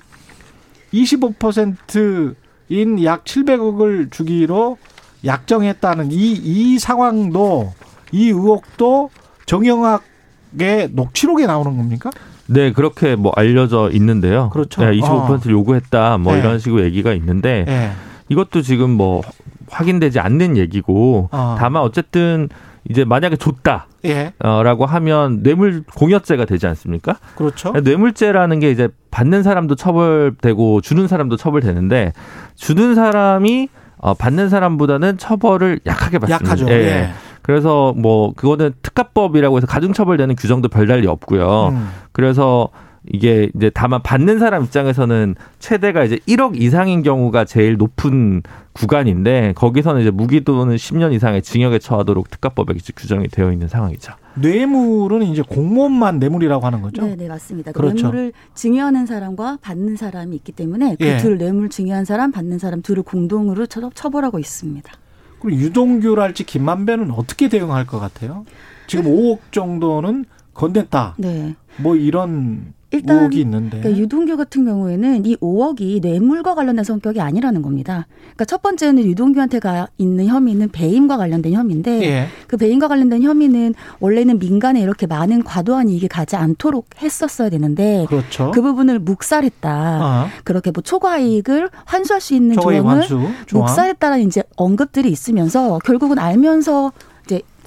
[0.93, 2.35] 25%
[2.69, 4.77] 인 약 700억을 주기로
[5.25, 7.73] 약정했다는 이, 이 상황도
[8.11, 9.09] 이 의혹도
[9.45, 12.11] 정영학의 녹취록에 나오는 겁니까?
[12.47, 14.49] 네, 그렇게 뭐 알려져 있는데요.
[14.51, 14.83] 그렇죠.
[14.83, 15.49] 네, 25% 어.
[15.49, 16.39] 요구했다 뭐 네.
[16.39, 17.91] 이런 식으로 얘기가 있는데 네.
[18.29, 19.21] 이것도 지금 뭐
[19.69, 21.55] 확인되지 않는 얘기고 어.
[21.59, 22.49] 다만 어쨌든
[22.89, 23.87] 이제 만약에 줬다.
[24.05, 24.33] 예.
[24.39, 27.17] 어, 라고 하면 뇌물 공여죄가 되지 않습니까?
[27.35, 27.71] 그렇죠.
[27.71, 32.13] 뇌물죄라는 게 이제 받는 사람도 처벌되고 주는 사람도 처벌되는데
[32.55, 36.45] 주는 사람이 어, 받는 사람보다는 처벌을 약하게 받습니다.
[36.45, 36.67] 약하죠.
[36.69, 36.73] 예.
[36.73, 37.09] 예.
[37.41, 41.69] 그래서 뭐 그거는 특가법이라고 해서 가중처벌되는 규정도 별달리 없고요.
[41.69, 41.89] 음.
[42.11, 42.69] 그래서
[43.07, 48.41] 이게 이제 다만 받는 사람 입장에서는 최대가 이제 1억 이상인 경우가 제일 높은
[48.73, 54.13] 구간인데 거기서는 이제 무기 또는 10년 이상의 징역에 처하도록 특가법에 규정이 되어 있는 상황이죠.
[54.35, 57.05] 뇌물은 이제 공무원만 뇌물이라고 하는 거죠?
[57.05, 57.71] 네, 네 맞습니다.
[57.71, 58.07] 그 그렇죠.
[58.07, 61.45] 뇌물을 증여하는 사람과 받는 사람이 있기 때문에 그둘 예.
[61.45, 64.91] 뇌물 증여한 사람, 받는 사람 둘을 공동으로 처벌하고 있습니다.
[65.39, 68.45] 그럼 유동규랄지 김만배는 어떻게 대응할 것 같아요?
[68.87, 71.13] 지금 5억 정도는 건넸다.
[71.17, 71.55] 네.
[71.77, 73.29] 뭐 이런 일단.
[73.29, 78.07] 그러니까 유동규 같은 경우에는 이 5억이 뇌물과 관련된 성격이 아니라는 겁니다.
[78.21, 82.27] 그러니까 첫 번째는 유동규한테 가 있는 혐의는 배임과 관련된 혐의인데 예.
[82.47, 88.51] 그 배임과 관련된 혐의는 원래는 민간에 이렇게 많은 과도한 이익이 가지 않도록 했었어야 되는데 그렇죠.
[88.51, 89.69] 그 부분을 묵살했다.
[89.69, 90.27] 아.
[90.43, 93.19] 그렇게 뭐 초과 이익을 환수할 수 있는 조항을 환수,
[93.53, 96.91] 묵살했다라는 이제 언급들이 있으면서 결국은 알면서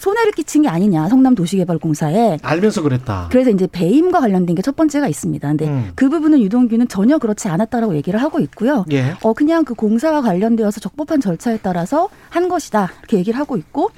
[0.02, 3.28] 손해를 끼친 게 아니냐 성남 도시개발공사에 알면서 그랬다.
[3.30, 5.48] 그래서 이제 배임과 관련된 게 첫 번째가 있습니다.
[5.48, 5.90] 근데 음.
[5.96, 8.84] 그 부분은 유동규는 전혀 그렇지 않았다라고 얘기를 하고 있고요.
[8.92, 9.14] 예.
[9.22, 13.90] 어 그냥 그 공사와 관련되어서 적법한 절차에 따라서 한 것이다 이렇게 얘기를 하고 있고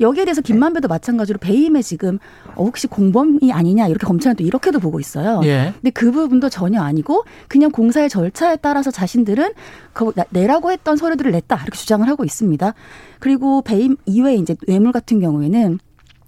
[0.00, 2.18] 여기에 대해서 김만배도 마찬가지로 배임에 지금
[2.54, 5.40] 어, 혹시 공범이 아니냐 이렇게 검찰은 또 이렇게도 보고 있어요.
[5.44, 5.72] 예.
[5.80, 9.52] 근데 그 부분도 전혀 아니고 그냥 공사의 절차에 따라서 자신들은
[9.92, 12.74] 그 내라고 했던 서류들을 냈다 이렇게 주장을 하고 있습니다.
[13.18, 15.78] 그리고 배임 이외에 이제 뇌물 같은 경우에는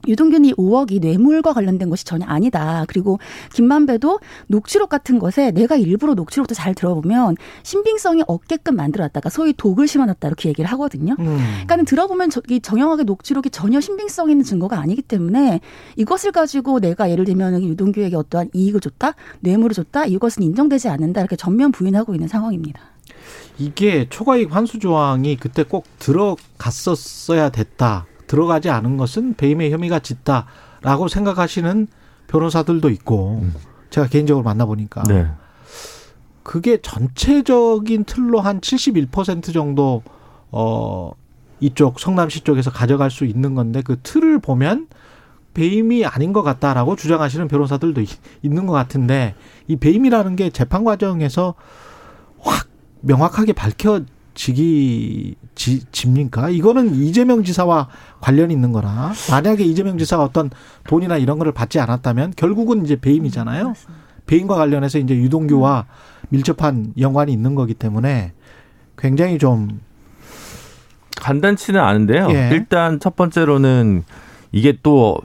[0.06, 2.84] 유동균이 5억이 뇌물과 관련된 것이 전혀 아니다.
[2.88, 3.18] 그리고
[3.52, 10.28] 김만배도 녹취록 같은 것에 내가 일부러 녹취록도 잘 들어보면 신빙성이 없게끔 만들어놨다가 소위 독을 심어놨다
[10.28, 11.16] 이렇게 얘기를 하거든요.
[11.18, 11.36] 음.
[11.36, 15.60] 그러니까는 들어보면 이 정형하게 녹취록이 전혀 신빙성 있는 증거가 아니기 때문에
[15.96, 21.36] 이것을 가지고 내가 예를 들면 유동규에게 어떠한 이익을 줬다, 뇌물을 줬다 이것은 인정되지 않는다 이렇게
[21.36, 22.80] 전면 부인하고 있는 상황입니다.
[23.58, 28.06] 이게 초과이익 환수 조항이 그때 꼭 들어갔었어야 됐다.
[28.26, 31.86] 들어가지 않은 것은 배임의 혐의가 짙다라고 생각하시는
[32.26, 33.54] 변호사들도 있고 음.
[33.90, 35.28] 제가 개인적으로 만나보니까 네.
[36.42, 40.02] 그게 전체적인 틀로 한 71% 정도
[40.50, 41.12] 어
[41.60, 44.88] 이쪽 성남시 쪽에서 가져갈 수 있는 건데 그 틀을 보면
[45.54, 48.02] 배임이 아닌 것 같다라고 주장하시는 변호사들도
[48.42, 49.34] 있는 것 같은데
[49.66, 51.54] 이 배임이라는 게 재판 과정에서
[52.38, 52.68] 확
[53.00, 54.02] 명확하게 밝혀
[54.36, 56.50] 지기 지, 집니까?
[56.50, 57.88] 이거는 이재명 지사와
[58.20, 59.12] 관련이 있는 거라.
[59.30, 60.50] 만약에 이재명 지사가 어떤
[60.86, 63.74] 돈이나 이런 거를 받지 않았다면 결국은 이제 배임이잖아요.
[64.26, 65.86] 배임과 관련해서 이제 유동규와
[66.28, 68.32] 밀접한 연관이 있는 거기 때문에
[68.96, 69.80] 굉장히 좀
[71.16, 72.28] 간단치는 않은데요.
[72.30, 72.50] 예.
[72.52, 74.04] 일단 첫 번째로는
[74.52, 75.18] 이게 또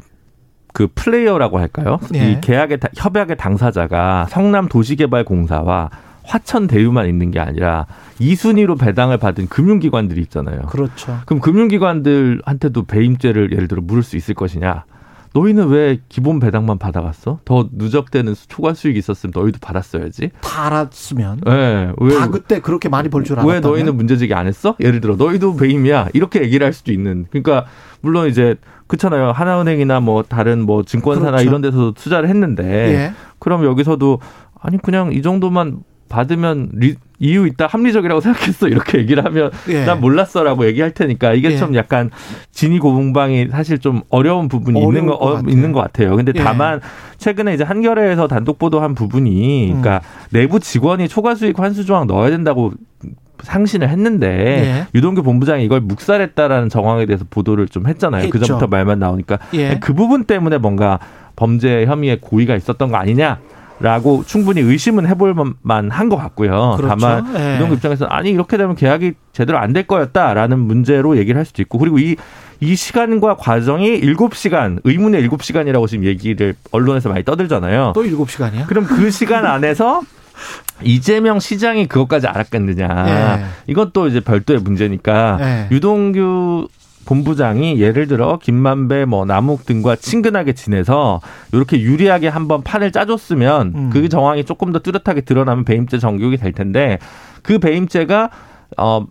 [0.73, 1.99] 그 플레이어라고 할까요?
[2.15, 2.31] 예.
[2.31, 5.89] 이 계약의 협약의 당사자가 성남 도시개발공사와
[6.23, 7.85] 화천 대유만 있는 게 아니라
[8.19, 10.61] 2순위로 배당을 받은 금융기관들이 있잖아요.
[10.69, 11.19] 그렇죠.
[11.25, 14.85] 그럼 금융기관들한테도 배임죄를 예를 들어 물을 수 있을 것이냐?
[15.33, 17.39] 너희는 왜 기본 배당만 받아갔어?
[17.45, 20.31] 더 누적되는 초과 수익이 있었으면 너희도 받았어야지.
[20.41, 21.39] 다 알았으면.
[21.45, 21.93] 네.
[21.97, 23.55] 왜, 다 그때 그렇게 많이 벌 줄 알았다면.
[23.55, 24.75] 왜 너희는 문제제기 안 했어?
[24.81, 26.09] 예를 들어 너희도 배임이야.
[26.13, 27.27] 이렇게 얘기를 할 수도 있는.
[27.29, 27.65] 그러니까
[28.01, 28.55] 물론 이제
[28.87, 29.31] 그렇잖아요.
[29.31, 31.47] 하나은행이나 뭐 다른 뭐 증권사나 그렇죠.
[31.47, 33.13] 이런 데서 투자를 했는데 예.
[33.39, 34.19] 그럼 여기서도
[34.59, 35.79] 아니 그냥 이 정도만
[36.11, 39.85] 받으면 리, 이유 있다 합리적이라고 생각했어 이렇게 얘기를 하면 예.
[39.85, 41.57] 난 몰랐어라고 얘기할 테니까 이게 예.
[41.57, 42.11] 좀 약간
[42.51, 46.15] 진위 고공방이 사실 좀 어려운 부분이 있는 거 어, 있는 것 같아요.
[46.15, 46.43] 근데 예.
[46.43, 46.81] 다만
[47.17, 49.81] 최근에 이제 한겨레에서 단독 보도한 부분이 음.
[49.81, 52.71] 그러니까 내부 직원이 초과 수익 환수 조항 넣어야 된다고
[53.43, 54.87] 상신을 했는데 예.
[54.93, 58.29] 유동규 본부장이 이걸 묵살했다라는 정황에 대해서 보도를 좀 했잖아요.
[58.29, 59.79] 그 전부터 말만 나오니까 예.
[59.79, 60.99] 그 부분 때문에 뭔가
[61.35, 63.39] 범죄 혐의의 고의가 있었던 거 아니냐
[63.81, 66.75] 라고 충분히 의심은 해볼 만한 것 같고요.
[66.77, 66.87] 그렇죠.
[66.87, 67.55] 다만 네.
[67.55, 71.77] 이동 입장에서는 아니 이렇게 되면 계약이 제대로 안 될 거였다라는 문제로 얘기를 할 수도 있고
[71.77, 77.93] 그리고 이이 시간과 과정이 7시간, 의문의 7시간이라고 지금 얘기를 언론에서 많이 떠들잖아요.
[77.95, 78.67] 또 7시간이야?
[78.67, 80.01] 그럼 그 시간 안에서
[80.83, 82.87] 이재명 시장이 그것까지 알았겠느냐.
[83.37, 83.45] 네.
[83.67, 85.67] 이건 또 이제 별도의 문제니까 네.
[85.71, 86.67] 유동규
[87.05, 91.21] 본부장이 예를 들어 김만배 뭐 남욱 등과 친근하게 지내서
[91.51, 93.89] 이렇게 유리하게 한번 판을 짜줬으면 음.
[93.91, 96.99] 그 정황이 조금 더 뚜렷하게 드러나면 배임죄 정격이 될 텐데
[97.41, 98.29] 그 배임죄가
[98.77, 99.05] 어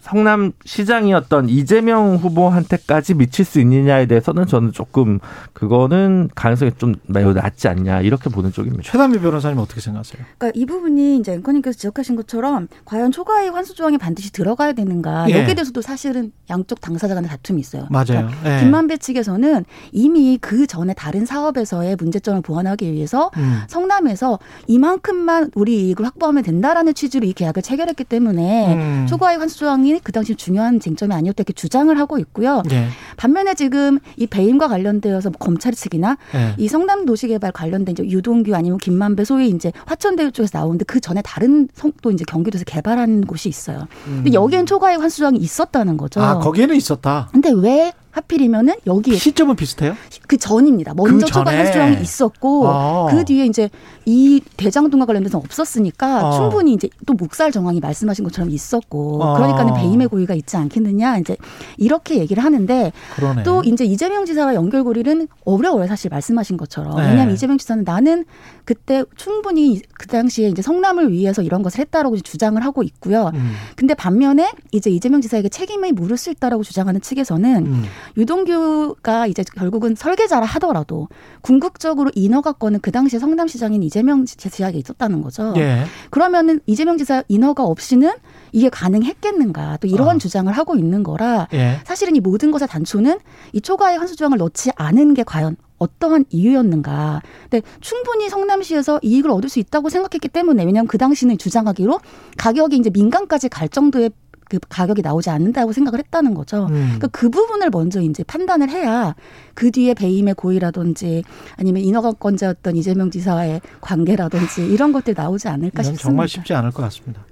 [0.00, 5.20] 성남 시장이었던 이재명 후보한테까지 미칠 수 있느냐에 대해서는 저는 조금
[5.52, 8.82] 그거는 가능성이 좀 매우 낮지 않냐 이렇게 보는 쪽입니다.
[8.82, 10.24] 최단비 변호사님 어떻게 생각하세요?
[10.38, 15.38] 그러니까 이 부분이 이제 앵커님께서 지적하신 것처럼 과연 초과이익 환수 조항이 반드시 들어가야 되는가 예.
[15.38, 17.86] 여기에 대해서도 사실은 양쪽 당사자 간의 다툼이 있어요.
[17.90, 18.06] 맞아요.
[18.06, 18.60] 그러니까 예.
[18.60, 23.60] 김만배 측에서는 이미 그 전에 다른 사업에서의 문제점을 보완하기 위해서 음.
[23.68, 29.06] 성남에서 이만큼만 우리 이익을 확보하면 된다라는 취지로 이 계약을 체결했기 때문에 음.
[29.06, 32.62] 초과이익 환수 조항이 쟁점이 그 당시 중요한 쟁점이 아니었다 이렇게 주장을 하고 있고요.
[32.68, 32.88] 네.
[33.16, 36.54] 반면에 지금 이 배임과 관련되어서 뭐 검찰 측이나 네.
[36.56, 41.22] 이 성남 도시개발 관련된 이제 유동규 아니면 김만배 소위 이제 화천대유 쪽에서 나오는데 그 전에
[41.22, 43.86] 다른 성또 이제 경기도에서 개발한 곳이 있어요.
[44.04, 44.34] 근데 음.
[44.34, 46.20] 여기엔 초과액 환수조항이 있었다는 거죠.
[46.20, 47.28] 아 거기에는 있었다.
[47.32, 49.96] 근데 왜 하필이면은 여기 시점은 비슷해요?
[50.26, 50.94] 그 전입니다.
[50.94, 53.06] 먼저 그 초과 해수조항이 있었고 아.
[53.10, 53.70] 그 뒤에 이제
[54.06, 56.30] 이 대장동과 관련돼서 없었으니까 아.
[56.32, 59.34] 충분히 이제 또 묵살 정황이 말씀하신 것처럼 있었고 아.
[59.34, 61.36] 그러니까는 배임의 고의가 있지 않겠느냐 이제
[61.76, 63.42] 이렇게 얘기를 하는데 그러네.
[63.44, 67.10] 또 이제 이재명 지사와 연결고리는 어려워요 사실 말씀하신 것처럼 네.
[67.10, 68.24] 왜냐하면 이재명 지사는 나는
[68.64, 73.30] 그때 충분히 그 당시에 이제 성남을 위해서 이런 것을 했다라고 주장을 하고 있고요.
[73.34, 73.52] 음.
[73.76, 77.84] 근데 반면에 이제 이재명 지사에게 책임을 물을 수 있다라고 주장하는 측에서는 음.
[78.16, 81.08] 유동규가 이제 결국은 설계자라 하더라도
[81.42, 85.54] 궁극적으로 인허가권은 그 당시에 성남시장인 이재명 지사에게 있었다는 거죠.
[85.56, 85.84] 예.
[86.10, 88.10] 그러면은 이재명 지사 인허가 없이는
[88.52, 90.18] 이게 가능했겠는가 또 이런 어.
[90.18, 91.80] 주장을 하고 있는 거라 예.
[91.84, 93.18] 사실은 이 모든 것의 단초는
[93.52, 97.22] 이 초과의 환수 조항을 넣지 않은 게 과연 어떠한 이유였는가.
[97.48, 102.00] 근데 충분히 성남시에서 이익을 얻을 수 있다고 생각했기 때문에 왜냐하면 그 당시는 주장하기로
[102.36, 104.10] 가격이 이제 민간까지 갈 정도의
[104.50, 106.66] 그 가격이 나오지 않는다고 생각을 했다는 거죠.
[106.66, 106.82] 음.
[106.82, 109.14] 그러니까 그 부분을 먼저 이제 판단을 해야
[109.54, 111.22] 그 뒤에 배임의 고의라든지
[111.56, 116.02] 아니면 인허가권자였던 이재명 지사와의 관계라든지 이런 것들이 나오지 않을까 싶습니다.
[116.02, 117.22] 정말 쉽지 않을 것 같습니다.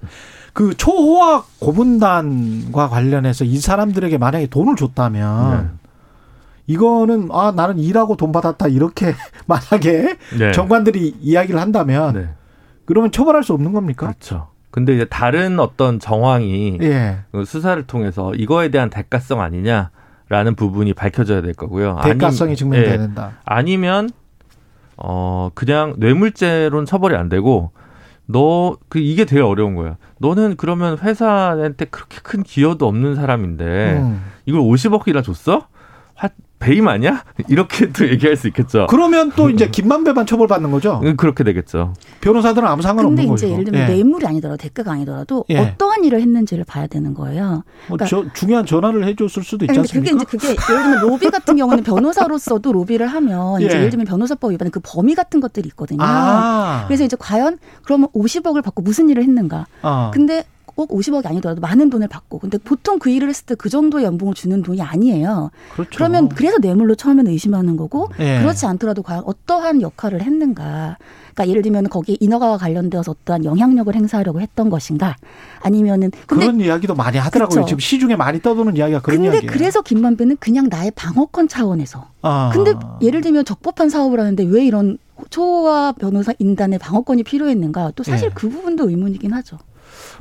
[0.53, 5.69] 그 초호학 고분단과 관련해서 이 사람들에게 만약에 돈을 줬다면 네.
[6.67, 9.13] 이거는 아 나는 일하고 돈 받았다 이렇게
[9.45, 10.51] 만약에 네.
[10.53, 12.29] 정관들이 이야기를 한다면 네.
[12.85, 14.07] 그러면 처벌할 수 없는 겁니까?
[14.07, 14.47] 그렇죠.
[14.71, 17.19] 근데 이제 다른 어떤 정황이 예.
[17.31, 21.99] 그 수사를 통해서 이거에 대한 대가성 아니냐라는 부분이 밝혀져야 될 거고요.
[22.03, 22.97] 대가성이 증명돼야 예.
[22.97, 23.31] 된다.
[23.45, 24.09] 아니면
[24.97, 27.71] 어 그냥 뇌물죄로는 처벌이 안 되고
[28.25, 29.97] 너 그 이게 되게 어려운 거야.
[30.19, 34.21] 너는 그러면 회사한테 그렇게 큰 기여도 없는 사람인데 음.
[34.45, 35.67] 이걸 50억이나 줬어?
[36.59, 37.23] 배임 아니야?
[37.47, 38.87] 이렇게도 얘기할 수 있겠죠.
[38.89, 41.01] 그러면 또 이제 김만배만 처벌받는 거죠?
[41.17, 41.93] 그렇게 되겠죠.
[42.21, 43.29] 변호사들은 아무 상관없는 거죠.
[43.29, 43.93] 근데 이제 예를 들면 예.
[43.93, 45.57] 뇌물이 아니더라도 대가가 아니더라도 예.
[45.57, 47.63] 어떠한 일을 했는지를 봐야 되는 거예요.
[47.87, 50.11] 뭐 그러니까 뭐 저, 중요한 전화를 해줬을 수도 있지 않습니까?
[50.11, 53.65] 그게 이제 그게 예를 들면 로비 같은 경우는 변호사로서도 로비를 하면 예.
[53.65, 55.99] 이제 예를 들면 변호사법 위반의 그 범위 같은 것들이 있거든요.
[56.01, 56.83] 아.
[56.87, 59.65] 그래서 이제 과연 그러면 50억을 받고 무슨 일을 했는가?
[59.81, 60.11] 아.
[60.13, 60.43] 근데
[60.79, 64.33] 꼭 50억이 아니더라도 많은 돈을 받고 근데 보통 그 일을 했을 때 그 정도의 연봉을
[64.33, 65.51] 주는 돈이 아니에요.
[65.73, 65.89] 그렇죠.
[65.93, 68.39] 그러면 그래서 뇌물로 처음에는 의심하는 거고 네.
[68.39, 70.97] 그렇지 않더라도 과연 어떠한 역할을 했는가.
[71.33, 75.17] 그러니까 예를 들면 거기에 인허가와 관련되어서 어떠한 영향력을 행사하려고 했던 것인가
[75.61, 77.55] 아니면은 그런 이야기도 많이 하더라고요.
[77.61, 77.67] 그쵸.
[77.67, 79.51] 지금 시중에 많이 떠도는 이야기가 그런 근데 이야기예요.
[79.51, 82.07] 그래서 김만배는 그냥 나의 방어권 차원에서.
[82.21, 82.51] 아.
[82.53, 84.97] 근데 예를 들면 적법한 사업을 하는데 왜 이런
[85.29, 87.91] 초와 변호사 인단의 방어권이 필요했는가?
[87.95, 88.33] 또 사실 네.
[88.33, 89.57] 그 부분도 의문이긴 하죠.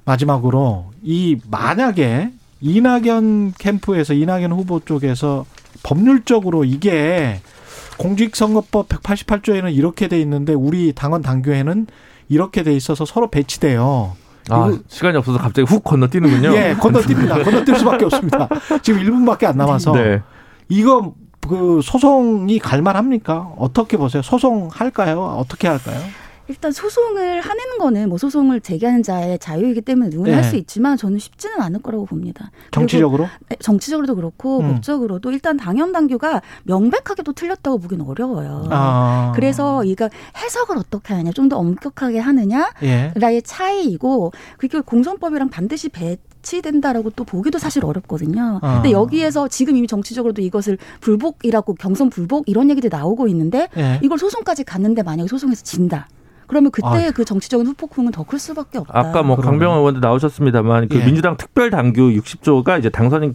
[0.05, 2.31] 마지막으로 이 만약에
[2.61, 5.45] 이낙연 캠프에서 이낙연 후보 쪽에서
[5.83, 7.41] 법률적으로 이게
[7.99, 11.87] 공직선거법 188조에는 이렇게 돼 있는데 우리 당원 당규에는
[12.29, 14.17] 이렇게 돼 있어서 서로 배치돼요.
[14.51, 16.55] 아, 시간이 없어서 갑자기 훅 건너뛰는군요.
[16.55, 17.43] 예, 건너뜁니다.
[17.45, 18.49] 건너뛸 수밖에 없습니다.
[18.83, 19.93] 지금 1분밖에 안 남아서.
[19.93, 20.23] 네.
[20.69, 23.53] 이거 그 소송이 갈만합니까?
[23.59, 24.23] 어떻게 보세요?
[24.23, 25.37] 소송 할까요?
[25.39, 26.01] 어떻게 할까요?
[26.49, 30.35] 일단 소송을 하는 거는 뭐 소송을 제기하는 자의 자유이기 때문에 누구나 네.
[30.43, 32.51] 할수 있지만 저는 쉽지는 않을 거라고 봅니다.
[32.71, 33.27] 정치적으로?
[33.49, 34.75] 네, 정치적으로도 그렇고 음.
[34.75, 38.67] 법적으로도 일단 당연 당규가 명백하게 또 틀렸다고 보기는 어려워요.
[38.71, 39.33] 아.
[39.35, 43.41] 그래서 이거 해석을 어떻게 하느냐, 좀 더 엄격하게 하느냐라의 예.
[43.41, 46.19] 차이이고 그게 공선법이랑 반드시 배
[46.49, 48.61] 배치된다라고 또 보기도 사실 어렵거든요.
[48.63, 48.75] 아.
[48.75, 54.01] 근데 여기에서 지금 이미 정치적으로도 이것을 불복이라고 경선 불복 이런 얘기들이 나오고 있는데 예.
[54.03, 56.09] 이걸 소송까지 갔는데 만약에 소송에서 진다.
[56.49, 57.11] 그러면 그때 아.
[57.13, 58.99] 그 정치적인 후폭풍은 더 클 수밖에 없다.
[58.99, 61.05] 아까 뭐 강병원 의원도 나오셨습니다만 그 예.
[61.05, 63.35] 민주당 특별 당규 60조가 이제 당선이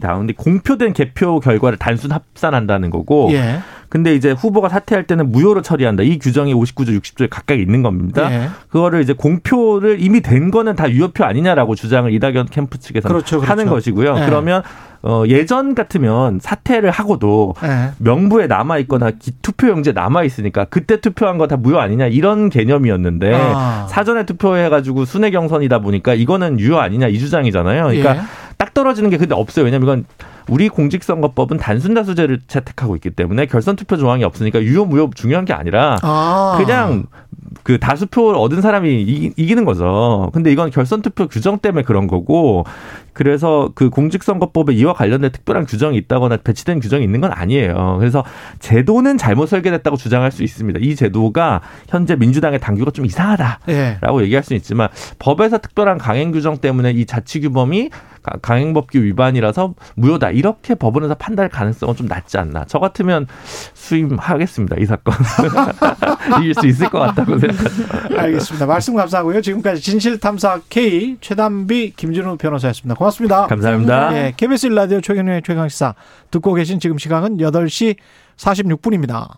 [0.00, 3.58] 나오는데 공표된 개표 결과를 단순 합산한다는 거고 예.
[3.88, 6.02] 근데 이제 후보가 사퇴할 때는 무효로 처리한다.
[6.02, 8.28] 이 규정이 59조, 60조에 각각 있는 겁니다.
[8.30, 8.48] 네.
[8.70, 13.52] 그거를 이제 공표를 이미 된 거는 다 유효표 아니냐라고 주장을 이낙연 캠프 측에서 그렇죠, 그렇죠.
[13.52, 14.14] 하는 것이고요.
[14.14, 14.24] 네.
[14.26, 14.62] 그러면
[15.04, 17.90] 어, 예전 같으면 사퇴를 하고도 네.
[17.98, 19.10] 명부에 남아 있거나
[19.42, 23.86] 투표용지에 남아 있으니까 그때 투표한 거 다 무효 아니냐 이런 개념이었는데 아.
[23.90, 27.84] 사전에 투표해 가지고 순회 경선이다 보니까 이거는 유효 아니냐 이 주장이잖아요.
[27.86, 28.20] 그러니까 예.
[28.56, 29.64] 딱 떨어지는 게 근데 없어요.
[29.64, 30.04] 왜냐면 이건
[30.48, 35.52] 우리 공직선거법은 단순 다수제를 채택하고 있기 때문에 결선 투표 조항이 없으니까 유효 무효 중요한 게
[35.52, 36.54] 아니라 아.
[36.58, 37.06] 그냥
[37.62, 39.02] 그 다수표를 얻은 사람이
[39.36, 40.30] 이기, 는 거죠.
[40.32, 42.64] 근데 이건 결선 투표 규정 때문에 그런 거고
[43.12, 47.96] 그래서 그 공직선거법에 이와 관련된 특별한 규정이 있다거나 배치된 규정이 있는 건 아니에요.
[47.98, 48.24] 그래서
[48.60, 50.80] 제도는 잘못 설계됐다고 주장할 수 있습니다.
[50.82, 53.98] 이 제도가 현재 민주당의 당규가 좀 이상하다라고 예.
[54.22, 54.88] 얘기할 수는 있지만
[55.18, 57.90] 법에서 특별한 강행 규정 때문에 이 자치 규범이
[58.42, 62.64] 강행법규 위반이라서 무효다 이렇게 법원에서 판단할 가능성은 좀 낮지 않나.
[62.66, 63.26] 저 같으면
[63.74, 65.14] 수임하겠습니다 이 사건
[66.40, 68.20] 이길 수 있을 것 같다고 생각합니다.
[68.22, 68.66] 알겠습니다.
[68.66, 69.40] 말씀 감사하고요.
[69.40, 72.94] 지금까지 진실탐사 K 최담비 김준우 변호사였습니다.
[72.94, 73.46] 고맙습니다.
[73.46, 74.14] 감사합니다.
[74.16, 75.94] 예, KBS 일라디오 최경영의 최강 시사
[76.30, 77.96] 듣고 계신 지금 시간은 8시
[78.36, 79.28] 46분입니다.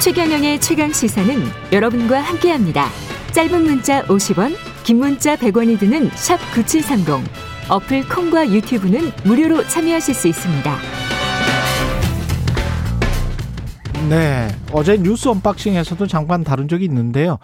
[0.00, 1.34] 최경영의 최강 시사는
[1.72, 2.88] 여러분과 함께합니다.
[3.32, 4.54] 짧은 문자 50원,
[4.84, 7.06] 긴 문자 100원이 드는 샵 9730.
[7.70, 10.76] 어플 콩과 유튜브는 무료로 참여하실 수 있습니다.
[14.10, 14.48] 네.
[14.72, 17.38] 어제 뉴스 언박싱에서도 잠깐 다룬 적이 있는데요.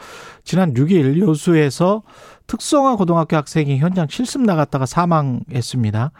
[0.44, 2.02] 지난 6일 요수에서
[2.46, 6.12] 특성화 고등학교 학생이 현장 실습 나갔다가 사망했습니다.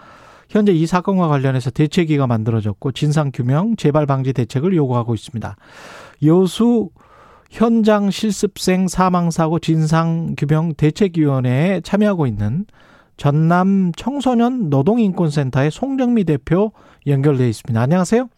[0.49, 5.55] 현재 이 사건과 관련해서 대책위가 만들어졌고 진상규명, 재발 방지 대책을 요구하고 있습니다.
[6.25, 6.89] 여수
[7.51, 12.65] 현장 실습생 사망사고 진상규명 대책위원회에 참여하고 있는
[13.17, 16.73] 전남 청소년 노동인권센터의 송정미 대표
[17.07, 17.79] 연결돼 있습니다.
[17.79, 18.29] 안녕하세요.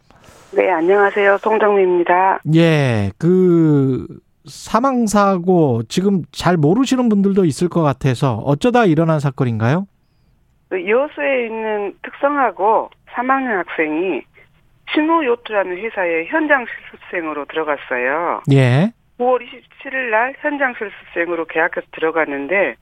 [0.55, 1.37] 네, 안녕하세요.
[1.37, 2.39] 송정미입니다.
[2.55, 4.05] 예, 그
[4.45, 9.87] 사망 사고 지금 잘 모르시는 분들도 있을 것 같아서 어쩌다 일어난 사건인가요?
[10.69, 14.21] 그 여수에 있는 특성하고 3학년 학생이
[14.93, 18.41] 신호요트라는 회사에 현장 실습생으로 들어갔어요.
[18.51, 18.91] 예.
[19.19, 22.75] 9월 27일 날 현장 실습생으로 계약해서 들어갔는데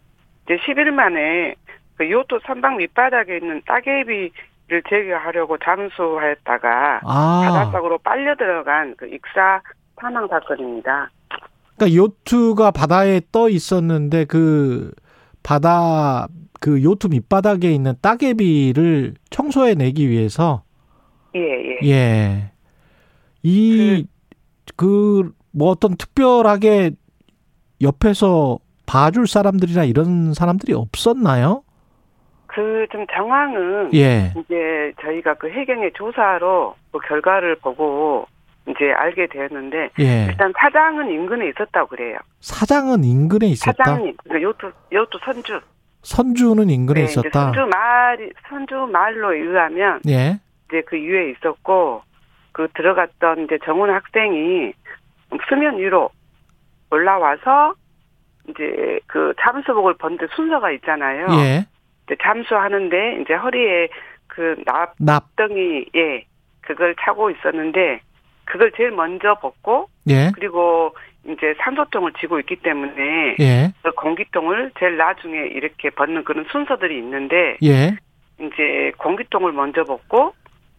[0.45, 1.55] 이제 10일 만에
[1.95, 7.41] 그 요트 선박 밑바닥에 있는 따개비를 제거하려고 잠수했다가 아.
[7.45, 9.61] 바닷속으로 빨려 들어간 그 익사
[9.99, 11.11] 사망 사건입니다.
[11.75, 14.91] 그러니까 요트가 바다에 떠 있었는데 그
[15.43, 16.27] 바다
[16.59, 20.63] 그 요트 밑바닥에 있는 따개비를 청소해 내기 위해서
[21.35, 21.89] 예, 예.
[21.89, 22.51] 예.
[23.43, 24.05] 이,
[24.75, 26.91] 그, 뭐 어떤 특별하게
[27.81, 31.63] 옆에서 봐줄 사람들이나 이런 사람들이 없었나요?
[32.47, 34.33] 그 좀 정황은 예.
[34.35, 38.25] 이제 저희가 그 해경의 조사로 그 결과를 보고
[38.67, 40.25] 이제 알게 되었는데 예.
[40.29, 42.17] 일단 사장은 인근에 있었다고 그래요.
[42.41, 43.83] 사장은 인근에 있었다.
[43.83, 45.61] 사장님, 그 요트 요트 선주.
[46.03, 47.29] 선주는 인근에 네, 있었다.
[47.53, 50.39] 선주 말 선주 말로 의하면 예.
[50.67, 52.01] 이제 그 위에 있었고
[52.51, 54.73] 그 들어갔던 이제 정훈 학생이
[55.47, 56.09] 수면 위로
[56.89, 57.73] 올라와서
[58.49, 61.27] 이제 그 잠수복을 번데 순서가 있잖아요.
[61.31, 61.65] 예.
[62.05, 63.89] 이제 잠수하는데 이제 허리에
[64.27, 66.25] 그 납, 납덩이 예
[66.61, 68.01] 그걸 차고 있었는데
[68.45, 70.31] 그걸 제일 먼저 벗고 예.
[70.35, 70.93] 그리고
[71.25, 73.73] 이제 산소통을 쥐고 있기 때문에 예.
[73.83, 77.95] 그 공기통을 제일 나중에 이렇게 벗는 그런 순서들이 있는데 예.
[78.39, 80.33] 이제 공기통을 먼저 벗고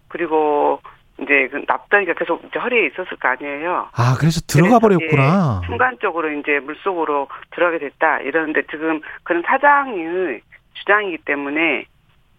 [0.08, 0.80] 그리고
[1.20, 3.88] 이제 그 납덩이가 계속 이제 허리에 있었을 거 아니에요.
[3.92, 5.60] 아, 그래서 들어가 버렸구나.
[5.66, 8.20] 순간적으로 이제 물 속으로 들어가게 됐다.
[8.20, 10.40] 이러는데 지금 그런 사장의
[10.74, 11.84] 주장이기 때문에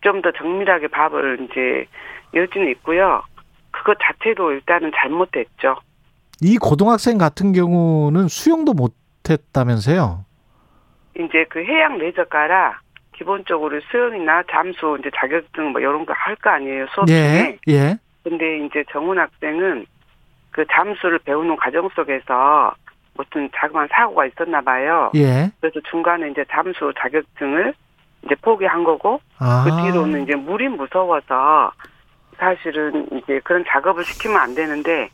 [0.02, 1.86] 좀 더 정밀하게 밥을 이제
[2.34, 3.24] 여지는 있고요.
[3.72, 5.78] 그것 자체도 일단은 잘못됐죠.
[6.42, 10.26] 이 고등학생 같은 경우는 수영도 못했다면서요?
[11.18, 12.80] 이제 그 해양 레저가라
[13.16, 17.60] 기본적으로 수영이나 잠수 이제 자격증 뭐 이런 거 할 거 아니에요 수업 중에.
[17.70, 17.98] 예.
[18.26, 18.30] 예.
[18.30, 19.86] 근데 이제 정훈 학생은
[20.52, 22.74] 그 잠수를 배우는 과정 속에서
[23.16, 25.12] 무슨 자그마한 사고가 있었나 봐요.
[25.16, 25.52] 예.
[25.60, 27.74] 그래서 중간에 이제 잠수 자격증을
[28.26, 29.64] 이제 포기한 거고 아.
[29.66, 31.72] 그 뒤로는 이제 물이 무서워서
[32.38, 35.10] 사실은 이제 그런 작업을 시키면 안 되는데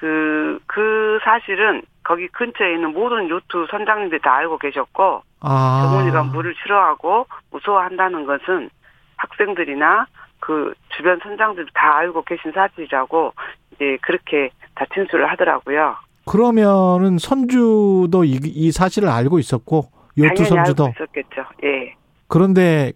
[0.00, 5.82] 그, 그 사실은 거기 근처에 있는 모든 요트 선장님들이 다 알고 계셨고, 아.
[5.84, 8.70] 정훈이가 물을 싫어하고 무서워한다는 것은
[9.16, 10.06] 학생들이나
[10.40, 13.32] 그 주변 선장들 다 알고 계신 사실이라고
[13.74, 15.96] 이제 그렇게 다 진술을 하더라고요.
[16.26, 21.44] 그러면은 선주도 이, 이 사실을 알고 있었고 요트 선주도 알고 있었겠죠.
[21.64, 21.94] 예.
[22.28, 22.92] 그런데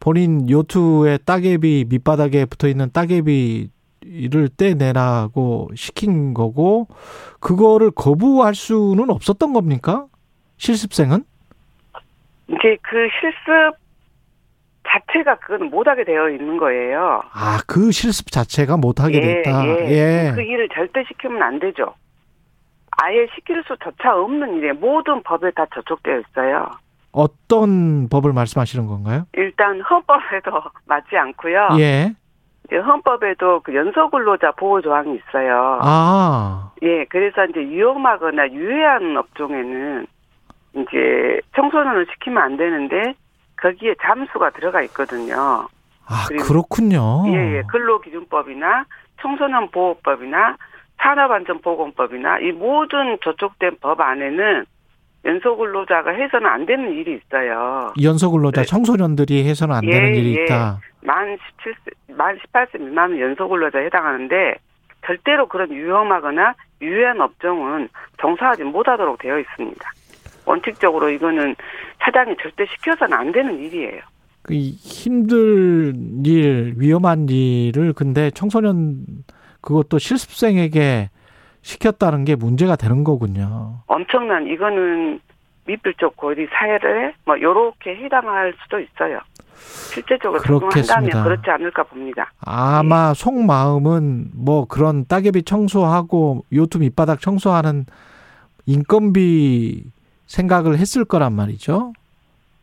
[0.00, 6.88] 본인 요트의 따개비 밑바닥에 붙어 있는 따개비를 떼내라고 시킨 거고
[7.40, 10.06] 그거를 거부할 수는 없었던 겁니까?
[10.58, 11.24] 실습생은?
[12.48, 13.76] 이제 그 실습
[14.86, 17.22] 자체가 그건 못하게 되어 있는 거예요.
[17.32, 19.66] 아, 그 실습 자체가 못하게 예, 됐다.
[19.66, 19.90] 예.
[19.90, 20.32] 예.
[20.34, 21.94] 그 일을 절대 시키면 안 되죠.
[22.98, 26.70] 아예 시킬 수조차 없는 일에 모든 법에 다 저촉되어 있어요.
[27.12, 29.24] 어떤 법을 말씀하시는 건가요?
[29.34, 31.68] 일단 헌법에도 맞지 않고요.
[31.78, 32.12] 예.
[32.72, 35.78] 헌법에도 그 연소근로자 보호 조항이 있어요.
[35.82, 36.72] 아.
[36.82, 40.06] 예, 그래서 이제 위험하거나 유해한 업종에는
[40.74, 43.14] 이제 청소년을 시키면 안 되는데
[43.56, 45.68] 거기에 잠수가 들어가 있거든요.
[46.06, 47.24] 아, 그렇군요.
[47.28, 47.62] 예, 예.
[47.68, 48.84] 근로기준법이나
[49.20, 50.56] 청소년 보호법이나
[50.98, 54.64] 산업안전보건법이나 이 모든 저촉된 법 안에는
[55.24, 57.92] 연소 근로자가 해서는 안 되는 일이 있어요.
[58.00, 58.66] 연소 근로자 네.
[58.66, 60.44] 청소년들이 해서는 안 예, 되는 일이 예.
[60.44, 60.78] 있다.
[61.02, 64.54] 만 17세, 만 18세 미만은 연소 근로자에 해당하는데
[65.04, 67.88] 절대로 그런 위험하거나 유해한 업종은
[68.20, 69.90] 정사하지 못하도록 되어 있습니다.
[70.46, 71.54] 원칙적으로 이거는
[72.00, 74.00] 사장이 절대 시켜서는 안 되는 일이에요.
[74.42, 79.04] 그 힘든 일, 위험한 일을 근데 청소년
[79.60, 81.10] 그것도 실습생에게
[81.62, 83.80] 시켰다는 게 문제가 되는 거군요.
[83.86, 85.20] 엄청난 이거는
[85.66, 89.18] 미필적 고리 사회를 뭐 요렇게 해당할 수도 있어요.
[89.56, 92.30] 실제적으로 적용한다면 그렇지 않을까 봅니다.
[92.40, 93.14] 아마 예.
[93.14, 97.86] 속마음은 뭐 그런 따개비 청소하고 요트 밑바닥 청소하는
[98.66, 99.84] 인건비
[100.26, 101.92] 생각을 했을 거란 말이죠.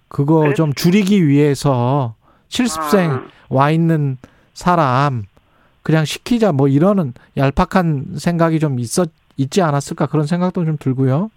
[0.07, 0.53] 그거 그래?
[0.53, 2.15] 좀 줄이기 위해서
[2.49, 3.23] 실습생 아.
[3.49, 4.17] 와 있는
[4.53, 5.23] 사람
[5.81, 11.31] 그냥 시키자 뭐 이러는 얄팍한 생각이 좀 있었 있지 않았을까 그런 생각도 좀 들고요.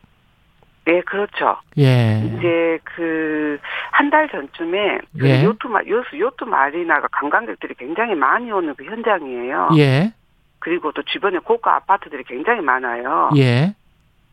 [0.84, 1.56] 네, 그렇죠.
[1.78, 2.22] 예.
[2.26, 3.58] 이제 그
[3.92, 5.42] 한 달 전쯤에 그 예.
[5.42, 9.70] 요트 마 요트 요트 마리나가 관광객들이 굉장히 많이 오는 그 현장이에요.
[9.78, 10.12] 예.
[10.58, 13.30] 그리고 또 주변에 고가 아파트들이 굉장히 많아요.
[13.38, 13.74] 예.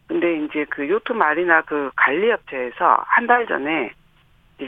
[0.07, 3.91] 근데 이제 그 요트 마리나 그 관리업체에서 한 달 전에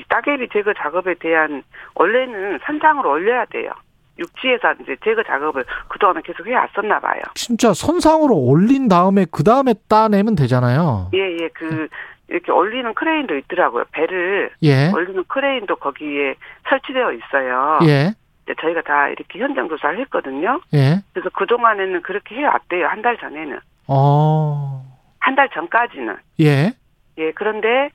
[0.10, 1.64] 따개비 제거 작업에 대한
[1.96, 3.72] 원래는 선장을 올려야 돼요.
[4.18, 7.22] 육지에서 이제 제거 작업을 그동안은 계속 해왔었나 봐요.
[7.36, 11.10] 진짜 선상으로 올린 다음에 그 다음에 따내면 되잖아요.
[11.14, 11.50] 예, 예.
[11.54, 11.88] 그
[12.30, 13.84] 이렇게 올리는 크레인도 있더라고요.
[13.92, 14.90] 배를 예.
[14.94, 16.36] 올리는 크레인도 거기에
[16.70, 17.80] 설치되어 있어요.
[17.84, 18.14] 예.
[18.62, 20.62] 저희가 다 이렇게 현장 조사를 했거든요.
[20.74, 21.02] 예.
[21.14, 22.88] 그래서 그 동안에는 그렇게 해왔대요.
[22.88, 23.60] 한 달 전에는.
[23.88, 24.84] 어.
[25.26, 26.16] 한 달 전까지는.
[26.42, 26.72] 예.
[27.18, 27.32] 예.
[27.32, 27.90] 그런데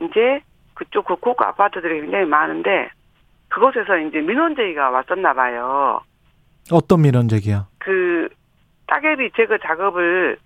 [0.00, 0.40] 이제
[0.72, 2.88] 그쪽 그 고가 아파트들이 굉장히 많은데
[3.50, 6.00] 그곳에서 이제 민원 제기가 왔었나 봐요.
[6.72, 7.66] 어떤 민원 제기야?
[7.80, 8.28] 그
[8.86, 10.38] 따개비 제거 작업을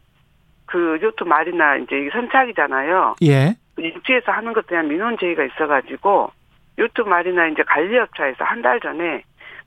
[0.67, 3.15] 그 요트 말이나 이제 선착이잖아요.
[3.23, 3.55] 예.
[3.79, 6.33] 육지에서 하는 것에 대한 민원 제기가 있어가지고
[6.79, 9.23] 요트 말이나 이제 관리업체에서 한 달 전에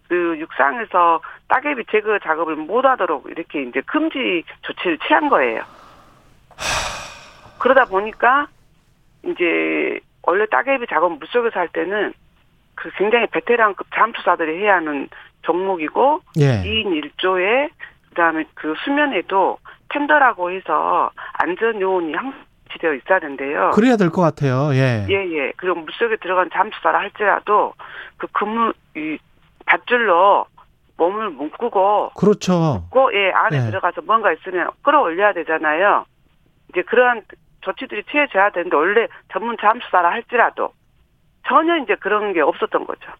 [0.09, 5.61] 그 육상에서 따개비 제거 작업을 못하도록 이렇게 이제 금지 조치를 취한 거예요.
[7.59, 8.47] 그러다 보니까
[9.23, 12.13] 이제 원래 따개비 작업 물속에서 할 때는
[12.75, 15.09] 그 굉장히 베테랑급 잠수사들이 해야 하는
[15.41, 16.61] 종목이고 예.
[16.63, 17.69] 2인 1조에
[18.09, 19.57] 그다음에 그 수면에도
[19.89, 22.45] 텐더라고 해서 안전 요원이 항상
[22.79, 23.71] 되어 있어야 된대요.
[23.73, 24.69] 그래야 될 것 같아요.
[24.73, 25.05] 예.
[25.09, 25.51] 예, 예.
[25.57, 27.73] 그리고 물속에 들어간 잠수사라 할지라도
[28.17, 29.17] 그 그물 이
[29.65, 30.45] 밧줄로
[30.97, 32.81] 몸을 묶고 그렇죠.
[32.83, 33.61] 묶고 예, 안에 예.
[33.71, 36.05] 들어가서 뭔가 있으면 끌어올려야 되잖아요.
[36.69, 37.23] 이제 그러한
[37.61, 40.71] 조치들이 취해져야 되는데 원래 전문 잠수사라 할지라도
[41.47, 43.11] 전혀 이제 그런 게 없었던 거죠.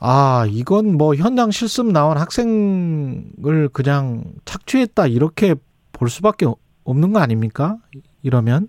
[0.00, 5.54] 아, 이건 뭐 현장 실습 나온 학생을 그냥 착취했다 이렇게
[5.92, 6.46] 볼 수밖에
[6.84, 7.76] 없는 거 아닙니까?
[8.22, 8.68] 이러면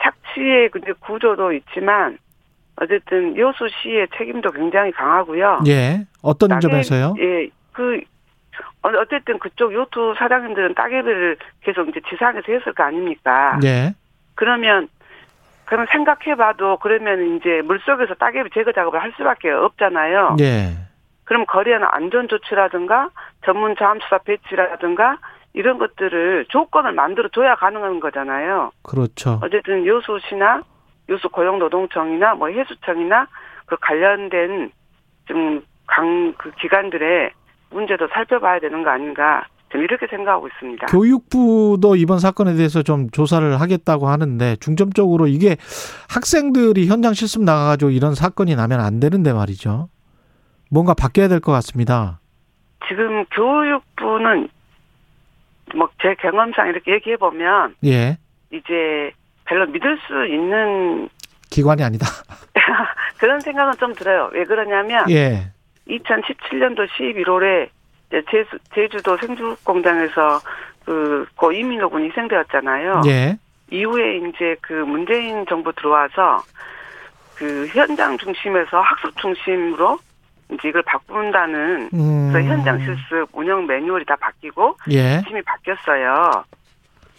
[0.00, 2.18] 착취의 근데 구조도 있지만
[2.76, 5.60] 어쨌든 요수 씨의 책임도 굉장히 강하고요.
[5.66, 6.06] 예.
[6.22, 7.14] 어떤 따개, 점에서요?
[7.18, 7.48] 예.
[7.72, 8.00] 그
[8.84, 13.58] 어, 어쨌든 그쪽 요트 사장님들은 따개비를 계속 이제 지상에서 했을 거 아닙니까?
[13.64, 13.94] 예.
[14.34, 14.88] 그러면
[15.64, 20.36] 그러면 생각해봐도 그러면 이제 물 속에서 따개비 제거 작업을 할 수밖에 없잖아요.
[20.40, 20.72] 예.
[21.24, 23.08] 그럼 거리에는 안전 조치라든가
[23.44, 25.16] 전문 잠수사 배치라든가
[25.54, 28.72] 이런 것들을 조건을 만들어 줘야 가능한 거잖아요.
[28.82, 29.40] 그렇죠.
[29.42, 30.62] 어쨌든 요수시나
[31.08, 33.26] 요수 고용노동청이나 뭐 해수청이나
[33.66, 34.70] 그 관련된
[35.26, 37.32] 좀 강 그 기관들의
[37.74, 39.44] 문제도 살펴봐야 되는 거 아닌가
[39.76, 40.86] 이렇게 생각하고 있습니다.
[40.86, 45.56] 교육부도 이번 사건에 대해서 좀 조사를 하겠다고 하는데 중점적으로 이게
[46.08, 49.88] 학생들이 현장 실습 나가가지고 이런 사건이 나면 안 되는데 말이죠.
[50.70, 52.20] 뭔가 바뀌어야 될 것 같습니다.
[52.88, 54.48] 지금 교육부는
[55.74, 58.18] 뭐 제 경험상 이렇게 얘기해 보면 예.
[58.52, 59.10] 이제
[59.46, 61.08] 별로 믿을 수 있는
[61.50, 62.06] 기관이 아니다.
[63.18, 64.30] 그런 생각은 좀 들어요.
[64.34, 65.50] 왜 그러냐면 예.
[65.88, 67.68] 2017년도 11월에
[68.30, 70.40] 제주, 제주도 생주공장에서
[70.84, 73.02] 그, 고 이민호 군이 희생되었잖아요.
[73.06, 73.38] 예.
[73.70, 76.42] 이후에 이제 그 문재인 정부 들어와서
[77.34, 79.98] 그 현장 중심에서 학습 중심으로
[80.52, 82.32] 이제 이걸 바꾼다는 음.
[82.32, 85.22] 그 현장 실습 운영 매뉴얼이 다 바뀌고 예.
[85.26, 86.44] 팀이 바뀌었어요.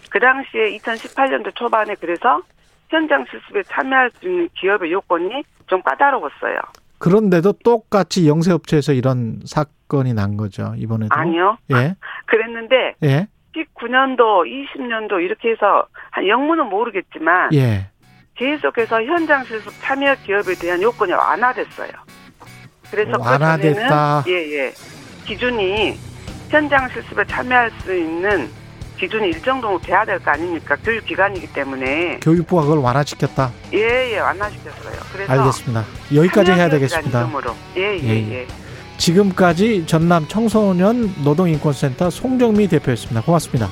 [0.09, 2.41] 그 당시에 2018년도 초반에 그래서
[2.89, 6.59] 현장 실습에 참여할 수 있는 기업의 요건이 좀 까다로웠어요.
[7.05, 11.13] 그런데도 똑같이 영세업체에서 이런 사건이 난 거죠 이번에도.
[11.13, 11.55] 아니요.
[11.71, 11.95] 예.
[12.25, 13.27] 그랬는데 예.
[13.55, 17.91] 19년도, 20년도 이렇게 해서 한 영문은 모르겠지만 예.
[18.33, 21.91] 계속해서 현장 실습 참여 기업에 대한 요건이 완화됐어요.
[22.89, 24.23] 그래서 그 완화됐다.
[24.27, 24.57] 예예.
[24.57, 24.73] 예.
[25.27, 25.93] 기준이
[26.49, 28.49] 현장 실습에 참여할 수 있는
[28.97, 30.75] 기준이 일정 정도 돼야 될 거 아닙니까?
[30.83, 32.19] 교육 기관이기 때문에.
[32.21, 33.51] 교육부가 그걸 완화시켰다.
[33.73, 34.95] 예, 예, 완화시켰어요.
[35.11, 35.85] 그래서 알겠습니다.
[36.13, 37.29] 여기까지 해야 되겠습니다.
[37.77, 38.47] 예, 예, 예, 예.
[38.97, 43.21] 지금까지 전남 청소년 노동인권센터 송정미 대표였습니다.
[43.21, 43.69] 고맙습니다.